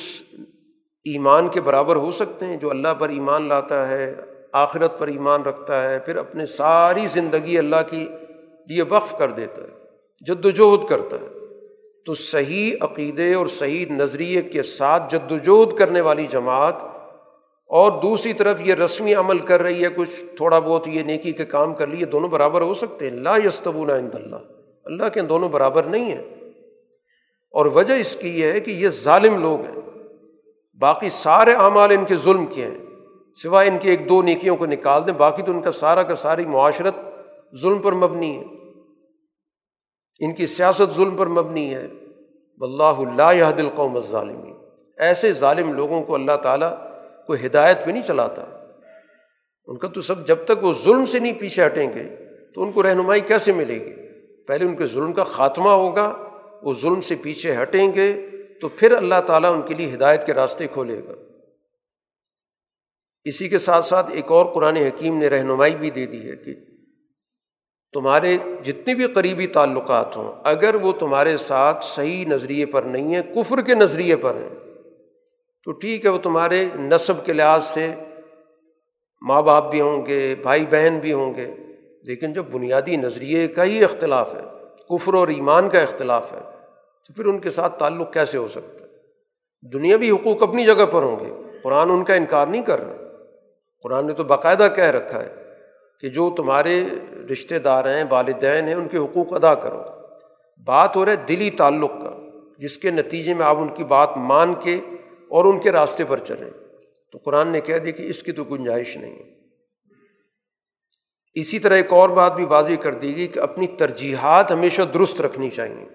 [1.03, 4.15] ایمان کے برابر ہو سکتے ہیں جو اللہ پر ایمان لاتا ہے،
[4.51, 8.07] آخرت پر ایمان رکھتا ہے، پھر اپنے ساری زندگی اللہ کی
[8.67, 9.67] لیے وقف کر دیتا ہے،
[10.21, 11.34] جد وجہد کرتا ہے؟
[12.05, 16.75] تو صحیح عقیدے اور صحیح نظریے کے ساتھ جد وجہد کرنے والی جماعت،
[17.67, 21.45] اور دوسری طرف یہ رسمی عمل کر رہی ہے، کچھ تھوڑا بہت یہ نیکی کے
[21.45, 24.35] کام کر لیے، دونوں برابر ہو سکتے ہیں؟ لا یستبون عند اللہ۔
[24.85, 26.23] اللہ کے دونوں برابر نہیں ہیں۔
[27.51, 29.81] اور وجہ اس کی یہ ہے کہ یہ ظالم لوگ ہیں۔
[30.79, 32.77] باقی سارے اعمال ان کے ظلم کے ہیں۔
[33.43, 36.15] سوائے ان کی ایک دو نیکیوں کو نکال دیں، باقی تو ان کا سارا کا
[36.15, 36.95] ساری معاشرت
[37.61, 38.43] ظلم پر مبنی ہے۔
[40.19, 41.87] ان کی سیاست ظلم پر مبنی ہے۔
[42.61, 44.53] اللہ اللہ دل قوم ظالمی
[44.97, 46.73] ایسے ظالم لوگوں کو اللہ تعالیٰ
[47.27, 48.45] کو ہدایت پہ نہیں چلاتا۔
[49.65, 52.15] ان کا تو سب جب تک وہ ظلم سے نہیں پیچھے ہٹیں گے،
[52.53, 53.93] تو ان کو رہنمائی کیسے ملے گی؟
[54.43, 56.13] پہلے ان کے ظلم کا خاتمہ ہوگا،
[56.61, 58.29] وہ ظلم سے پیچھے ہٹیں گے،
[58.61, 61.13] تو پھر اللہ تعالیٰ ان کے لیے ہدایت کے راستے کھولے گا۔
[63.23, 66.53] اسی کے ساتھ ساتھ ایک اور قرآن حکیم نے رہنمائی بھی دے دی ہے کہ
[67.95, 73.21] تمہارے جتنے بھی قریبی تعلقات ہوں، اگر وہ تمہارے ساتھ صحیح نظریے پر نہیں ہیں،
[73.35, 74.49] کفر کے نظریے پر ہیں،
[75.63, 77.93] تو ٹھیک ہے، وہ تمہارے نصب کے لحاظ سے
[79.21, 81.55] ماں باپ بھی ہوں گے، بھائی بہن بھی ہوں گے،
[82.03, 84.41] لیکن جب بنیادی نظریے کا ہی اختلاف ہے،
[84.89, 86.41] کفر اور ایمان کا اختلاف ہے،
[87.07, 88.89] تو پھر ان کے ساتھ تعلق کیسے ہو سکتا ہے؟
[89.73, 92.95] دنیاوی حقوق اپنی جگہ پر ہوں گے، قرآن ان کا انکار نہیں کر رہا۔
[93.83, 95.44] قرآن نے تو باقاعدہ کہہ رکھا ہے۔
[96.05, 96.83] کہ جو تمہارے
[97.31, 99.83] رشتے دار ہیں، والدین ہیں، ان کے حقوق ادا کرو۔
[100.63, 104.09] بات ہو رہا ہے دلی تعلق کا، جس کے نتیجے میں آپ ان کی بات
[104.17, 104.79] مان کے
[105.29, 106.49] اور ان کے راستے پر چلیں۔
[107.11, 109.33] تو قرآن نے کہہ دیا کہ اس کی تو گنجائش نہیں ہے۔
[111.33, 115.21] اسی طرح ایک اور بات بھی واضح کر دی گئی کہ اپنی ترجیحات ہمیشہ درست
[115.21, 115.85] رکھنی چاہیے۔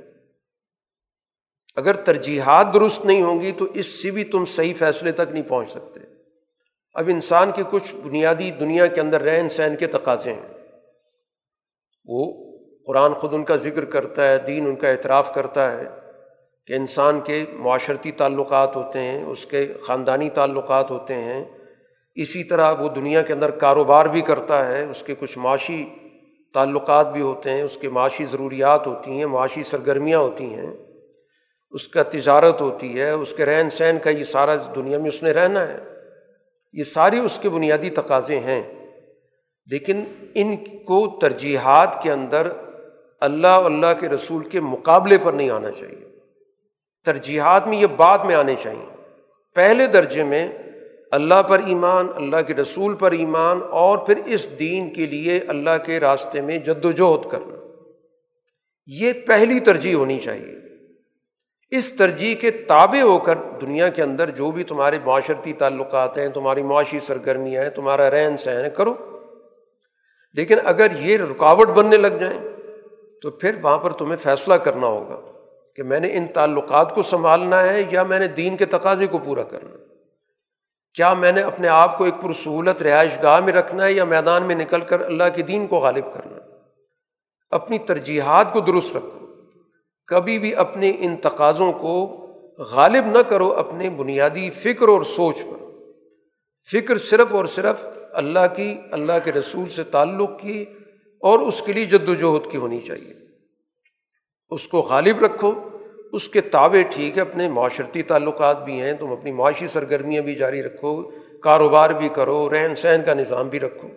[1.76, 5.48] اگر ترجیحات درست نہیں ہوں گی تو اس سے بھی تم صحیح فیصلے تک نہیں
[5.48, 6.09] پہنچ سکتے۔
[6.94, 10.48] اب انسان کے کچھ بنیادی دنیا کے اندر رہن سہن کے تقاضے ہیں۔
[12.04, 12.32] وہ
[12.86, 15.84] قرآن خود ان کا ذکر کرتا ہے، دین ان کا اعتراف کرتا ہے
[16.66, 21.44] کہ انسان کے معاشرتی تعلقات ہوتے ہیں، اس کے خاندانی تعلقات ہوتے ہیں۔
[22.14, 25.88] اسی طرح وہ دنیا کے اندر کاروبار بھی کرتا ہے، اس کے کچھ معاشی
[26.54, 30.70] تعلقات بھی ہوتے ہیں، اس کے معاشی ضروریات ہوتی ہیں، معاشی سرگرمیاں ہوتی ہیں۔
[31.70, 35.22] اس کا تجارت ہوتی ہے، اس کے رہن سہن کا یہ سارا دنیا میں اس
[35.22, 35.78] نے رہنا ہے۔
[36.72, 38.62] یہ ساری اس کے بنیادی تقاضے ہیں۔
[39.66, 42.52] لیکن ان کو ترجیحات کے اندر
[43.20, 46.09] اللہ اللہ کے رسول کے مقابلے پر نہیں آنا چاہیے۔
[47.05, 48.97] ترجیحات میں یہ بعد میں آنے چاہیے۔
[49.55, 50.48] پہلے درجے میں
[51.10, 55.78] اللہ پر ایمان، اللہ کے رسول پر ایمان اور پھر اس دین کے لیے اللہ
[55.86, 57.66] کے راستے میں جد وجہد کرنا۔
[58.86, 60.69] یہ پہلی ترجیح ہونی چاہیے۔
[61.70, 66.28] اس ترجیح کے تابع ہو کر دنیا کے اندر جو بھی تمہارے معاشرتی تعلقات ہیں،
[66.28, 68.94] تمہاری معاشی سرگرمیاں ہیں، تمہارا رہن سہن کرو۔
[70.32, 72.40] لیکن اگر یہ رکاوٹ بننے لگ جائیں،
[73.22, 75.20] تو پھر وہاں پر تمہیں فیصلہ کرنا ہوگا
[75.76, 79.18] کہ میں نے ان تعلقات کو سنبھالنا ہے یا میں نے دین کے تقاضے کو
[79.18, 79.76] پورا کرنا۔
[80.94, 84.42] کیا میں نے اپنے آپ کو ایک پرسہولت رہائش گاہ میں رکھنا ہے یا میدان
[84.42, 86.38] میں نکل کر اللہ کے دین کو غالب کرنا۔
[87.51, 89.19] اپنی ترجیحات کو درست رکھو۔
[90.10, 92.16] کبھی بھی اپنے ان تقاضوں کو
[92.58, 95.64] غالب نہ کرو اپنے بنیادی فکر اور سوچ پر۔
[96.72, 100.64] فکر صرف اور صرف اللہ کی، اللہ کے رسول سے تعلق کی
[101.20, 103.14] اور اس کے لیے جد وجہد کی ہونی چاہیے۔
[104.50, 105.52] اس کو غالب رکھو،
[106.12, 110.34] اس کے تابع ٹھیک ہے، اپنے معاشرتی تعلقات بھی ہیں، تم اپنی معاشی سرگرمیاں بھی
[110.34, 111.02] جاری رکھو،
[111.42, 113.88] کاروبار بھی کرو، رہن سہن کا نظام بھی رکھو۔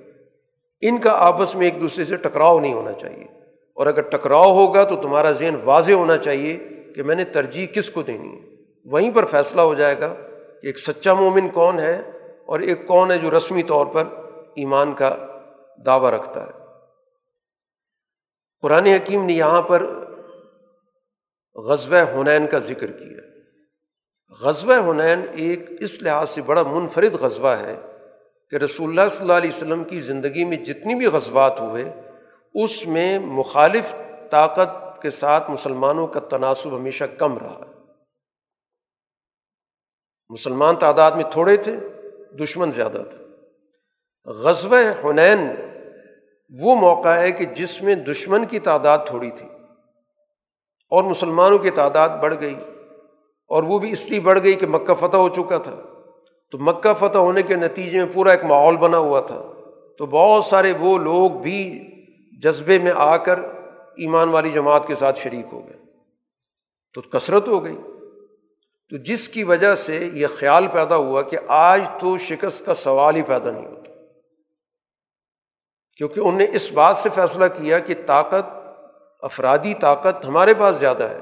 [0.81, 3.43] ان کا آپس میں ایک دوسرے سے ٹکراؤ نہیں ہونا چاہیے۔
[3.74, 6.58] اور اگر ٹکراؤ ہوگا تو تمہارا ذہن واضح ہونا چاہیے
[6.95, 8.56] کہ میں نے ترجیح کس کو دینی ہے۔
[8.86, 10.14] وہیں پر فیصلہ ہو جائے گا
[10.62, 12.12] کہ ایک سچا مومن کون ہے
[12.45, 14.04] اور ایک کون ہے جو رسمی طور پر
[14.56, 15.16] ایمان کا
[15.86, 16.52] دعویٰ رکھتا ہے۔
[18.62, 20.04] قرآن حکیم نے یہاں پر
[21.56, 23.22] غزوہ حنین کا ذکر کیا۔
[24.41, 27.76] غزوہ حنین ایک اس لحاظ سے بڑا منفرد غزوہ ہے
[28.50, 31.84] کہ رسول اللہ صلی اللہ علیہ وسلم کی زندگی میں جتنی بھی غزوات ہوئے
[32.54, 33.96] اس میں مخالف
[34.32, 37.74] طاقت کے ساتھ مسلمانوں کا تناسب ہمیشہ کم رہا ہے۔
[40.30, 41.78] مسلمان تعداد میں تھوڑے تھے،
[42.44, 43.18] دشمن زیادہ تھا
[44.26, 45.40] غزوہ حنین،
[46.62, 49.48] وہ موقع ہے کہ جس میں دشمن کی تعداد تھوڑی تھی
[50.90, 52.56] اور مسلمانوں کی تعداد بڑھ گئی۔
[53.48, 55.76] اور وہ بھی اس لیے بڑھ گئی کہ مکہ فتح ہو چکا تھا۔
[56.52, 59.52] تو مکہ فتح ہونے کے نتیجے میں پورا ایک ماحول بنا ہوا تھا۔
[59.98, 61.90] تو بہت سارے وہ لوگ بھی
[62.44, 63.40] جذبے میں آ کر
[63.95, 65.78] ایمان والی جماعت کے ساتھ شریک ہو گئے۔
[66.94, 67.78] تو کثرت ہو گئی۔
[68.90, 73.15] تو جس کی وجہ سے یہ خیال پیدا ہوا کہ آج تو شکست کا سوال
[73.15, 73.91] ہی پیدا نہیں ہوتا۔
[75.98, 78.45] کیونکہ انہوں نے اس بات سے فیصلہ کیا کہ طاقت،
[79.22, 81.20] افرادی طاقت ہمارے پاس زیادہ ہے۔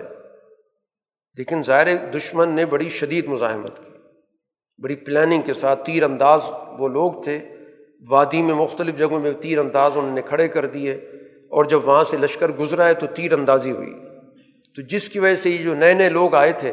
[1.36, 3.98] لیکن ظاہر دشمن نے بڑی شدید مزاحمت کی۔
[4.84, 6.50] بڑی پلاننگ کے ساتھ تیر انداز
[6.80, 7.40] وہ لوگ تھے۔
[8.08, 11.11] وادی میں مختلف جگہوں میں تیر انداز انہوں نے کھڑے کر دیے۔
[11.52, 13.94] اور جب وہاں سے لشکر گزرا ہے تو تیر اندازی ہوئی۔
[14.76, 16.72] تو جس کی وجہ سے یہ جو نئے نئے لوگ آئے تھے،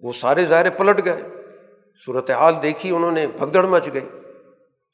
[0.00, 1.22] وہ سارے ظاہر پلٹ گئے۔
[2.06, 4.08] صورت حال دیکھی انہوں نے، بھگدڑ مچ گئی۔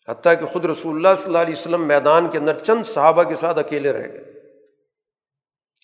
[0.09, 3.35] حتیٰ کہ خود رسول اللہ صلی اللہ علیہ وسلم میدان کے اندر چند صحابہ کے
[3.35, 4.25] ساتھ اکیلے رہ گئے۔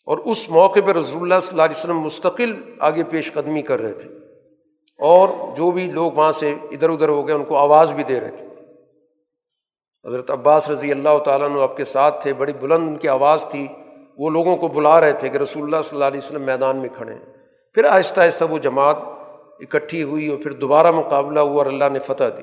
[0.06, 3.80] اور اس موقع پہ رضول اللہ صلی اللہ علیہ وسلم مستقل آگے پیش قدمی کر
[3.80, 4.08] رہے تھے۔
[4.98, 8.20] اور جو بھی لوگ وہاں سے ادھر ادھر ہو گئے، ان کو آواز بھی دے
[8.20, 8.46] رہے تھے۔
[10.06, 13.46] حضرت عباس رضی اللہ تعالیٰ عنہ آپ کے ساتھ تھے، بڑی بلند ان کی آواز
[13.46, 13.66] تھی۔
[14.18, 16.88] وہ لوگوں کو بلا رہے تھے کہ رسول اللہ صلی اللہ علیہ وسلم میدان میں
[16.96, 17.32] کھڑے ہیں۔
[17.74, 18.96] پھر آہستہ آہستہ وہ جماعت
[19.60, 22.42] اکٹھی ہوئی اور پھر دوبارہ مقابلہ ہوا اور اللہ نے فتح دی۔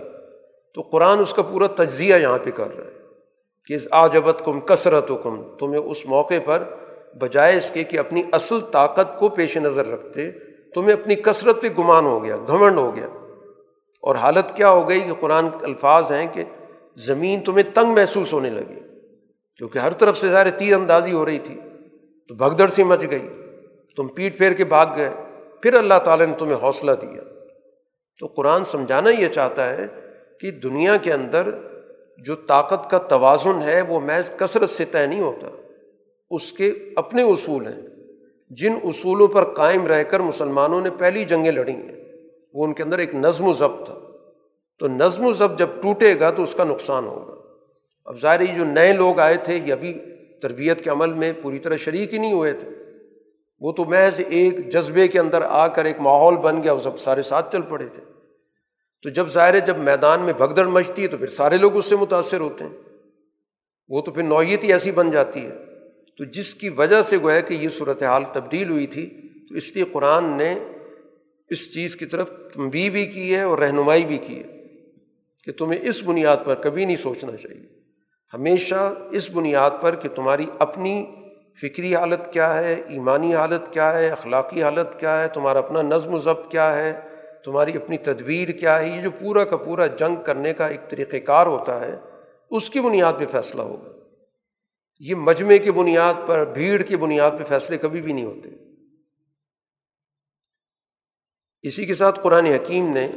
[0.76, 2.92] تو قرآن اس کا پورا تجزیہ یہاں پہ کر رہا ہے
[3.66, 6.64] کہ اس آجبت کم کثرت و کم تمہیں اس موقع پر
[7.22, 10.32] بجائے اس کے کہ اپنی اصل طاقت کو پیش نظر رکھتے،
[10.76, 13.08] تمہیں اپنی کثرت پہ گمان ہو گیا، گھمنڈ ہو گیا۔
[14.02, 16.44] اور حالت کیا ہو گئی کہ قرآن الفاظ ہیں کہ
[16.96, 18.80] زمین تمہیں تنگ محسوس ہونے لگی۔
[19.58, 21.60] کیونکہ ہر طرف سے ظاہر تیر اندازی ہو رہی تھی۔
[22.28, 23.30] تو بھگدڑ سی مچ گئی۔
[23.96, 25.10] تم پیٹ پھیر کے بھاگ گئے۔
[25.62, 27.22] پھر اللہ تعالیٰ نے تمہیں حوصلہ دیا۔
[28.20, 29.88] تو قرآن سمجھانا یہ چاہتا ہے
[30.40, 31.50] کہ دنیا کے اندر
[32.18, 35.48] جو طاقت کا توازن ہے، وہ محض کثرت سے طے نہیں ہوتا۔
[36.30, 37.82] اس کے اپنے اصول ہیں۔
[38.50, 42.06] جن اصولوں پر قائم رہ کر مسلمانوں نے پہلی جنگیں لڑی ہیں۔
[42.54, 44.03] وہ ان کے اندر ایک نظم و ضبط تھا۔
[44.84, 47.34] تو نظم و ضبط جب ٹوٹے گا تو اس کا نقصان ہوگا۔
[48.06, 49.94] اب ظاہر یہ جو نئے لوگ آئے تھے، یہ ابھی
[50.42, 52.68] تربیت کے عمل میں پوری طرح شریک ہی نہیں ہوئے تھے۔
[53.60, 57.00] وہ تو محض ایک جذبے کے اندر آ کر ایک ماحول بن گیا وہ سب
[57.00, 58.02] سارے ساتھ چل پڑے تھے۔
[59.04, 61.96] تو جب ظاہر جب میدان میں بھگدڑ مچتی ہے تو پھر سارے لوگ اس سے
[61.96, 63.00] متاثر ہوتے ہیں۔
[63.88, 65.56] وہ تو پھر نوعیت ہی ایسی بن جاتی ہے۔
[66.18, 69.06] تو جس کی وجہ سے گویا کہ یہ صورت حال تبدیل ہوئی تھی،
[69.50, 70.60] تو اس لیے قرآن نے
[71.50, 74.53] اس چیز کی طرف تنبی بھی کی ہے اور رہنمائی بھی کی ہے۔
[75.44, 77.84] کہ تمہیں اس بنیاد پر کبھی نہیں سوچنا چاہیے۔
[78.34, 81.06] ہمیشہ اس بنیاد پر کہ تمہاری اپنی
[81.62, 86.14] فکری حالت کیا ہے، ایمانی حالت کیا ہے، اخلاقی حالت کیا ہے، تمہارا اپنا نظم
[86.14, 87.02] و ضبط کیا ہے،
[87.46, 91.26] تمہاری اپنی تدبیر کیا ہے، یہ جو پورا کا پورا جنگ کرنے کا ایک طریقۂ
[91.26, 91.96] کار ہوتا ہے،
[92.52, 93.90] اس کی بنیاد پہ فیصلہ ہوگا۔
[95.00, 98.50] یہ مجمے کی بنیاد پر، بھیڑ کی بنیاد پہ فیصلے کبھی بھی نہیں ہوتے۔
[101.62, 103.12] اسی کے ساتھ قرآن حکیم نے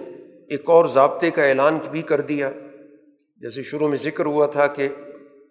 [0.48, 2.50] ایک اور ضابطے کا اعلان بھی کر دیا۔
[3.36, 4.88] جیسے شروع میں ذکر ہوا تھا کہ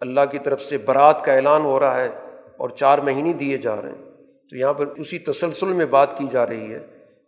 [0.00, 2.08] اللہ کی طرف سے برات کا اعلان ہو رہا ہے
[2.56, 4.04] اور چار مہینے دیے جا رہے ہیں۔
[4.50, 6.78] تو یہاں پر اسی تسلسل میں بات کی جا رہی ہے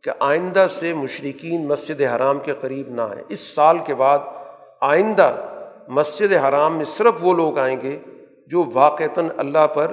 [0.02, 4.18] کہ آئندہ سے مشرقین مسجد حرام کے قریب نہ آئیں۔ اس سال کے بعد
[4.80, 5.34] آئندہ
[5.88, 7.98] مسجد حرام میں صرف وہ لوگ آئیں گے
[8.46, 9.92] جو واقعتاً اللہ پر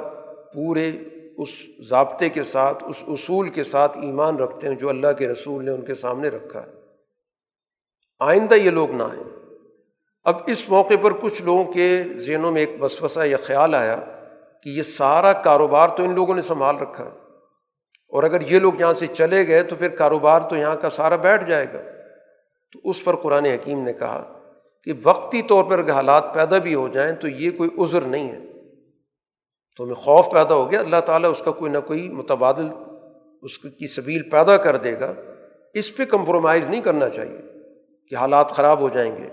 [0.54, 0.92] پورے
[1.38, 1.50] اس
[1.90, 5.72] ضابطے کے ساتھ، اس اصول کے ساتھ ایمان رکھتے ہیں جو اللہ کے رسول نے
[5.72, 6.75] ان کے سامنے رکھا ہے۔
[8.20, 9.24] آئندہ یہ لوگ نہ آئیں۔
[10.24, 14.00] اب اس موقع پر کچھ لوگوں کے ذہنوں میں ایک وسوسہ یا خیال آیا
[14.64, 17.10] کہ یہ سارا کاروبار تو ان لوگوں نے سنبھال رکھا ہے۔
[18.10, 21.16] اور اگر یہ لوگ یہاں سے چلے گئے تو پھر کاروبار تو یہاں کا سارا
[21.16, 21.82] بیٹھ جائے گا۔
[22.72, 24.40] تو اس پر قرآن حکیم نے کہا
[24.84, 28.32] کہ وقتی طور پر اگر حالات پیدا بھی ہو جائیں تو یہ کوئی عذر نہیں
[28.32, 28.40] ہے۔
[29.78, 32.70] تو ہمیں خوف پیدا ہو گیا، اللہ تعالیٰ اس کا کوئی نہ کوئی متبادل
[33.42, 35.14] اس کی سبیل پیدا کر دے گا۔
[35.74, 37.55] اس پہ کمپرومائز نہیں کرنا چاہیے۔
[38.10, 39.30] کہ حالات خراب ہو جائیں گے،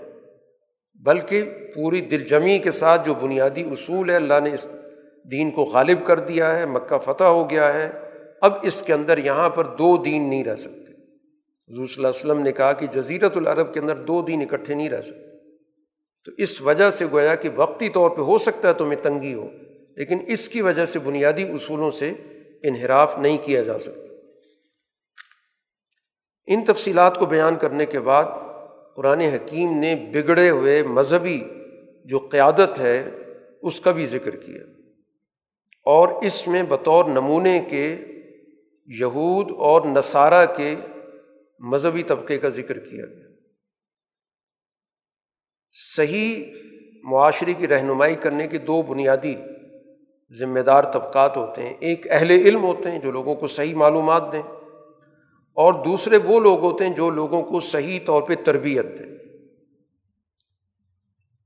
[1.03, 1.43] بلکہ
[1.75, 4.67] پوری دل جمی کے ساتھ جو بنیادی اصول ہے، اللہ نے اس
[5.31, 7.91] دین کو غالب کر دیا ہے، مکہ فتح ہو گیا ہے۔
[8.41, 10.91] اب اس کے اندر یہاں پر دو دین نہیں رہ سکتے۔
[11.73, 14.73] حضور صلی اللہ علیہ وسلم نے کہا کہ جزیرت العرب کے اندر دو دین اکٹھے
[14.73, 15.47] نہیں رہ سکتے۔
[16.25, 19.49] تو اس وجہ سے گویا کہ وقتی طور پہ ہو سکتا ہے تمہیں تنگی ہو،
[19.95, 22.13] لیکن اس کی وجہ سے بنیادی اصولوں سے
[22.63, 24.01] انحراف نہیں کیا جا سکتا۔
[26.47, 28.25] ان تفصیلات کو بیان کرنے کے بعد
[28.95, 31.43] قرآن حکیم نے بگڑے ہوئے مذہبی
[32.05, 33.09] جو قیادت ہے،
[33.61, 34.61] اس کا بھی ذکر کیا۔
[35.85, 37.97] اور اس میں بطور نمونے کے
[38.85, 40.75] یہود اور نصارہ کے
[41.59, 43.27] مذہبی طبقے کا ذکر کیا گیا۔
[45.95, 46.43] صحیح
[47.03, 49.35] معاشرے کی رہنمائی کرنے کے دو بنیادی
[50.39, 54.31] ذمہ دار طبقات ہوتے ہیں۔ ایک اہل علم ہوتے ہیں جو لوگوں کو صحیح معلومات
[54.31, 54.62] دیں۔
[55.53, 59.13] اور دوسرے وہ لوگ ہوتے ہیں جو لوگوں کو صحیح طور پہ تربیت دیں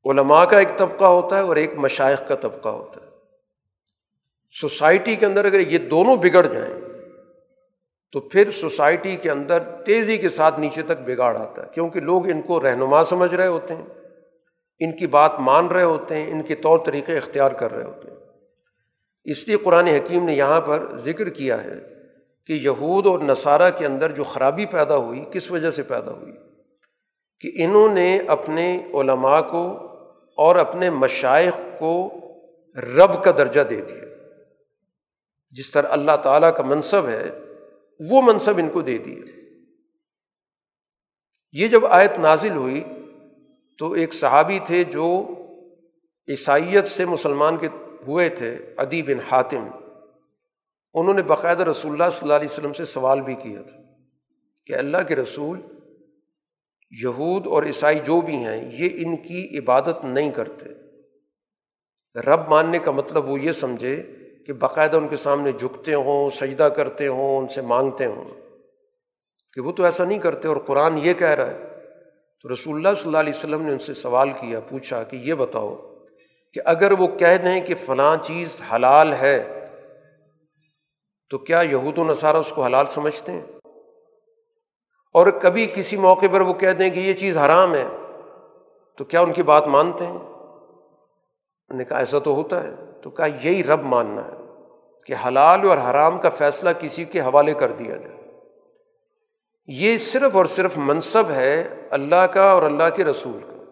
[0.05, 3.07] علماء کا ایک طبقہ ہوتا ہے اور ایک مشائق کا طبقہ ہوتا ہے۔
[4.61, 6.73] سوسائٹی کے اندر اگر یہ دونوں بگڑ جائیں،
[8.11, 12.29] تو پھر سوسائٹی کے اندر تیزی کے ساتھ نیچے تک بگاڑ آتا ہے۔ کیونکہ لوگ
[12.29, 13.85] ان کو رہنما سمجھ رہے ہوتے ہیں،
[14.79, 18.09] ان کی بات مان رہے ہوتے ہیں، ان کے طور طریقے اختیار کر رہے ہوتے
[18.09, 18.17] ہیں۔
[19.23, 21.96] اس لیے قرآن حکیم نے یہاں پر ذکر کیا ہے
[22.47, 26.33] کہ یہود اور نصارہ کے اندر جو خرابی پیدا ہوئی، کس وجہ سے پیدا ہوئی؟
[27.39, 29.77] کہ انہوں نے اپنے علماء کو
[30.37, 32.13] اور اپنے مشائق کو
[32.75, 34.05] رب کا درجہ دے دیا۔
[35.51, 37.31] جس طرح اللہ تعالیٰ کا منصب ہے،
[38.09, 39.39] وہ منصب ان کو دے دیا۔
[41.51, 42.83] یہ جب آیت نازل ہوئی،
[43.77, 45.25] تو ایک صحابی تھے جو
[46.27, 47.67] عیسائیت سے مسلمان کے
[48.07, 49.67] ہوئے تھے ادی بن حاتم۔
[50.99, 53.81] انہوں نے باقاعدہ رسول اللہ صلی اللہ علیہ وسلم سے سوال بھی کیا تھا
[54.65, 55.61] کہ اللہ کے رسول
[57.03, 60.65] یہود اور عیسائی جو بھی ہیں، یہ ان کی عبادت نہیں کرتے۔
[62.19, 64.03] رب ماننے کا مطلب وہ یہ سمجھے
[64.47, 68.25] کہ باقاعدہ ان کے سامنے جھکتے ہوں، سجدہ کرتے ہوں، ان سے مانگتے ہوں۔
[69.53, 71.63] کہ وہ تو ایسا نہیں کرتے اور قرآن یہ کہہ رہا ہے۔
[72.41, 75.33] تو رسول اللہ صلی اللہ علیہ وسلم نے ان سے سوال کیا، پوچھا کہ یہ
[75.33, 75.75] بتاؤ
[76.53, 79.53] کہ اگر وہ کہہ دیں کہ فلاں چیز حلال ہے
[81.29, 83.45] تو کیا یہود و نصارہ اس کو حلال سمجھتے ہیں؟
[85.13, 87.87] اور کبھی کسی موقع پر وہ کہہ دیں کہ یہ چیز حرام ہے،
[88.97, 90.19] تو کیا ان کی بات مانتے ہیں؟
[91.73, 94.33] نے کہا ایسا تو ہوتا ہے۔ تو کہا یہی رب ماننا ہے
[95.05, 98.17] کہ حلال اور حرام کا فیصلہ کسی کے حوالے کر دیا جائے۔
[99.67, 103.63] یہ صرف اور صرف منصب ہے اللہ کا اور اللہ کے رسول کا۔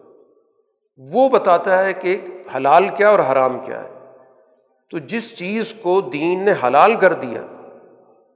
[1.12, 2.16] وہ بتاتا ہے کہ
[2.56, 3.95] حلال کیا اور حرام کیا ہے۔
[4.90, 7.46] تو جس چیز کو دین نے حلال کر دیا،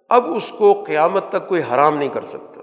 [0.09, 2.61] اب اس کو قیامت تک کوئی حرام نہیں کر سکتا۔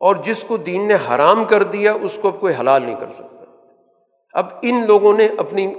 [0.00, 3.10] اور جس کو دین نے حرام کر دیا، اس کو اب کوئی حلال نہیں کر
[3.10, 3.44] سکتا۔
[4.32, 5.74] اب ان لوگوں نے اپنی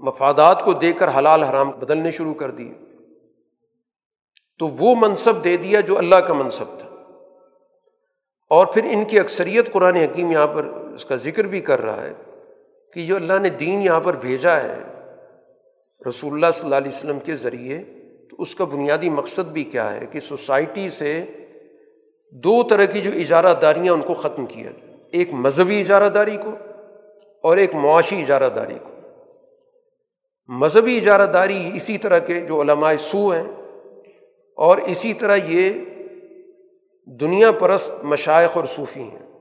[0.00, 2.72] مفادات کو دے کر حلال حرام بدلنے شروع کر دیے۔
[4.58, 6.88] تو وہ منصب دے دیا جو اللہ کا منصب تھا۔
[8.50, 12.02] اور پھر ان کی اکثریت قرآن حکیم یہاں پر اس کا ذکر بھی کر رہا
[12.02, 12.12] ہے
[12.92, 14.91] کہ جو اللہ نے دین یہاں پر بھیجا ہے
[16.08, 17.78] رسول اللہ صلی اللہ علیہ وسلم کے ذریعے،
[18.30, 21.24] تو اس کا بنیادی مقصد بھی کیا ہے کہ سوسائٹی سے
[22.30, 26.36] دو طرح کی جو اجارہ داریاں ان کو ختم کیا جائے ایک مذہبی اجارہ داری
[26.36, 26.50] کو
[27.42, 28.88] اور ایک معاشی اجارہ داری کو۔
[30.48, 33.46] مذہبی اجارہ داری اسی طرح کے جو علماء سو ہیں
[34.56, 35.70] اور اسی طرح یہ
[37.06, 39.40] دنیا پرست مشائق اور صوفی ہیں۔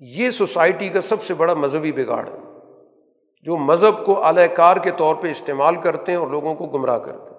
[0.00, 2.47] یہ سوسائٹی کا سب سے بڑا مذہبی بگاڑ ہے۔
[3.42, 6.98] جو مذہب کو اعلی کار کے طور پہ استعمال کرتے ہیں اور لوگوں کو گمراہ
[6.98, 7.38] کرتے ہیں۔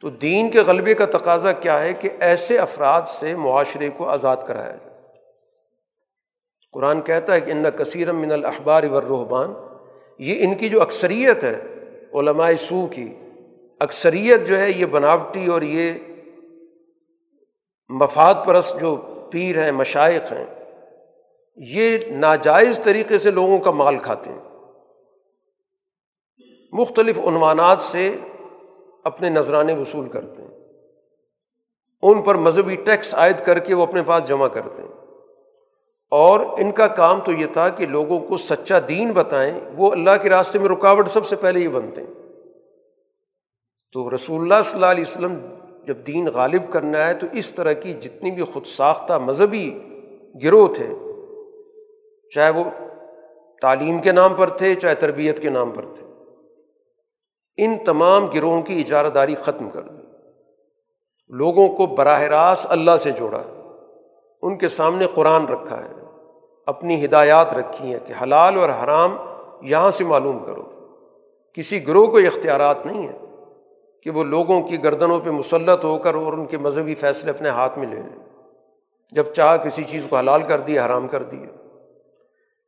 [0.00, 4.36] تو دین کے غلبے کا تقاضا کیا ہے کہ ایسے افراد سے معاشرے کو آزاد
[4.46, 4.96] کرایا جائے۔
[6.72, 9.54] قرآن کہتا ہے کہ ان کثیرم من الحبار ورحبان
[10.18, 11.60] یہ ان کی جو اکثریت ہے،
[12.14, 13.14] علماء سو کی
[13.80, 15.92] اکثریت جو ہے، یہ بناوٹی اور یہ
[17.88, 18.96] مفاد پرست جو
[19.32, 20.44] پیر ہیں، مشائق ہیں،
[21.56, 24.55] یہ ناجائز طریقے سے لوگوں کا مال کھاتے ہیں۔
[26.72, 28.16] مختلف عنوانات سے
[29.04, 30.58] اپنے نذرانے وصول کرتے ہیں۔
[32.02, 34.88] ان پر مذہبی ٹیکس عائد کر کے وہ اپنے پاس جمع کرتے ہیں۔
[36.10, 40.10] اور ان کا کام تو یہ تھا کہ لوگوں کو سچا دین بتائیں، وہ اللہ
[40.22, 42.14] کے راستے میں رکاوٹ سب سے پہلے یہ بنتے ہیں۔
[43.92, 45.40] تو رسول اللہ صلی اللہ علیہ وسلم
[45.84, 49.78] جب دین غالب کرنا ہے تو اس طرح کی جتنی بھی خود ساختہ مذہبی
[50.42, 50.88] گروہ تھے،
[52.34, 52.64] چاہے وہ
[53.60, 56.05] تعلیم کے نام پر تھے، چاہے تربیت کے نام پر تھے۔
[57.56, 60.06] ان تمام گروہوں کی اجارہ داری ختم کر دی۔
[61.28, 63.62] لوگوں کو براہ راست اللہ سے جوڑا۔ ہے
[64.42, 65.92] ان کے سامنے قرآن رکھا ہے۔
[66.66, 69.16] اپنی ہدایات رکھی ہیں کہ حلال اور حرام
[69.62, 70.62] یہاں سے معلوم کرو۔
[71.54, 73.18] کسی گروہ کو اختیارات نہیں ہے
[74.02, 77.48] کہ وہ لوگوں کی گردنوں پہ مسلط ہو کر اور ان کے مذہبی فیصلے اپنے
[77.48, 78.26] ہاتھ میں لے لیں۔
[79.12, 81.46] جب چاہ کسی چیز کو حلال کر دیا حرام کر دیے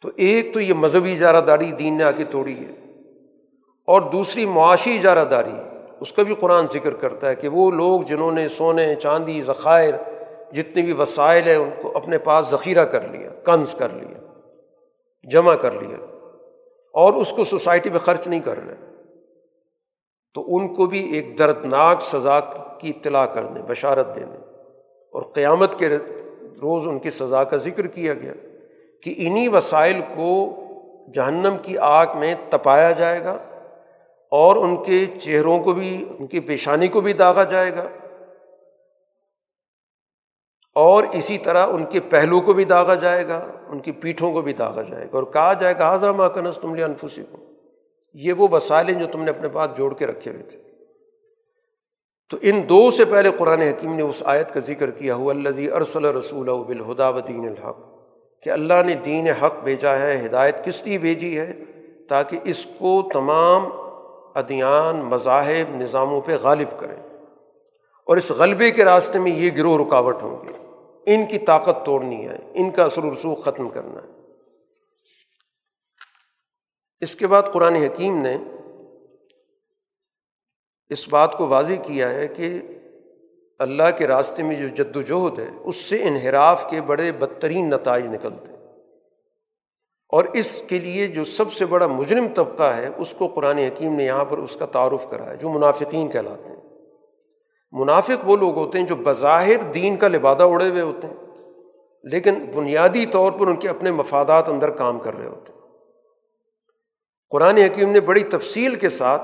[0.02, 2.87] تو ایک تو یہ مذہبی اجارہ داری دین نے آ کے توڑی ہے۔
[3.88, 5.52] اور دوسری معاشی اجارہ داری
[6.00, 9.94] اس کا بھی قرآن ذکر کرتا ہے کہ وہ لوگ جنہوں نے سونے، چاندی، ذخائر
[10.52, 14.40] جتنے بھی وسائل ہیں، ان کو اپنے پاس ذخیرہ کر لیا، کنز کر لیا،
[15.30, 15.96] جمع کر لیا۔
[16.94, 18.74] اور اس کو سوسائٹی میں خرچ نہیں کر رہے۔
[20.34, 22.40] تو ان کو بھی ایک دردناک سزا
[22.78, 24.54] کی اطلاع کر دیں بشارت دے دیں
[25.12, 25.88] اور قیامت کے
[26.62, 28.32] روز ان کی سزا کا ذکر کیا گیا
[29.02, 30.54] کہ انہیں وسائل کو
[31.14, 33.38] جہنم کی آگ میں تپایا جائے گا۔
[34.30, 37.88] اور ان کے چہروں کو بھی، ان کی پیشانی کو بھی داغا جائے گا۔
[40.74, 44.42] اور اسی طرح ان کے پہلو کو بھی داغا جائے گا، ان کی پیٹھوں کو
[44.42, 47.36] بھی داغا جائے گا۔ اور کہا جائے گا حاضہ ماکنس تم لے انفسی کو
[48.14, 50.58] یہ وہ وسائل ہیں جو تم نے اپنے پاس جوڑ کے رکھے ہوئے تھے۔
[52.30, 55.70] تو ان دو سے پہلے قرآن حکیم نے اس آیت کا ذکر کیا، ہوا الزی
[55.70, 57.76] ارسل رسول بالہدا و دین الحق
[58.42, 61.52] کہ اللہ نے دین حق بھیجا ہے، ہدایت کس لیے بھیجی ہے؟
[62.08, 63.68] تاکہ اس کو تمام
[64.38, 67.02] ادیان مذاہب نظاموں پہ غالب کریں۔
[68.04, 70.52] اور اس غلبے کے راستے میں یہ گروہ رکاوٹ ہوں گے۔
[71.06, 74.18] ان کی طاقت توڑنی ہے، ان کا اثر و رسوخ ختم کرنا ہے۔
[77.00, 78.36] اس کے بعد قرآن حکیم نے
[80.88, 82.60] اس بات کو واضح کیا ہے کہ
[83.58, 88.06] اللہ کے راستے میں جو جد وجہد ہے، اس سے انحراف کے بڑے بدترین نتائج
[88.06, 88.57] نکلتے ہیں۔
[90.08, 93.94] اور اس کے لیے جو سب سے بڑا مجرم طبقہ ہے، اس کو قرآن حکیم
[93.94, 96.56] نے یہاں پر اس کا تعارف کرا ہے جو منافقین کہلاتے ہیں۔
[97.72, 101.14] منافق وہ لوگ ہوتے ہیں جو بظاہر دین کا لبادہ اڑے ہوئے ہوتے ہیں،
[102.02, 105.60] لیکن بنیادی طور پر ان کے اپنے مفادات اندر کام کر رہے ہوتے ہیں۔
[107.30, 109.22] قرآن حکیم نے بڑی تفصیل کے ساتھ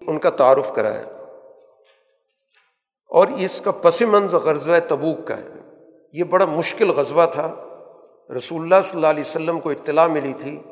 [0.00, 1.02] ان کا تعارف کرایا۔
[3.10, 5.48] اور اس کا پس منظر غزوہ تبوک کا ہے۔
[6.12, 7.65] یہ بڑا مشکل غزوہ تھا۔
[8.30, 10.62] رسول اللہ صلی اللہ علیہ وسلم کو اطلاع ملی تھی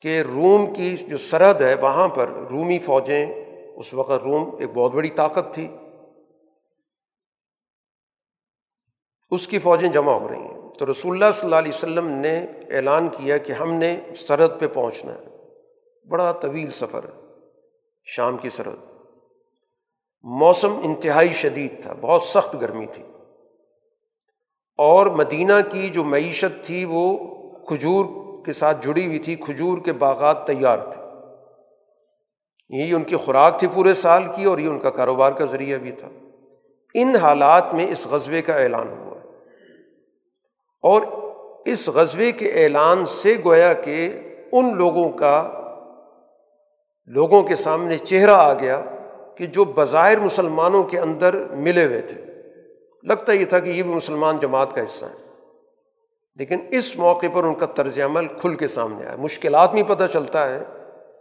[0.00, 3.26] کہ روم کی جو سرحد ہے وہاں پر رومی فوجیں
[3.76, 5.68] اس وقت روم ایک بہت بڑی طاقت تھی۔
[9.30, 12.46] اس کی فوجیں جمع ہو رہی ہیں۔ تو رسول اللہ صلی اللہ علیہ وسلم نے
[12.70, 15.24] اعلان کیا کہ ہم نے سرحد پہ پہنچنا ہے۔
[16.08, 17.20] بڑا طویل سفر ہے۔
[18.04, 18.94] شام کی سرحد۔
[20.22, 23.02] موسم انتہائی شدید تھا۔ بہت سخت گرمی تھی۔
[24.80, 27.18] اور مدینہ کی جو معیشت تھی وہ
[27.66, 28.04] کھجور
[28.44, 31.02] کے ساتھ جڑی ہوئی تھی، کھجور کے باغات تیار تھے۔
[32.70, 35.78] یہی ان کی خوراک تھی پورے سال کی اور یہ ان کا کاروبار کا ذریعہ
[35.78, 36.08] بھی تھا۔
[36.94, 39.14] ان حالات میں اس غزبے کا اعلان ہوا۔
[40.82, 41.02] اور
[41.64, 44.20] اس غزبے کے اعلان سے گویا کہ
[44.52, 45.50] ان لوگوں کا،
[47.06, 48.84] لوگوں کے سامنے چہرہ آ گیا
[49.36, 52.29] کہ جو بظاہر مسلمانوں کے اندر ملے ہوئے تھے۔
[53.02, 55.30] لگتا یہ تھا کہ یہ بھی مسلمان جماعت کا حصہ ہے۔
[56.36, 60.04] لیکن اس موقع پر ان کا طرز عمل کھل کے سامنے آیا۔ مشکلات میں پتہ
[60.12, 60.64] چلتا ہے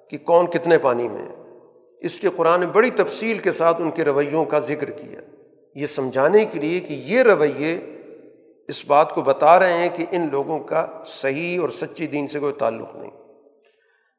[0.10, 1.58] کہ کون کتنے پانی میں ہے۔
[2.02, 5.20] اس کے قرآن بڑی تفصیل کے ساتھ ان کے رویوں کا ذکر کیا۔
[5.76, 7.80] یہ سمجھانے کے لیے کہ یہ رویے
[8.68, 12.40] اس بات کو بتا رہے ہیں کہ ان لوگوں کا صحیح اور سچی دین سے
[12.40, 13.12] کوئی تعلق نہیں۔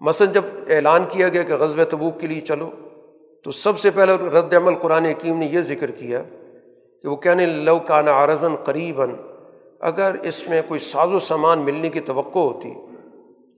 [0.01, 2.71] مثلاً جب اعلان کیا گیا کہ غزب تبوک کے لیے چلو،
[3.45, 6.23] تو سب سے پہلے رد عمل قرآن حکیم نے یہ ذکر کیا
[7.03, 9.11] کہ وہ کہنے لو کان عرضن قریباً،
[9.81, 12.75] اگر اس میں کوئی ساز و سامان ملنے کی توقع ہوتی۔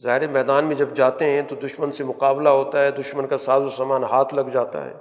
[0.03, 3.63] ظاہر میدان میں جب جاتے ہیں تو دشمن سے مقابلہ ہوتا ہے، دشمن کا ساز
[3.63, 4.95] و سامان ہاتھ لگ جاتا ہے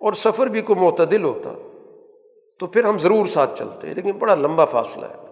[0.00, 1.52] اور سفر بھی کوئی معتدل ہوتا۔
[2.58, 5.26] تو پھر ہم ضرور ساتھ چلتے ہیں، لیکن بڑا لمبا فاصلہ ہے۔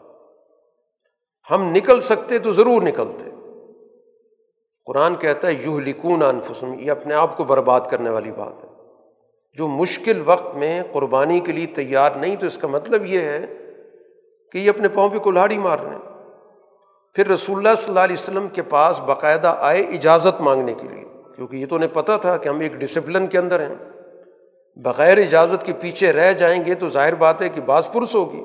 [1.51, 3.31] ہم نکل سکتے تو ضرور نکلتے۔
[4.87, 8.78] قرآن کہتا ہے یوہ لکون انفسم یہ اپنے آپ کو برباد کرنے والی بات ہے۔
[9.59, 13.47] جو مشکل وقت میں قربانی کے لیے تیار نہیں، تو اس کا مطلب یہ ہے
[14.53, 15.99] کہ یہ اپنے پاؤں پہ کلہاڑی مار رہے ہیں۔
[17.15, 21.05] پھر رسول اللہ صلی اللہ علیہ وسلم کے پاس باقاعدہ آئے اجازت مانگنے کے لیے،
[21.37, 23.75] کیونکہ یہ تو انہیں پتہ تھا کہ ہم ایک ڈسپلن کے اندر ہیں۔
[24.77, 28.45] بغیر اجازت کے پیچھے رہ جائیں گے تو ظاہر بات ہے کہ بعض پرس ہوگی۔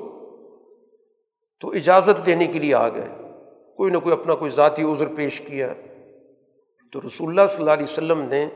[1.60, 3.08] تو اجازت دینے کے لیے آ گئے۔
[3.76, 5.74] کوئی نہ کوئی اپنا کوئی ذاتی عذر پیش کیا۔
[6.92, 8.48] تو رسول اللہ صلی اللہ علیہ وسلم نے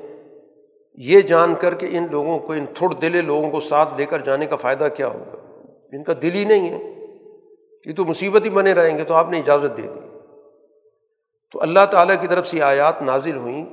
[1.01, 4.19] یہ جان کر کے ان لوگوں کو، ان تھوڑ دلے لوگوں کو ساتھ دے کر
[4.19, 5.37] جانے کا فائدہ کیا ہوگا؟
[5.93, 7.07] ان کا دل ہی نہیں ہے۔
[7.87, 10.19] یہ تو مصیبت ہی بنے رہیں گے تو آپ نے اجازت دے دی۔
[11.53, 13.67] تو اللہ تعالیٰ کی طرف سے آیات نازل ہوئیں۔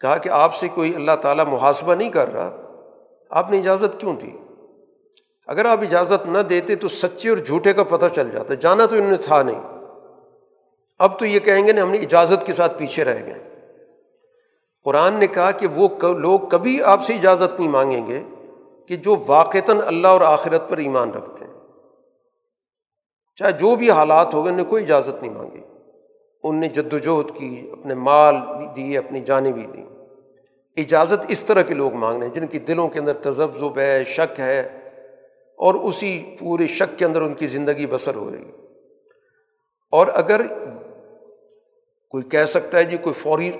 [0.00, 2.56] کہا کہ آپ سے کوئی اللہ تعالیٰ محاسبہ نہیں کر رہا۔
[3.30, 4.30] آپ نے اجازت کیوں دی؟
[5.46, 8.96] اگر آپ اجازت نہ دیتے تو سچے اور جھوٹے کا پتہ چل جاتا۔ جانا تو
[8.96, 9.62] انہوں نے تھا نہیں۔
[10.98, 13.53] اب تو یہ کہیں گے نا ہم نے اجازت کے ساتھ پیچھے رہ گئے۔
[14.84, 18.22] قرآن نے کہا کہ وہ لوگ کبھی آپ سے اجازت نہیں مانگیں گے
[18.86, 21.52] کہ جو واقعتاً اللہ اور آخرت پر ایمان رکھتے ہیں۔
[23.38, 25.60] چاہے جو بھی حالات ہو گئے، انہیں کوئی اجازت نہیں مانگی
[26.44, 28.36] ان نے جد وجہد کی، اپنے مال
[28.76, 29.82] دیے، اپنی جانیں بھی دی
[30.76, 34.04] اجازت اس طرح کے لوگ مانگ رہے ہیں جن کی دلوں کے اندر تذبذب ہے،
[34.04, 34.60] شک ہے،
[35.58, 38.50] اور اسی پورے شک کے اندر ان کی زندگی بسر ہو رہی
[39.92, 40.42] اور اگر
[42.12, 43.50] کوئی کہہ سکتا ہے جی کوئی فوری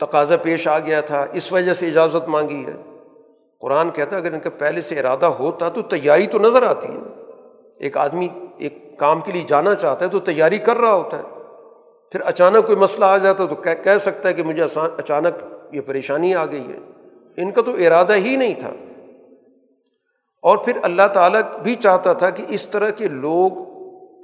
[0.00, 2.98] تقاضا پیش آ گیا تھا، اس وجہ سے اجازت مانگی ہے۔
[3.60, 6.88] قرآن کہتا ہے، اگر ان کا پہلے سے ارادہ ہوتا تو تیاری تو نظر آتی
[6.88, 7.22] ہے۔
[7.78, 8.28] ایک آدمی
[8.58, 11.22] ایک کام کے لیے جانا چاہتا ہے تو تیاری کر رہا ہوتا ہے۔
[12.12, 15.80] پھر اچانک کوئی مسئلہ آ جاتا ہے تو کہہ سکتا ہے کہ مجھے اچانک یہ
[15.80, 16.78] پریشانی آ گئی ہے۔
[17.36, 18.70] ان کا تو ارادہ ہی نہیں تھا۔
[20.42, 23.50] اور پھر اللہ تعالیٰ بھی چاہتا تھا کہ اس طرح کے لوگ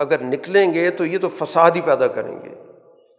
[0.01, 2.62] اگر نکلیں گے تو یہ تو فساد ہی پیدا کریں گے۔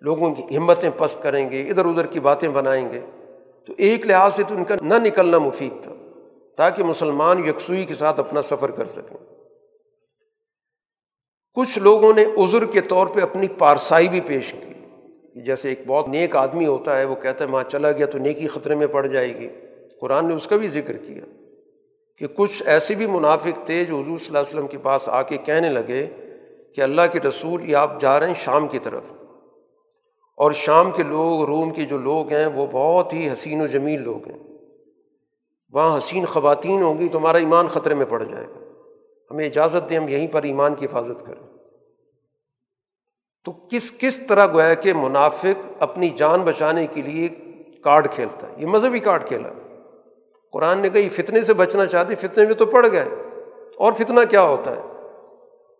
[0.03, 2.99] لوگوں کی ہمتیں پست کریں گے، ادھر ادھر کی باتیں بنائیں گے۔
[3.65, 5.93] تو ایک لحاظ سے تو ان کا نہ نکلنا مفید تھا،
[6.57, 9.17] تاکہ مسلمان یکسوئی کے ساتھ اپنا سفر کر سکیں۔
[11.53, 14.73] کچھ لوگوں نے عذر کے طور پہ اپنی پارسائی بھی پیش کی۔
[15.41, 18.47] جیسے ایک بہت نیک آدمی ہوتا ہے، وہ کہتا ہے، ماں، چلا گیا تو نیکی
[18.47, 19.49] خطرے میں پڑ جائے گی۔
[20.01, 21.25] قرآن نے اس کا بھی ذکر کیا
[22.17, 25.21] کہ کچھ ایسے بھی منافق تھے جو حضور صلی اللہ علیہ وسلم کے پاس آ
[25.21, 26.07] کے کہنے لگے
[26.75, 29.03] کہ اللہ کے رسول، یہ آپ جا رہے ہیں شام کی طرف۔
[30.37, 34.01] اور شام کے لوگ، روم کے جو لوگ ہیں، وہ بہت ہی حسین و جمیل
[34.01, 34.39] لوگ ہیں۔
[35.73, 38.59] وہاں حسین خواتین ہوں گی تو ہمارا ایمان خطرے میں پڑ جائے گا۔
[39.31, 41.53] ہمیں اجازت دیں، ہم یہیں پر ایمان کی حفاظت کریں۔
[43.45, 47.27] تو کس کس طرح گویا کہ منافق اپنی جان بچانے کے لیے
[47.83, 49.49] کارڈ کھیلتا ہے؟ یہ مذہبی کارڈ کھیلا۔
[50.51, 53.05] قرآن نے کہا، یہ فتنے سے بچنا چاہتے، فتنے میں تو پڑ گئے۔
[53.77, 54.92] اور فتنہ کیا ہوتا ہے؟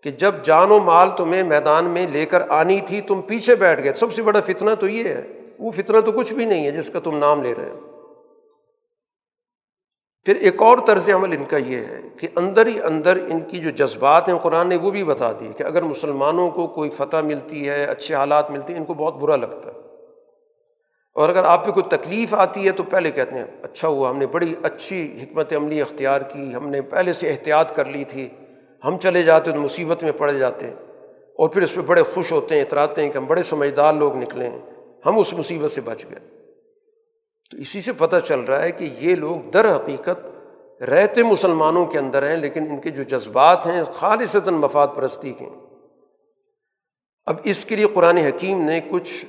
[0.04, 3.84] کہ جب جان و مال تمہیں میدان میں لے کر آنی تھی، تم پیچھے بیٹھ
[3.84, 5.28] گئے۔ سب سے بڑا فتنہ تو یہ ہے،
[5.60, 7.80] وہ فتنہ تو کچھ بھی نہیں ہے جس کا تم نام لے رہے ہو۔
[10.26, 13.58] پھر ایک اور طرز عمل ان کا یہ ہے کہ اندر ہی اندر ان کی
[13.58, 17.18] جو جذبات ہیں، قرآن نے وہ بھی بتا دی کہ اگر مسلمانوں کو کوئی فتح
[17.18, 19.80] ملتی ہے، اچھے حالات ملتے ہیں، ان کو بہت برا لگتا ہے۔
[21.16, 24.18] اور اگر آپ پہ کوئی تکلیف آتی ہے تو پہلے کہتے ہیں اچھا ہوا، ہم
[24.18, 28.28] نے بڑی اچھی حکمت عملی اختیار کی، ہم نے پہلے سے احتیاط کر لی تھی۔
[28.84, 30.74] ہم چلے جاتے تو مصیبت میں پڑ جاتے ہیں
[31.38, 34.16] اور پھر اس پہ بڑے خوش ہوتے ہیں، اتراتے ہیں کہ ہم بڑے سمجھدار لوگ
[34.16, 34.60] نکلے ہیں۔
[35.06, 36.20] ہم اس مصیبت سے بچ گئے۔
[37.52, 40.30] تو اسی سے پتہ چل رہا ہے کہ یہ لوگ در حقیقت
[40.84, 45.46] رہتے مسلمانوں کے اندر ہیں، لیکن ان کے جو جذبات ہیں خالصتاً مفاد پرستی کے
[47.26, 49.26] اب اس کے لیے قرآن حکیم نے کچھ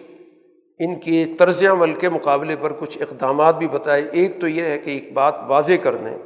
[0.78, 4.78] ان کے طرز عمل کے مقابلے پر کچھ اقدامات بھی بتائے۔ ایک تو یہ ہے
[4.78, 6.18] کہ ایک بات واضح کر دیں۔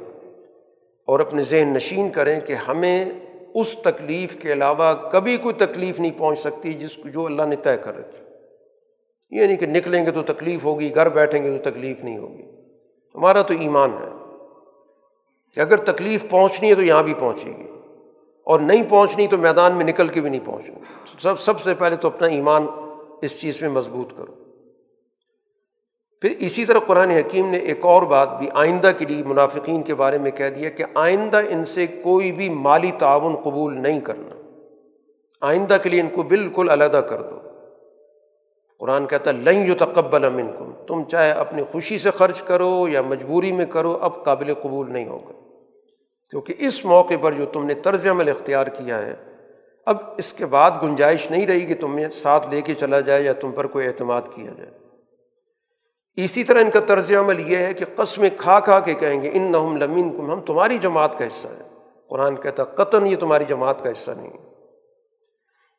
[1.09, 3.05] اور اپنے ذہن نشین کریں کہ ہمیں
[3.53, 7.55] اس تکلیف کے علاوہ کبھی کوئی تکلیف نہیں پہنچ سکتی جس کو جو اللہ نے
[7.55, 8.25] طے کر رکھی۔
[9.31, 12.43] یہ نہیں کہ نکلیں گے تو تکلیف ہوگی، گھر بیٹھیں گے تو تکلیف نہیں ہوگی۔
[13.15, 14.35] ہمارا تو ایمان ہے
[15.53, 17.67] کہ اگر تکلیف پہنچنی ہے تو یہاں بھی پہنچے گی۔
[18.43, 20.75] اور نہیں پہنچنی تو میدان میں نکل کے بھی نہیں پہنچنی
[21.19, 22.65] سب سب سے پہلے تو اپنا ایمان
[23.21, 24.48] اس چیز میں مضبوط کرو۔
[26.21, 29.95] پھر اسی طرح قرآن حکیم نے ایک اور بات بھی آئندہ کے لیے منافقین کے
[29.95, 34.35] بارے میں کہہ دیا کہ آئندہ ان سے کوئی بھی مالی تعاون قبول نہیں کرنا۔
[35.41, 37.39] آئندہ کے لیے ان کو بالکل علیحدہ کر دو۔
[38.79, 42.87] قرآن کہتا ہے، لن یو تقبل امن کم تم چاہے اپنی خوشی سے خرچ کرو
[42.89, 45.31] یا مجبوری میں کرو، اب قابل قبول نہیں ہوگا۔
[46.29, 49.15] کیونکہ اس موقع پر جو تم نے طرز عمل اختیار کیا ہے،
[49.85, 53.33] اب اس کے بعد گنجائش نہیں رہی کہ تمہیں ساتھ لے کے چلا جائے یا
[53.33, 54.78] تم پر کوئی اعتماد کیا جائے۔
[56.23, 59.29] اسی طرح ان کا طرز عمل یہ ہے کہ قسمیں کھا کھا کے کہیں گے
[59.33, 61.69] ان نہ لمین کم ہم تمہاری جماعت کا حصہ ہیں۔
[62.09, 64.49] قرآن کہتا قطن یہ تمہاری جماعت کا حصہ نہیں۔ ہے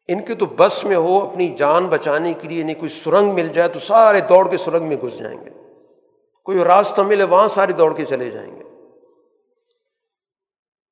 [0.09, 3.49] ان کے تو بس میں ہو اپنی جان بچانے کے لیے انہیں کوئی سرنگ مل
[3.49, 5.51] جائے تو سارے دوڑ کے سرنگ میں گھس جائیں گے۔
[6.45, 8.65] کوئی راستہ ملے وہاں سارے دوڑ کے چلے جائیں گے۔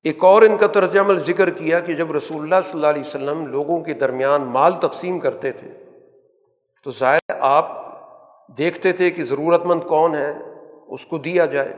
[0.03, 3.03] ایک اور ان کا طرز عمل ذکر کیا کہ جب رسول اللہ صلی اللہ علیہ
[3.03, 5.69] وسلم لوگوں کے درمیان مال تقسیم کرتے تھے،
[6.85, 7.88] تو ظاہر آپ
[8.49, 10.39] دیکھتے تھے کہ ضرورت مند کون ہے،
[10.87, 11.73] اس کو دیا جائے۔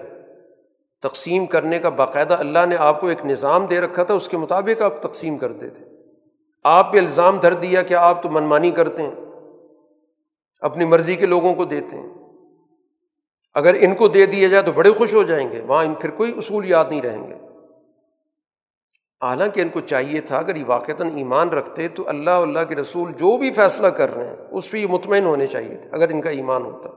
[1.02, 4.36] تقسیم کرنے کا باقاعدہ اللہ نے آپ کو ایک نظام دے رکھا تھا، اس کے
[4.36, 5.84] مطابق آپ تقسیم کرتے تھے۔
[6.64, 9.14] آپ پہ الزام دھر دیا کہ آپ تو منمانی کرتے ہیں،
[10.60, 12.08] اپنی مرضی کے لوگوں کو دیتے ہیں۔
[13.54, 16.10] اگر ان کو دے دیا جائے تو بڑے خوش ہو جائیں گے، وہاں ان پھر
[16.10, 17.34] کوئی اصول یاد نہیں رہیں گے۔
[19.22, 23.12] حالانکہ ان کو چاہیے تھا اگر یہ واقعتاً ایمان رکھتے تو اللہ اللہ کے رسول
[23.12, 26.20] جو بھی فیصلہ کر رہے ہیں، اس پہ یہ مطمئن ہونے چاہیے تھے، اگر ان
[26.20, 26.88] کا ایمان ہوتا۔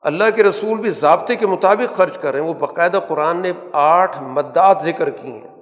[0.00, 3.52] اللہ کے رسول بھی ضابطے کے مطابق خرچ کر رہے ہیں، وہ باقاعدہ قرآن نے
[3.72, 5.54] آٹھ مدات ذکر کی ہیں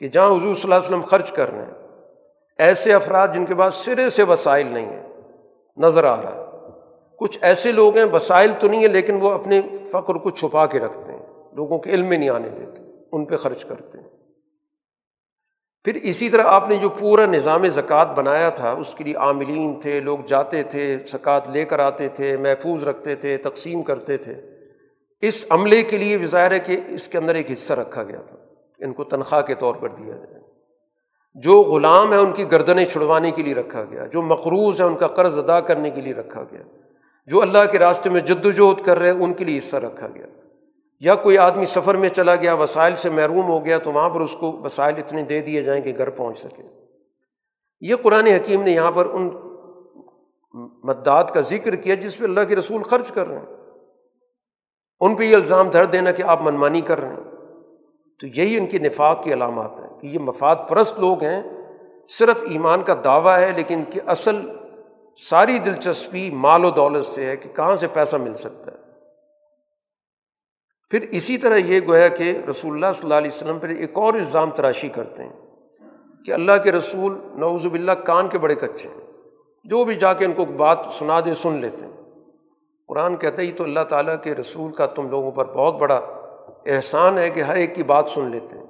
[0.00, 1.88] کہ جہاں حضور صلی اللہ علیہ وسلم خرچ کر رہے ہیں۔
[2.58, 5.02] ایسے افراد جن کے پاس سرے سے وسائل نہیں ہیں،
[5.76, 6.68] نظر آ رہا ہے۔
[7.18, 10.80] کچھ ایسے لوگ ہیں، وسائل تو نہیں ہیں، لیکن وہ اپنے فخر کو چھپا کے
[10.80, 12.82] رکھتے ہیں، لوگوں کے علم میں نہیں آنے دیتے،
[13.12, 14.11] ان پہ خرچ کرتے ہیں۔
[15.84, 19.80] پھر اسی طرح آپ نے جو پورا نظام زکوٰۃ بنایا تھا، اس کے لیے عاملین
[19.80, 24.34] تھے، لوگ جاتے تھے، زکوٰۃ لے کر آتے تھے، محفوظ رکھتے تھے، تقسیم کرتے تھے۔
[25.20, 28.20] اس عملے کے لیے بھی ظاہر ہے کہ اس کے اندر ایک حصہ رکھا گیا
[28.26, 28.36] تھا۔
[28.78, 30.40] ان کو تنخواہ کے طور پر دیا جائے۔
[31.34, 34.96] جو غلام ہے، ان کی گردنیں چھڑوانے کے لیے رکھا گیا۔ جو مقروض ہے، ان
[34.96, 36.62] کا قرض ادا کرنے کے لیے رکھا گیا۔
[37.26, 40.06] جو اللہ کے راستے میں جد وجہد کر رہے ہیں، ان کے لیے حصہ رکھا
[40.14, 40.26] گیا۔
[41.02, 44.20] یا کوئی آدمی سفر میں چلا گیا، وسائل سے محروم ہو گیا، تو وہاں پر
[44.20, 46.62] اس کو وسائل اتنے دے دیے جائیں کہ گھر پہنچ سکے۔
[47.80, 49.30] یہ قرآن حکیم نے یہاں پر ان
[50.84, 53.46] مداد کا ذکر کیا جس پہ اللہ کے رسول خرچ کر رہے ہیں۔
[55.00, 57.30] ان پہ یہ الزام دھر دینا کہ آپ منمانی کر رہے ہیں۔
[58.20, 61.42] تو یہی ان کے نفاق کی علامات ہیں کہ یہ مفاد پرست لوگ ہیں۔
[62.08, 64.36] صرف ایمان کا دعویٰ ہے، لیکن ان کی اصل
[65.30, 68.81] ساری دلچسپی مال و دولت سے ہے کہ کہاں سے پیسہ مل سکتا ہے۔
[70.92, 74.14] پھر اسی طرح یہ گویا کہ رسول اللہ صلی اللہ علیہ وسلم پھر ایک اور
[74.14, 75.32] الزام تراشی کرتے ہیں
[76.24, 79.12] کہ اللہ کے رسول نوز باللہ کان کے بڑے کچے ہیں۔
[79.64, 81.92] جو بھی جا کے ان کو بات سنا دے، سن لیتے ہیں۔
[82.88, 85.96] قرآن کہتے ہی تو اللہ تعالیٰ کے رسول کا تم لوگوں پر بہت بڑا
[86.66, 88.66] احسان ہے کہ ہر ایک کی بات سن لیتے ہیں۔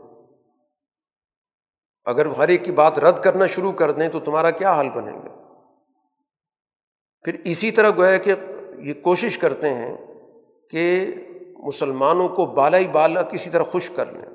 [2.05, 5.13] اگر ہر ایک کی بات رد کرنا شروع کر دیں تو تمہارا کیا حال بنے
[5.13, 5.53] گا؟
[7.25, 8.35] پھر اسی طرح گویا کہ
[8.79, 9.97] یہ کوشش کرتے ہیں
[10.71, 11.15] کہ
[11.63, 14.35] مسلمانوں کو بالا ہی بالا کسی طرح خوش کر لیں۔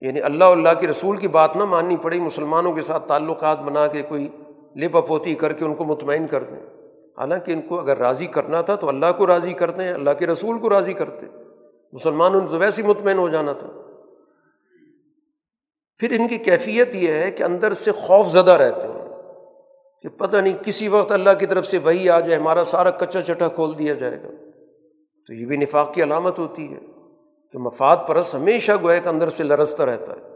[0.00, 3.86] یعنی اللہ اللہ کے رسول کی بات نہ ماننی پڑی، مسلمانوں کے ساتھ تعلقات بنا
[3.86, 4.28] کے کوئی
[4.76, 6.66] لپ اپوتی کر کے ان کو مطمئن کر دیں۔
[7.18, 10.26] حالانکہ ان کو اگر راضی کرنا تھا تو اللہ کو راضی کرتے ہیں، اللہ کے
[10.26, 11.26] رسول کو راضی کرتے۔
[11.92, 13.68] مسلمانوں نے تو ویسے ہی مطمئن ہو جانا تھا۔
[15.98, 19.04] پھر ان کی کیفیت یہ ہے کہ اندر سے خوف زدہ رہتے ہیں
[20.02, 23.22] کہ پتہ نہیں کسی وقت اللہ کی طرف سے وہی آ جائے، ہمارا سارا کچا
[23.22, 24.43] چٹا کھول دیا جائے گا۔
[25.26, 26.78] تو یہ بھی نفاق کی علامت ہوتی ہے
[27.52, 30.34] کہ مفاد پرست ہمیشہ گوئے کے اندر سے لرستا رہتا ہے۔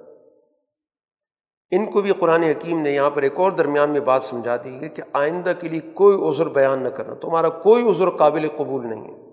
[1.71, 4.81] ان کو بھی قرآن حکیم نے یہاں پر ایک اور درمیان میں بات سمجھا دی
[4.83, 8.87] ہے کہ آئندہ کے لیے کوئی عذر بیان نہ کرنا، تمہارا کوئی عذر قابل قبول
[8.87, 9.29] نہیں ہے۔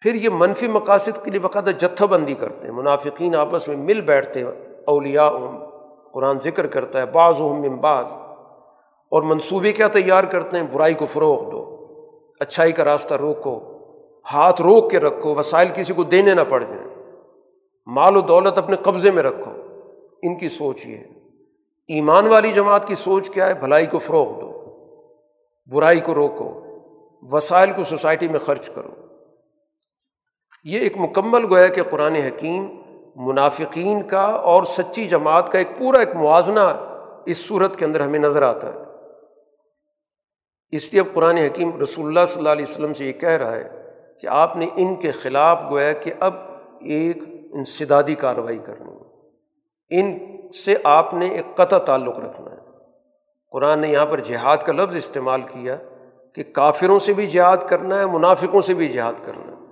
[0.00, 4.00] پھر یہ منفی مقاصد کے لیے باقاعدہ جتھا بندی کرتے ہیں۔ منافقین آپس میں مل
[4.00, 4.46] بیٹھتے ہیں۔
[4.86, 5.30] اولیاء
[6.12, 8.06] قرآن ذکر کرتا ہے بعض من بعض۔
[9.10, 11.86] اور منصوبے کیا تیار کرتے ہیں؟ برائی کو فروغ دو،
[12.40, 13.67] اچھائی کا راستہ روکو۔
[14.32, 17.12] ہاتھ روک کے رکھو، وسائل کسی کو دینے نہ پڑ جائیں۔
[17.86, 19.50] مال و دولت اپنے قبضے میں رکھو۔
[20.22, 21.04] ان کی سوچ یہ ہے۔
[21.88, 24.58] ایمان والی جماعت کی سوچ کیا ہے؟ بھلائی کو فروغ دو،
[25.66, 26.60] برائی کو روکو،
[27.22, 28.88] وسائل کو سوسائٹی میں خرچ کرو۔
[30.64, 32.68] یہ ایک مکمل گویا کہ قرآن حکیم
[33.16, 36.86] منافقین کا اور سچی جماعت کا ایک پورا ایک موازنہ
[37.26, 38.78] اس صورت کے اندر ہمیں نظر آتا ہے۔
[40.70, 43.56] اس لیے اب قرآن حکیم رسول اللہ صلی اللہ علیہ وسلم سے یہ کہہ رہا
[43.56, 43.77] ہے
[44.20, 46.34] کہ آپ نے ان کے خلاف گویا کہ اب
[46.80, 47.16] ایک
[47.52, 48.98] انسدادی کارروائی کرنی ہے۔
[49.90, 50.18] ان
[50.52, 52.58] سے آپ نے ایک قطع تعلق رکھنا ہے۔
[53.52, 55.76] قرآن نے یہاں پر جہاد کا لفظ استعمال کیا
[56.34, 59.66] کہ کافروں سے بھی جہاد کرنا ہے، منافقوں سے بھی جہاد کرنا ہے۔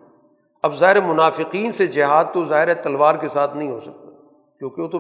[0.63, 4.11] اب ظاہر منافقین سے جہاد تو ظاہر تلوار کے ساتھ نہیں ہو سکتا،
[4.59, 4.99] کیونکہ وہ تو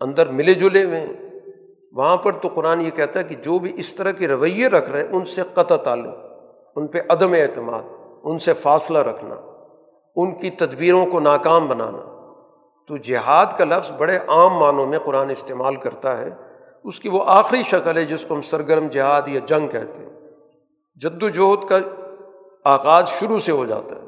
[0.00, 1.12] اندر ملے جلے ہوئے ہیں۔
[1.92, 4.90] وہاں پر تو قرآن یہ کہتا ہے کہ جو بھی اس طرح کے رویے رکھ
[4.90, 6.14] رہے ہیں، ان سے قطع تعلق،
[6.76, 9.34] ان پہ عدم اعتماد۔ ان سے فاصلہ رکھنا،
[10.16, 11.98] ان کی تدبیروں کو ناکام بنانا۔
[12.88, 16.28] تو جہاد کا لفظ بڑے عام معنوں میں قرآن استعمال کرتا ہے،
[16.84, 20.10] اس کی وہ آخری شکل ہے جس کو ہم سرگرم جہاد یا جنگ کہتے ہیں۔
[20.96, 21.78] جد وجہد کا
[22.64, 24.00] آغاز شروع سے ہو جاتا ہے۔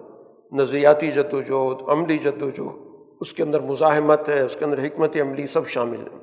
[0.52, 2.78] نظریاتی جد وجہد عملی جد وجہد
[3.20, 6.18] اس کے اندر مزاحمت ہے، اس کے اندر حکمت عملی سب شامل ہیں۔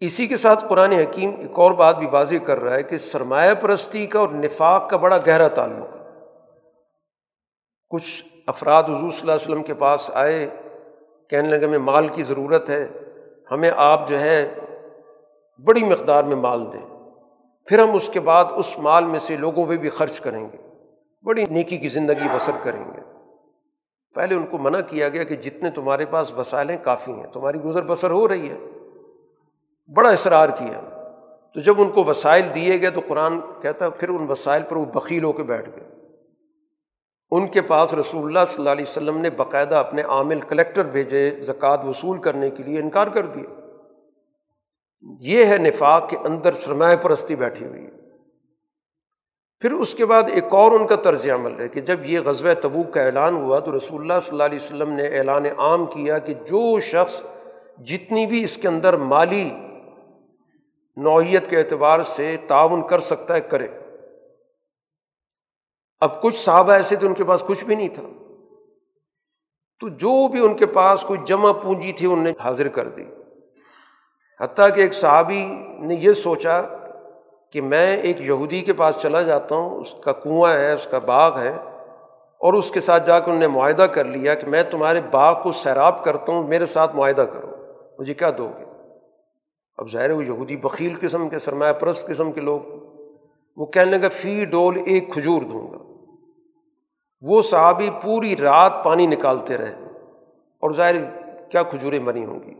[0.00, 3.54] اسی کے ساتھ قرآن حکیم ایک اور بات بھی واضح کر رہا ہے کہ سرمایہ
[3.54, 5.95] پرستی کا اور نفاق کا بڑا گہرا تعلق ہے۔
[7.88, 10.48] کچھ افراد حضور صلی اللہ علیہ وسلم کے پاس آئے،
[11.30, 12.88] کہنے لگے، ہمیں مال کی ضرورت ہے،
[13.50, 14.54] ہمیں آپ جو ہے
[15.64, 16.98] بڑی مقدار میں مال دیں۔
[17.66, 20.56] پھر ہم اس کے بعد اس مال میں سے لوگوں پہ بھی خرچ کریں گے،
[21.22, 23.00] بڑی نیکی کی زندگی بسر کریں گے۔
[24.14, 27.58] پہلے ان کو منع کیا گیا کہ جتنے تمہارے پاس وسائل ہیں، کافی ہیں، تمہاری
[27.58, 28.58] گزر بسر ہو رہی ہے۔
[29.92, 30.80] بڑا اصرار کیا۔
[31.54, 34.84] تو جب ان کو وسائل دیے گئے تو قرآن کہتا، پھر ان وسائل پر وہ
[34.84, 35.95] بخیل ہو کے بیٹھ گئے۔
[37.30, 41.30] ان کے پاس رسول اللہ صلی اللہ علیہ وسلم نے باقاعدہ اپنے عامل کلیکٹر بھیجے،
[41.30, 43.54] زکوٰۃ وصول کرنے کے لیے انکار کر دیا۔
[45.20, 47.90] یہ ہے نفاق کے اندر سرمایہ پرستی بیٹھی ہوئی۔ ہے
[49.60, 52.54] پھر اس کے بعد ایک اور ان کا طرز عمل ہے کہ جب یہ غزوہ
[52.54, 56.18] طبوق کا اعلان ہوا تو رسول اللہ صلی اللہ علیہ وسلم نے اعلان عام کیا
[56.18, 57.22] کہ جو شخص
[57.78, 59.50] جتنی بھی اس کے اندر مالی
[60.96, 63.68] نوعیت کے اعتبار سے تعاون کر سکتا ہے، کرے۔
[66.00, 68.02] اب کچھ صحابہ ایسے تھے ان کے پاس کچھ بھی نہیں تھا۔
[69.80, 73.04] تو جو بھی ان کے پاس کوئی جمع پونجی تھی ان نے حاضر کر دی۔
[74.40, 75.44] حتیٰ کہ ایک صحابی
[75.78, 76.62] نے یہ سوچا
[77.52, 80.98] کہ میں ایک یہودی کے پاس چلا جاتا ہوں، اس کا کنواں ہے، اس کا
[80.98, 81.56] باغ ہے،
[82.38, 85.42] اور اس کے ساتھ جا کے انہوں نے معاہدہ کر لیا کہ میں تمہارے باغ
[85.42, 87.46] کو سیراب کرتا ہوں، میرے ساتھ معاہدہ کرو۔
[87.98, 88.64] مجھے کیا دو گے؟
[89.76, 92.60] اب ظاہر ہے وہ یہودی بکیل قسم کے، سرمایہ پرست قسم کے لوگ۔
[93.56, 95.85] وہ کہنے لگا فی ڈول ایک کھجور دوں گا۔
[97.20, 99.74] وہ صحابی پوری رات پانی نکالتے رہے
[100.60, 100.94] اور ظاہر
[101.50, 102.54] کیا کھجوریں بنی ہوں گی۔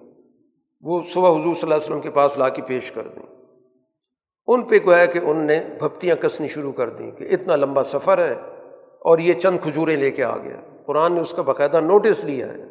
[0.80, 3.22] وہ صبح حضور صلی اللہ علیہ وسلم کے پاس لا کے پیش کر دیں۔
[4.46, 8.18] ان پہ گویا کہ ان نے بھپتیاں کسنی شروع کر دیں کہ اتنا لمبا سفر
[8.18, 8.34] ہے
[9.00, 10.56] اور یہ چند کھجوریں لے کے آ گیا۔
[10.86, 12.64] قرآن نے اس کا باقاعدہ نوٹس لیا ہے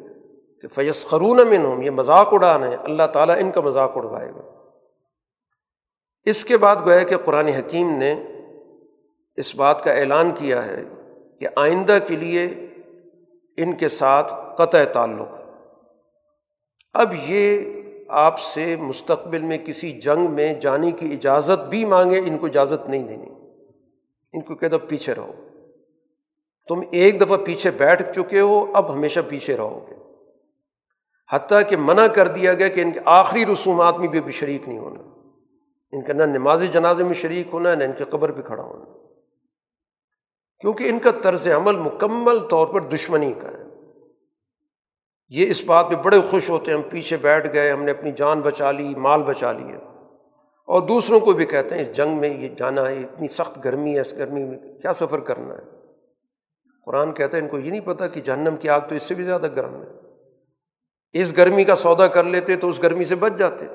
[0.62, 4.30] کہ فیص خرون من ہوں یہ مذاق اڑانا ہے، اللہ تعالیٰ ان کا مذاق اڑوائے
[4.30, 4.40] گا۔
[6.24, 8.22] اس کے بعد گویا کہ قرآن حکیم نے
[9.36, 10.82] اس بات کا اعلان کیا ہے
[11.40, 12.46] کہ آئندہ کے لیے
[13.56, 15.28] ان کے ساتھ قطع تعلق۔
[16.92, 17.72] اب یہ
[18.08, 22.88] آپ سے مستقبل میں کسی جنگ میں جانے کی اجازت بھی مانگے، ان کو اجازت
[22.88, 23.30] نہیں دینی۔
[24.32, 25.32] ان کو کہہ دو پیچھے رہو۔
[26.68, 29.94] تم ایک دفعہ پیچھے بیٹھ چکے ہو، اب ہمیشہ پیچھے رہو گے۔
[31.32, 34.78] حتیٰ کہ منع کر دیا گیا کہ ان کے آخری رسومات میں بھی شریک نہیں
[34.78, 35.00] ہونا۔
[35.92, 38.62] ان کا نہ نماز جنازے میں شریک ہونا ہے نہ ان کے قبر پہ کھڑا
[38.62, 38.95] ہونا۔
[40.60, 43.66] کیونکہ ان کا طرز عمل مکمل طور پر دشمنی کا ہے۔
[45.28, 48.12] یہ اس بات پہ بڑے خوش ہوتے ہیں، ہم پیچھے بیٹھ گئے، ہم نے اپنی
[48.12, 49.76] جان بچا لی، مال بچا لیے
[50.64, 53.94] اور دوسروں کو بھی کہتے ہیں، اس جنگ میں یہ جانا ہے، اتنی سخت گرمی
[53.94, 55.62] ہے، اس گرمی میں کیا سفر کرنا ہے۔
[56.86, 59.14] قرآن کہتا ہے، ان کو یہ نہیں پتا کہ جہنم کی آگ تو اس سے
[59.14, 59.88] بھی زیادہ گرم ہے۔
[61.12, 63.66] اس گرمی کا سودا کر لیتے تو اس گرمی سے بچ جاتے۔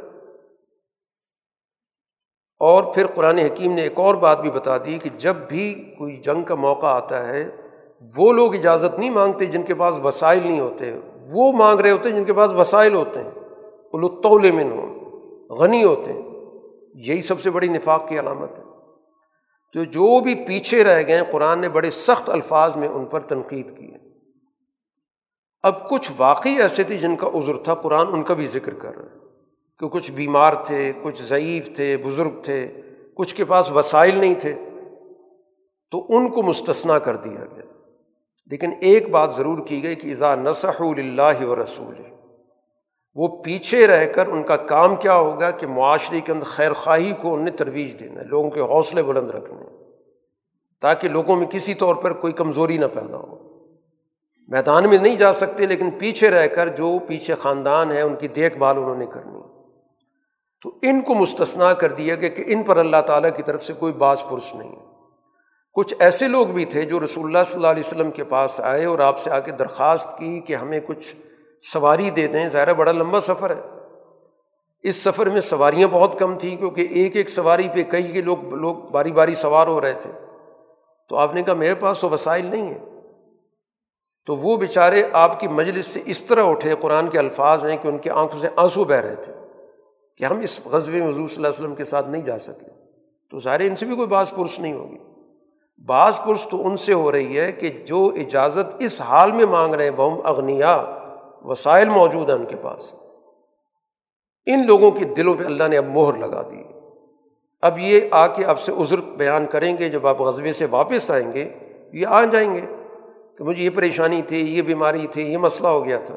[2.62, 6.18] اور پھر قرآن حکیم نے ایک اور بات بھی بتا دی کہ جب بھی کوئی
[6.18, 7.50] جنگ کا موقع آتا ہے،
[8.18, 11.00] وہ لوگ اجازت نہیں مانگتے جن کے پاس وسائل نہیں ہوتے۔
[11.32, 13.32] وہ مانگ رہے ہوتے ہیں جن کے پاس وسائل ہوتے۔ ہیں
[13.94, 15.00] الطول من ہوں
[15.50, 16.22] غنی ہوتے۔ ہیں
[16.94, 18.64] یہی سب سے بڑی نفاق کی علامت ہے۔
[19.74, 23.78] تو جو بھی پیچھے رہ گئے، قرآن نے بڑے سخت الفاظ میں ان پر تنقید
[23.78, 23.98] کی ہے۔
[25.64, 28.96] اب کچھ واقعی ایسے تھے جن کا عذر تھا، قرآن ان کا بھی ذکر کر
[28.96, 29.21] رہا ہے۔
[29.82, 32.68] کہ کچھ بیمار تھے، کچھ ضعیف تھے، بزرگ تھے،
[33.14, 34.56] کچھ کے پاس وسائل نہیں تھے،
[35.92, 37.64] تو ان کو مستثنا کر دیا گیا۔
[38.46, 41.96] لیکن ایک بات ضرور کی گئی کہ اذا نسح اللہ و رسول
[43.16, 47.14] وہ پیچھے رہ کر ان کا کام کیا ہوگا کہ معاشرے کے اندر خیر خواہی
[47.22, 49.66] کو انہیں ترویج دینا ہے لوگوں کے حوصلے بلند رکھنے،
[50.82, 53.36] تاکہ لوگوں میں کسی طور پر کوئی کمزوری نہ پیدا ہو۔
[54.48, 58.28] میدان میں نہیں جا سکتے، لیکن پیچھے رہ کر جو پیچھے خاندان ہے ان کی
[58.28, 59.61] دیکھ بھال انہوں نے کرنی۔
[60.62, 63.74] تو ان کو مستثنا کر دیا گیا کہ ان پر اللہ تعالیٰ کی طرف سے
[63.74, 64.76] کوئی بعض پرس نہیں۔
[65.74, 68.86] کچھ ایسے لوگ بھی تھے جو رسول اللہ صلی اللہ علیہ وسلم کے پاس آئے
[68.86, 71.16] اور آپ سے آ کے درخواست کی کہ ہمیں کچھ
[71.62, 73.62] سواری دے دیں۔ ظاہر بڑا لمبا سفر ہے۔
[74.84, 78.54] اس سفر میں سواریاں بہت کم تھیں کیونکہ ایک ایک سواری پہ کئی کے لوگ
[78.54, 80.12] لوگ باری باری سوار ہو رہے تھے۔
[81.10, 82.80] تو آپ نے کہا میرے پاس تو وسائل نہیں ہیں۔
[84.26, 87.88] تو وہ بیچارے آپ کی مجلس سے اس طرح اٹھے، قرآن کے الفاظ ہیں کہ
[87.88, 89.34] ان کی آنکھوں سے آنسو بہہ رہے تھے۔
[90.22, 92.70] کہ ہم اس غزبے میں حضور صلی اللہ علیہ وسلم کے ساتھ نہیں جا سکے
[93.32, 94.98] تو ظاہر ان سے بھی کوئی بعض پرس نہیں ہوگی۔
[95.86, 99.74] بعض پرس تو ان سے ہو رہی ہے کہ جو اجازت اس حال میں مانگ
[99.74, 100.84] رہے ہیں وہ اغنیا
[101.42, 102.94] وسائل موجود ہیں ان کے پاس۔
[104.46, 106.64] ان لوگوں کے دلوں پہ اللہ نے اب مہر لگا دی۔
[107.62, 111.12] اب یہ آ کے اب سے عذر بیان کریں گے، جب آپ غزبے سے واپس
[111.12, 111.50] آئیں گے،
[111.94, 112.62] یہ آ جائیں گے
[113.38, 116.16] کہ مجھے یہ پریشانی تھی، یہ بیماری تھی، یہ مسئلہ ہو گیا تھا۔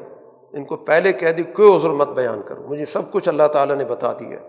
[0.55, 3.75] ان کو پہلے کہہ دی، کوئی عذر مت بیان کرو۔ مجھے سب کچھ اللہ تعالیٰ
[3.75, 4.39] نے بتا دیا۔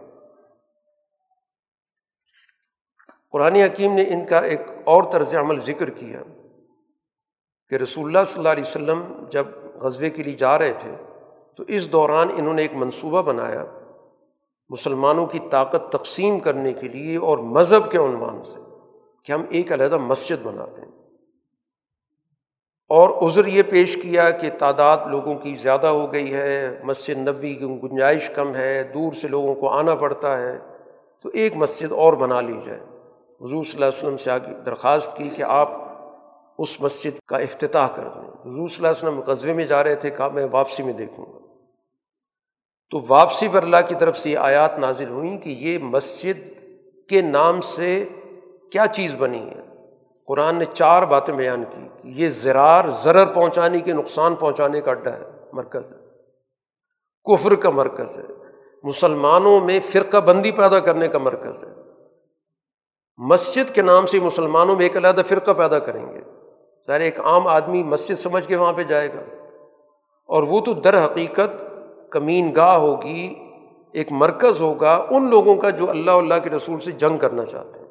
[3.32, 6.22] قرآن حکیم نے ان کا ایک اور طرز عمل ذکر کیا
[7.68, 10.94] کہ رسول اللہ صلی اللہ علیہ وسلم جب غزبے کے لیے جا رہے تھے،
[11.56, 13.64] تو اس دوران انہوں نے ایک منصوبہ بنایا
[14.68, 18.60] مسلمانوں کی طاقت تقسیم کرنے کے لیے اور مذہب کے عنوان سے
[19.24, 20.95] کہ ہم ایک علیحدہ مسجد بناتے ہیں۔
[22.88, 27.54] اور عذر یہ پیش کیا کہ تعداد لوگوں کی زیادہ ہو گئی ہے، مسجد نبی
[27.54, 30.58] کی گنجائش کم ہے، دور سے لوگوں کو آنا پڑتا ہے،
[31.22, 32.80] تو ایک مسجد اور بنا لی جائے۔
[33.40, 35.70] حضور صلی اللہ علیہ وسلم سے آگے درخواست کی کہ آپ
[36.58, 39.94] اس مسجد کا افتتاح کر دیں۔ حضور صلی اللہ علیہ وسلم قصبے میں جا رہے
[39.94, 41.38] تھے، کہا میں واپسی میں دیکھوں گا۔
[42.90, 46.48] تو واپسی پر اللہ کی طرف سے یہ آیات نازل ہوئیں کہ یہ مسجد
[47.08, 48.04] کے نام سے
[48.72, 49.60] کیا چیز بنی ہے۔
[50.26, 55.12] قرآن نے چار باتیں بیان کی۔ یہ زرار زرر پہنچانے کے نقصان پہنچانے کا اڈا
[55.12, 55.22] ہے
[55.52, 56.06] مرکز ہے۔
[57.24, 58.22] کفر کا مرکز ہے۔
[58.82, 61.68] مسلمانوں میں فرقہ بندی پیدا کرنے کا مرکز ہے۔
[63.16, 66.20] مسجد کے نام سے مسلمانوں میں ایک علیحدہ فرقہ پیدا کریں گے۔
[66.86, 69.48] ظاہر ایک عام آدمی مسجد سمجھ کے وہاں پہ جائے گا۔
[70.26, 71.64] اور وہ تو در حقیقت
[72.10, 73.34] کمین گاہ ہوگی،
[73.92, 77.80] ایک مرکز ہوگا ان لوگوں کا جو اللہ اللہ کے رسول سے جنگ کرنا چاہتے
[77.80, 77.85] ہیں۔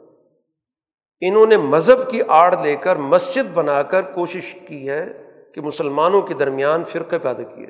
[1.22, 5.24] انہوں نے مذہب کی آڑ لے کر مسجد بنا کر کوشش کی ہے
[5.56, 7.68] کہ مسلمانوں کے درمیان فرقے پیدا کیے۔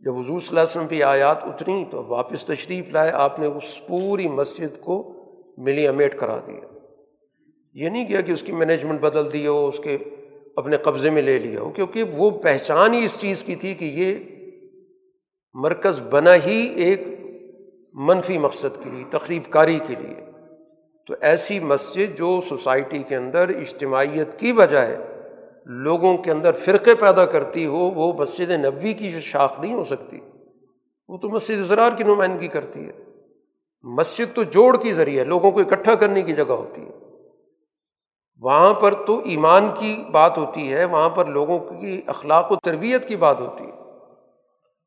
[0.00, 3.46] جب حضور صلی اللہ علیہ وسلم پہ آیات اتری تو واپس تشریف لائے، آپ نے
[3.46, 5.12] اس پوری مسجد کو
[5.58, 6.78] ملی امیٹ کرا دیا۔
[7.74, 9.98] یہ نہیں کیا کہ اس کی مینجمنٹ بدل دی ہو، اس کے
[10.56, 13.84] اپنے قبضے میں لے لیا ہو، کیونکہ وہ پہچان ہی اس چیز کی تھی کہ
[13.84, 14.16] یہ
[15.54, 17.00] مرکز بنا ہی ایک
[17.94, 20.27] منفی مقصد کے لیے تقریب کاری کے لیے۔
[21.08, 24.96] تو ایسی مسجد جو سوسائٹی کے اندر اجتماعیت کی بجائے
[25.66, 30.20] لوگوں کے اندر فرقے پیدا کرتی ہو، وہ مسجد نبوی کی شاخ نہیں ہو سکتی،
[31.08, 32.92] وہ تو مسجد زرار کی نمائندگی کرتی ہے۔
[33.82, 36.90] مسجد تو جوڑ کی ذریعہ لوگوں کو اکٹھا کرنے کی جگہ ہوتی ہے۔
[38.40, 43.08] وہاں پر تو ایمان کی بات ہوتی ہے، وہاں پر لوگوں کی اخلاق و تربیت
[43.08, 43.72] کی بات ہوتی ہے۔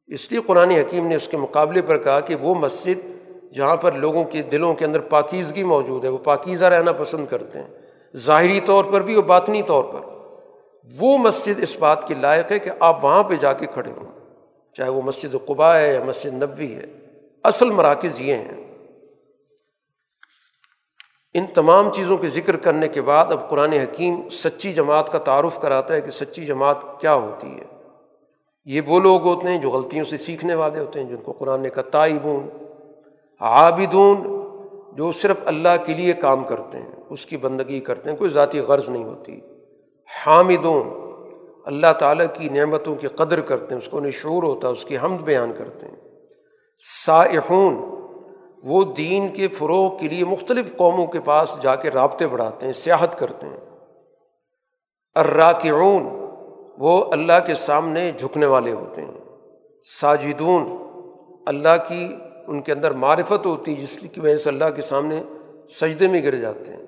[0.08, 3.21] اس لیے قرآن حکیم نے اس کے مقابلے پر کہا کہ وہ مسجد
[3.54, 7.60] جہاں پر لوگوں کے دلوں کے اندر پاکیزگی موجود ہے، وہ پاکیزہ رہنا پسند کرتے
[7.60, 7.68] ہیں۔
[8.18, 10.00] ظاہری طور پر بھی اور باطنی طور پر۔
[11.00, 14.20] وہ مسجد اس بات کی لائق ہے کہ آپ وہاں پہ جا کے کھڑے ہوں۔
[14.74, 16.86] چاہے وہ مسجد قبا ہے یا مسجد نبوی ہے۔
[17.44, 18.76] اصل مراکز یہ ہیں۔
[21.34, 25.60] ان تمام چیزوں کے ذکر کرنے کے بعد اب قرآن حکیم سچی جماعت کا تعارف
[25.60, 27.78] کراتا ہے کہ سچی جماعت کیا ہوتی ہے۔
[28.66, 31.62] یہ وہ لوگ ہوتے ہیں جو غلطیوں سے سیکھنے والے ہوتے ہیں، جن کو قرآن
[31.62, 32.50] نے کا تائبون۔
[33.42, 34.42] عابدون
[34.96, 38.60] جو صرف اللہ کے لیے کام کرتے ہیں، اس کی بندگی کرتے ہیں، کوئی ذاتی
[38.60, 39.40] غرض نہیں ہوتی۔
[40.26, 40.90] حامدون،
[41.66, 44.86] اللہ تعالیٰ کی نعمتوں کی قدر کرتے ہیں، اس کو انہیں شعور ہوتا ہے، اس
[44.86, 45.96] کی حمد بیان کرتے ہیں۔
[47.06, 47.86] سائحون،
[48.64, 52.74] وہ دین کے فروغ کے لیے مختلف قوموں کے پاس جا کے رابطے بڑھاتے ہیں،
[52.74, 53.58] سیاحت کرتے ہیں۔
[55.16, 56.26] الراکعون،
[56.78, 59.20] وہ اللہ کے سامنے جھکنے والے ہوتے ہیں۔
[60.00, 60.78] ساجدون،
[61.48, 62.16] اللہ کی
[62.52, 65.24] ان کے اندر معرفت ہوتی ہے، جس کی وجہ سے اللہ کے سامنے
[65.70, 66.86] سجدے میں گر جاتے ہیں۔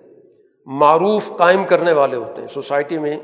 [0.66, 3.20] معروف قائم کرنے والے ہوتے ہیں۔ سوسائٹی میں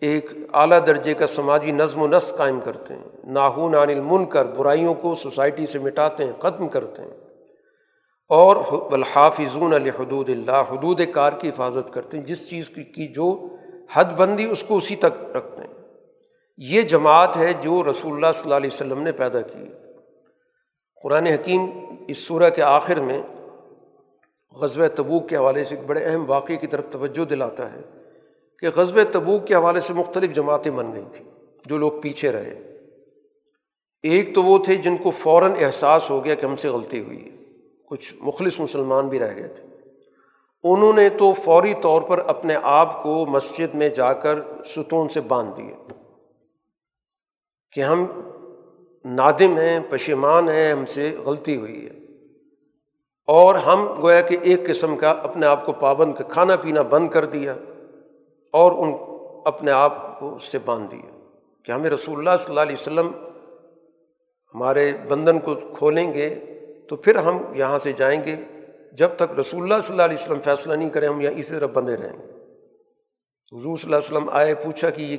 [0.00, 4.44] ایک اعلیٰ درجے کا سماجی نظم و نسق قائم کرتے ہیں۔ ناہون عن المن کر
[4.44, 7.16] برائیوں کو سوسائٹی سے مٹاتے ہیں، ختم کرتے ہیں۔
[8.28, 8.56] اور
[8.92, 13.48] الحافظون الحدود اللہ، حدود کار کی حفاظت کرتے ہیں۔ جس چیز کی جو
[13.92, 15.74] حد بندی، اس کو اسی تک رکھتے ہیں۔
[16.58, 19.87] یہ جماعت ہے جو رسول اللہ صلی اللہ علیہ وسلم نے پیدا کی۔
[21.02, 21.66] قرآن حکیم
[22.08, 23.22] اس صورح کے آخر میں
[24.56, 27.80] غزب تبوک کے حوالے سے ایک بڑے اہم واقعے کی طرف توجہ دلاتا ہے
[28.58, 31.30] کہ غزب تبوک کے حوالے سے مختلف جماعتیں بن گئی تھیں
[31.66, 32.78] جو لوگ پیچھے رہے۔
[34.02, 37.24] ایک تو وہ تھے جن کو فوراً احساس ہو گیا کہ ہم سے غلطی ہوئی
[37.24, 37.36] ہے۔
[37.86, 39.64] کچھ مخلص مسلمان بھی رہ گئے تھے۔
[40.64, 44.34] انہوں نے تو فوری طور پر اپنے آپ کو مسجد میں جا کر
[44.64, 45.74] ستون سے باندھ دیے
[47.72, 48.27] کہ ہم
[49.04, 51.98] نادم ہیں، پشیمان ہیں، ہم سے غلطی ہوئی ہے۔
[53.26, 57.08] اور ہم گویا کہ ایک قسم کا اپنے آپ کو پابند کا کھانا پینا بند
[57.08, 57.54] کر دیا
[58.52, 58.94] اور ان
[59.44, 61.18] اپنے آپ کو اس سے باندھ دیا۔
[61.64, 63.10] کہ ہمیں رسول اللہ صلی اللہ علیہ وسلم
[64.54, 66.34] ہمارے بندن کو کھولیں گے
[66.88, 68.36] تو پھر ہم یہاں سے جائیں گے۔
[68.92, 71.66] جب تک رسول اللہ صلی اللہ علیہ وسلم فیصلہ نہیں کریں، ہم یہاں اسی طرح
[71.66, 72.32] بندے رہیں گے۔
[73.56, 75.16] حضور صلی اللہ علیہ وسلم آئے، پوچھا کہ یہ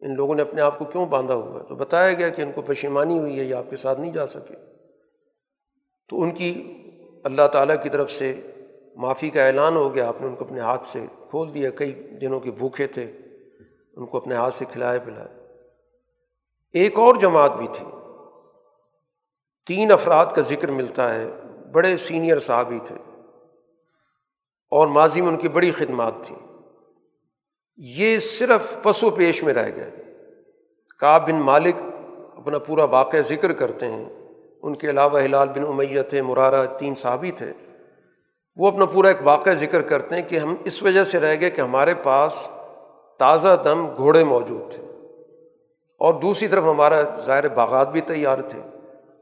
[0.00, 2.52] ان لوگوں نے اپنے آپ کو کیوں باندھا ہوا ہے؟ تو بتایا گیا کہ ان
[2.52, 4.54] کو پشیمانی ہوئی ہے، یہ آپ کے ساتھ نہیں جا سکے۔
[6.08, 6.76] تو ان کی
[7.24, 8.40] اللہ تعالیٰ کی طرف سے
[8.96, 11.92] معافی کا اعلان ہو گیا۔ آپ نے ان کو اپنے ہاتھ سے کھول دیا۔ کئی
[11.92, 13.12] دنوں کے بھوکے تھے،
[13.96, 15.28] ان کو اپنے ہاتھ سے کھلائے پلائے
[16.72, 17.86] ایک اور جماعت بھی تھی۔
[19.66, 21.28] تین افراد کا ذکر ملتا ہے۔
[21.72, 22.94] بڑے سینئر صحابی تھے۔
[24.70, 26.45] اور ماضی میں ان کی بڑی خدمات تھیں۔
[27.76, 29.90] یہ صرف پس و پیش میں رہ گئے۔
[30.98, 31.74] کا بن مالک
[32.36, 34.04] اپنا پورا واقعہ ذکر کرتے ہیں۔
[34.62, 37.52] ان کے علاوہ ہلال بن امیت تھے، مرارہ تین صحابی تھے۔
[38.56, 41.50] وہ اپنا پورا ایک واقعہ ذکر کرتے ہیں کہ ہم اس وجہ سے رہ گئے
[41.50, 42.48] کہ ہمارے پاس
[43.18, 44.82] تازہ دم گھوڑے موجود تھے۔
[45.98, 48.60] اور دوسری طرف ہمارا ظاہر باغات بھی تیار تھے۔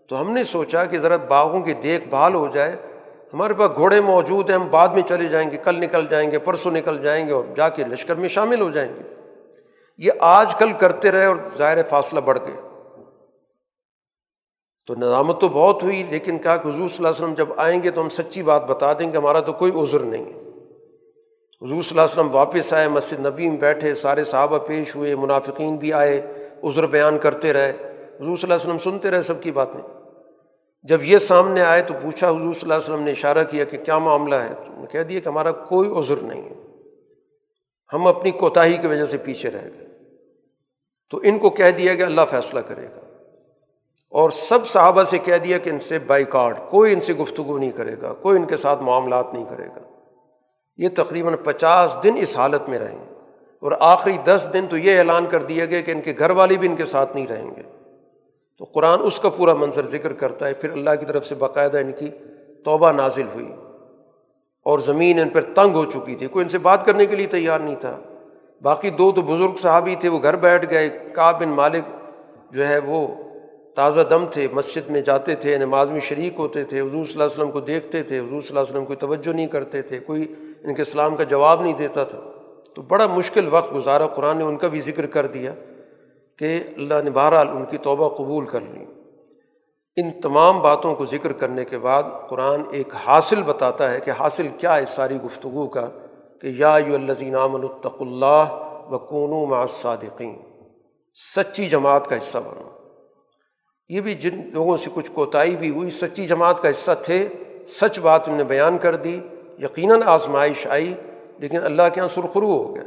[0.09, 2.76] تو ہم نے سوچا کہ ذرا باغوں کی دیکھ بھال ہو جائے۔
[3.35, 6.39] ہمارے پاس گھوڑے موجود ہیں، ہم بعد میں چلے جائیں گے، کل نکل جائیں گے،
[6.39, 9.02] پرسوں نکل جائیں گے اور جا کے لشکر میں شامل ہو جائیں گے۔
[9.98, 12.56] یہ آج کل کرتے رہے اور ظاہر فاصلہ بڑھ گئے
[14.86, 17.82] تو نظامت تو بہت ہوئی، لیکن کہا کہ حضور صلی اللہ علیہ وسلم جب آئیں
[17.82, 20.39] گے تو ہم سچی بات بتا دیں گے، ہمارا تو کوئی عذر نہیں ہے۔
[21.62, 25.15] حضور صلی اللہ علیہ وسلم واپس آئے، مسجد نبی میں بیٹھے، سارے صحابہ پیش ہوئے،
[25.15, 26.20] منافقین بھی آئے،
[26.62, 30.03] عذر بیان کرتے رہے۔ حضور صلی اللہ علیہ وسلم سنتے رہے سب کی باتیں۔
[30.85, 33.78] جب یہ سامنے آئے تو پوچھا حضور صلی اللہ علیہ وسلم نے اشارہ کیا کہ
[33.78, 36.55] کیا معاملہ ہے؟ تو نے کہہ دیا کہ ہمارا کوئی عذر نہیں ہے۔
[37.93, 39.86] ہم اپنی کوتاہی کی وجہ سے پیچھے رہ گئے۔
[41.11, 43.01] تو ان کو کہہ دیا کہ اللہ فیصلہ کرے گا۔
[44.09, 47.59] اور سب صحابہ سے کہہ دیا کہ ان سے بائی کارڈ کوئی ان سے گفتگو
[47.59, 49.81] نہیں کرے گا، کوئی ان کے ساتھ معاملات نہیں کرے گا۔
[50.77, 53.05] یہ تقریباً پچاس دن اس حالت میں رہیں
[53.61, 56.56] اور آخری دس دن تو یہ اعلان کر دیا گیا کہ ان کے گھر والے
[56.56, 57.84] بھی ان کے ساتھ نہیں رہیں گے۔
[58.65, 61.78] تو قرآن اس کا پورا منظر ذکر کرتا ہے، پھر اللہ کی طرف سے باقاعدہ
[61.78, 62.11] ان کی
[62.65, 63.53] توبہ نازل ہوئی
[64.62, 67.27] اور زمین ان پر تنگ ہو چکی تھی، کوئی ان سے بات کرنے کے لیے
[67.27, 68.01] تیار نہیں تھا۔
[68.62, 71.85] باقی دو تو بزرگ صحابی تھے، وہ گھر بیٹھ گئے۔ کا بن مالک
[72.51, 73.09] جو ہے وہ
[73.77, 77.24] تازہ دم تھے، مسجد میں جاتے تھے، نماز میں شریک ہوتے تھے۔ حضور صلی اللہ
[77.24, 79.99] علیہ وسلم کو دیکھتے تھے، حضور صلی اللہ علیہ وسلم کوئی توجہ نہیں کرتے تھے،
[79.99, 80.35] کوئی
[80.65, 82.20] ان کے اسلام کا جواب نہیں دیتا تھا۔
[82.74, 85.55] تو بڑا مشکل وقت گزارا، قرآن نے ان کا بھی ذکر کر دیا۔
[86.39, 88.85] کہ اللہ نے بہرحال ان کی توبہ قبول کر لی۔
[89.97, 94.48] ان تمام باتوں کو ذکر کرنے کے بعد قرآن ایک حاصل بتاتا ہے کہ حاصل
[94.59, 95.89] کیا ہے ساری گفتگو کا
[96.40, 98.44] کہ یا یو الزین الطق اللہ
[98.90, 100.39] و مع صادقین
[101.36, 102.70] سچی جماعت کا حصہ بنو۔
[103.89, 107.28] یہ بھی جن لوگوں سے کچھ کوتاہی بھی ہوئی، سچی جماعت کا حصہ تھے،
[107.69, 109.20] سچ بات انہیں بیان کر دی،
[109.59, 110.94] یقیناً آزمائش آئی،
[111.39, 112.85] لیکن اللہ کے یہاں سرخرو ہو گئے۔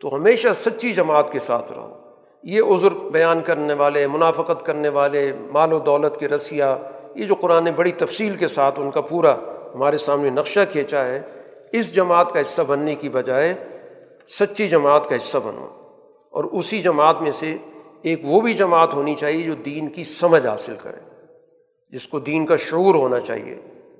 [0.00, 1.99] تو ہمیشہ سچی جماعت کے ساتھ رہو۔
[2.42, 6.64] یہ عذر بیان کرنے والے، منافقت کرنے والے، مال و دولت کے رسیہ،
[7.14, 9.34] یہ جو قرآن نے بڑی تفصیل کے ساتھ ان کا پورا
[9.74, 11.22] ہمارے سامنے نقشہ کھینچا ہے،
[11.72, 13.54] اس جماعت کا حصہ بننے کی بجائے
[14.28, 15.66] سچی جماعت کا حصہ بنو۔
[16.30, 17.56] اور اسی جماعت میں سے
[18.02, 21.24] ایک وہ بھی جماعت ہونی چاہیے جو دین کی سمجھ حاصل کرے۔
[21.90, 23.54] جس کو دین کا شعور ہونا چاہیے۔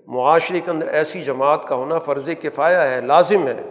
[0.07, 3.62] معاشرے کے اندر ایسی جماعت کا ہونا فرض کفایا ہے، لازم ہے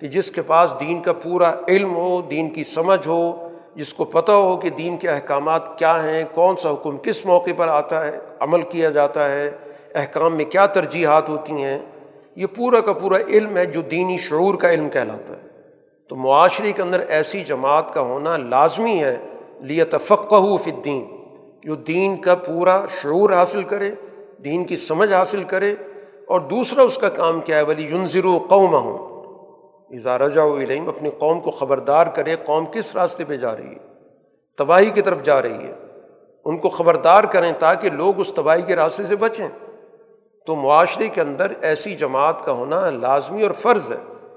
[0.00, 4.04] کہ جس کے پاس دین کا پورا علم ہو، دین کی سمجھ ہو جس کو
[4.04, 8.04] پتہ ہو کہ دین کے احکامات کیا ہیں، کون سا حکم کس موقع پر آتا
[8.06, 9.50] ہے، عمل کیا جاتا ہے،
[9.94, 11.78] احکام میں کیا ترجیحات ہوتی ہیں،
[12.36, 15.48] یہ پورا کا پورا علم ہے جو دینی شعور کا علم کہلاتا ہے۔
[16.10, 19.16] تو معاشرے کے اندر ایسی جماعت کا ہونا لازمی ہے
[19.60, 21.04] لیتفقہ فی الدین،
[21.64, 23.90] جو دین کا پورا شعور حاصل کرے،
[24.44, 25.74] دین کی سمجھ حاصل کرے،
[26.26, 28.98] اور دوسرا اس کا کام کیا ہے ولی ینظر و قوم ہوں
[29.90, 33.90] اظہار علم اپنی قوم کو خبردار کرے قوم کس راستے پہ جا رہی ہے؟
[34.58, 35.72] تباہی کی طرف جا رہی ہے۔
[36.44, 39.48] ان کو خبردار کریں تاکہ لوگ اس تباہی کے راستے سے بچیں۔
[40.46, 44.28] تو معاشرے کے اندر ایسی جماعت کا ہونا لازمی اور فرض ہے۔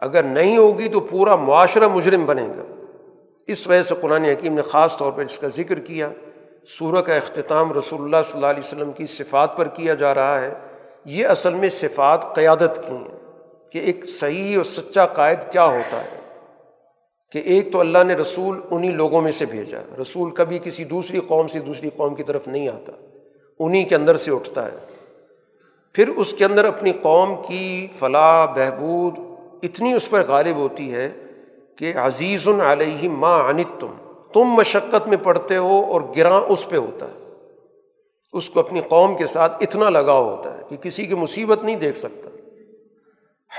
[0.00, 2.84] اگر نہیں ہوگی تو پورا معاشرہ مجرم بنے گا۔
[3.46, 6.10] اس وجہ سے قرآن حکیم نے خاص طور پر اس کا ذکر کیا۔
[6.68, 10.40] سورہ کا اختتام رسول اللہ صلی اللہ علیہ وسلم کی صفات پر کیا جا رہا
[10.40, 10.54] ہے۔
[11.04, 13.21] یہ اصل میں صفات قیادت کی ہیں۔
[13.72, 16.18] کہ ایک صحیح اور سچا قائد کیا ہوتا ہے؟
[17.32, 21.20] کہ ایک تو اللہ نے رسول انہیں لوگوں میں سے بھیجا رسول کبھی کسی دوسری
[21.20, 22.92] قوم سے دوسری قوم کی طرف نہیں آتا۔
[23.58, 24.76] انہیں کے اندر سے اٹھتا ہے۔
[25.92, 29.18] پھر اس کے اندر اپنی قوم کی فلاح، بہبود
[29.62, 31.10] اتنی اس پر غالب ہوتی ہے
[31.78, 33.94] کہ عزیز علیہ ماں انت تم
[34.32, 37.34] تم مشقت میں پڑھتے ہو اور گراں اس پہ ہوتا ہے۔
[38.32, 41.76] اس کو اپنی قوم کے ساتھ اتنا لگاؤ ہوتا ہے کہ کسی کی مصیبت نہیں
[41.76, 42.30] دیکھ سکتا۔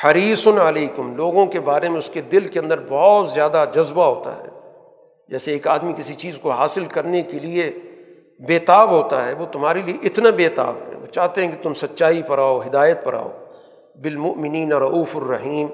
[0.04, 4.38] حریث علیکم، لوگوں کے بارے میں اس کے دل کے اندر بہت زیادہ جذبہ ہوتا
[4.38, 4.48] ہے۔
[5.28, 7.72] جیسے ایک آدمی کسی چیز کو حاصل کرنے کے لیے
[8.40, 12.22] بےتاب ہوتا ہے، وہ تمہارے لیے اتنا بےتاب ہے۔ وہ چاہتے ہیں کہ تم سچائی
[12.22, 13.32] پر آؤ، ہدایت پر آؤ۔
[14.02, 15.68] بالمؤمنین رعوف الرحیم،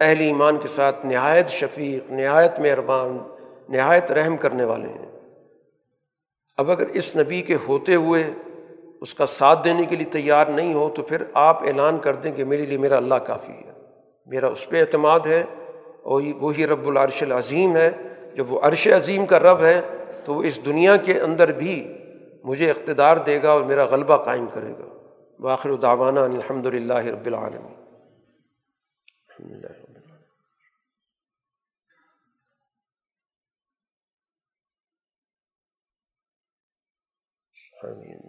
[0.00, 3.18] اہل ایمان کے ساتھ نہایت شفیق، نہایت مہربان،
[3.68, 5.20] نہایت رحم کرنے والے ہیں۔
[6.56, 8.30] اب اگر اس نبی کے ہوتے ہوئے
[9.00, 12.32] اس کا ساتھ دینے کے لیے تیار نہیں ہو تو پھر آپ اعلان کر دیں
[12.32, 13.72] کہ میرے لیے میرا اللہ کافی ہے۔
[14.26, 15.44] میرا اس پہ اعتماد ہے
[16.02, 17.90] اور وہی رب العرش العظیم ہے۔
[18.34, 19.80] جب وہ عرش عظیم کا رب ہے
[20.24, 21.98] تو وہ اس دنیا کے اندر بھی
[22.44, 27.26] مجھے اقتدار دے گا اور میرا غلبہ قائم کرے گا۔ باخر الداوانہ الحمد للہ رب
[27.26, 27.74] العالمین۔
[29.38, 29.74] الحمد للہ
[37.84, 38.23] آمین۔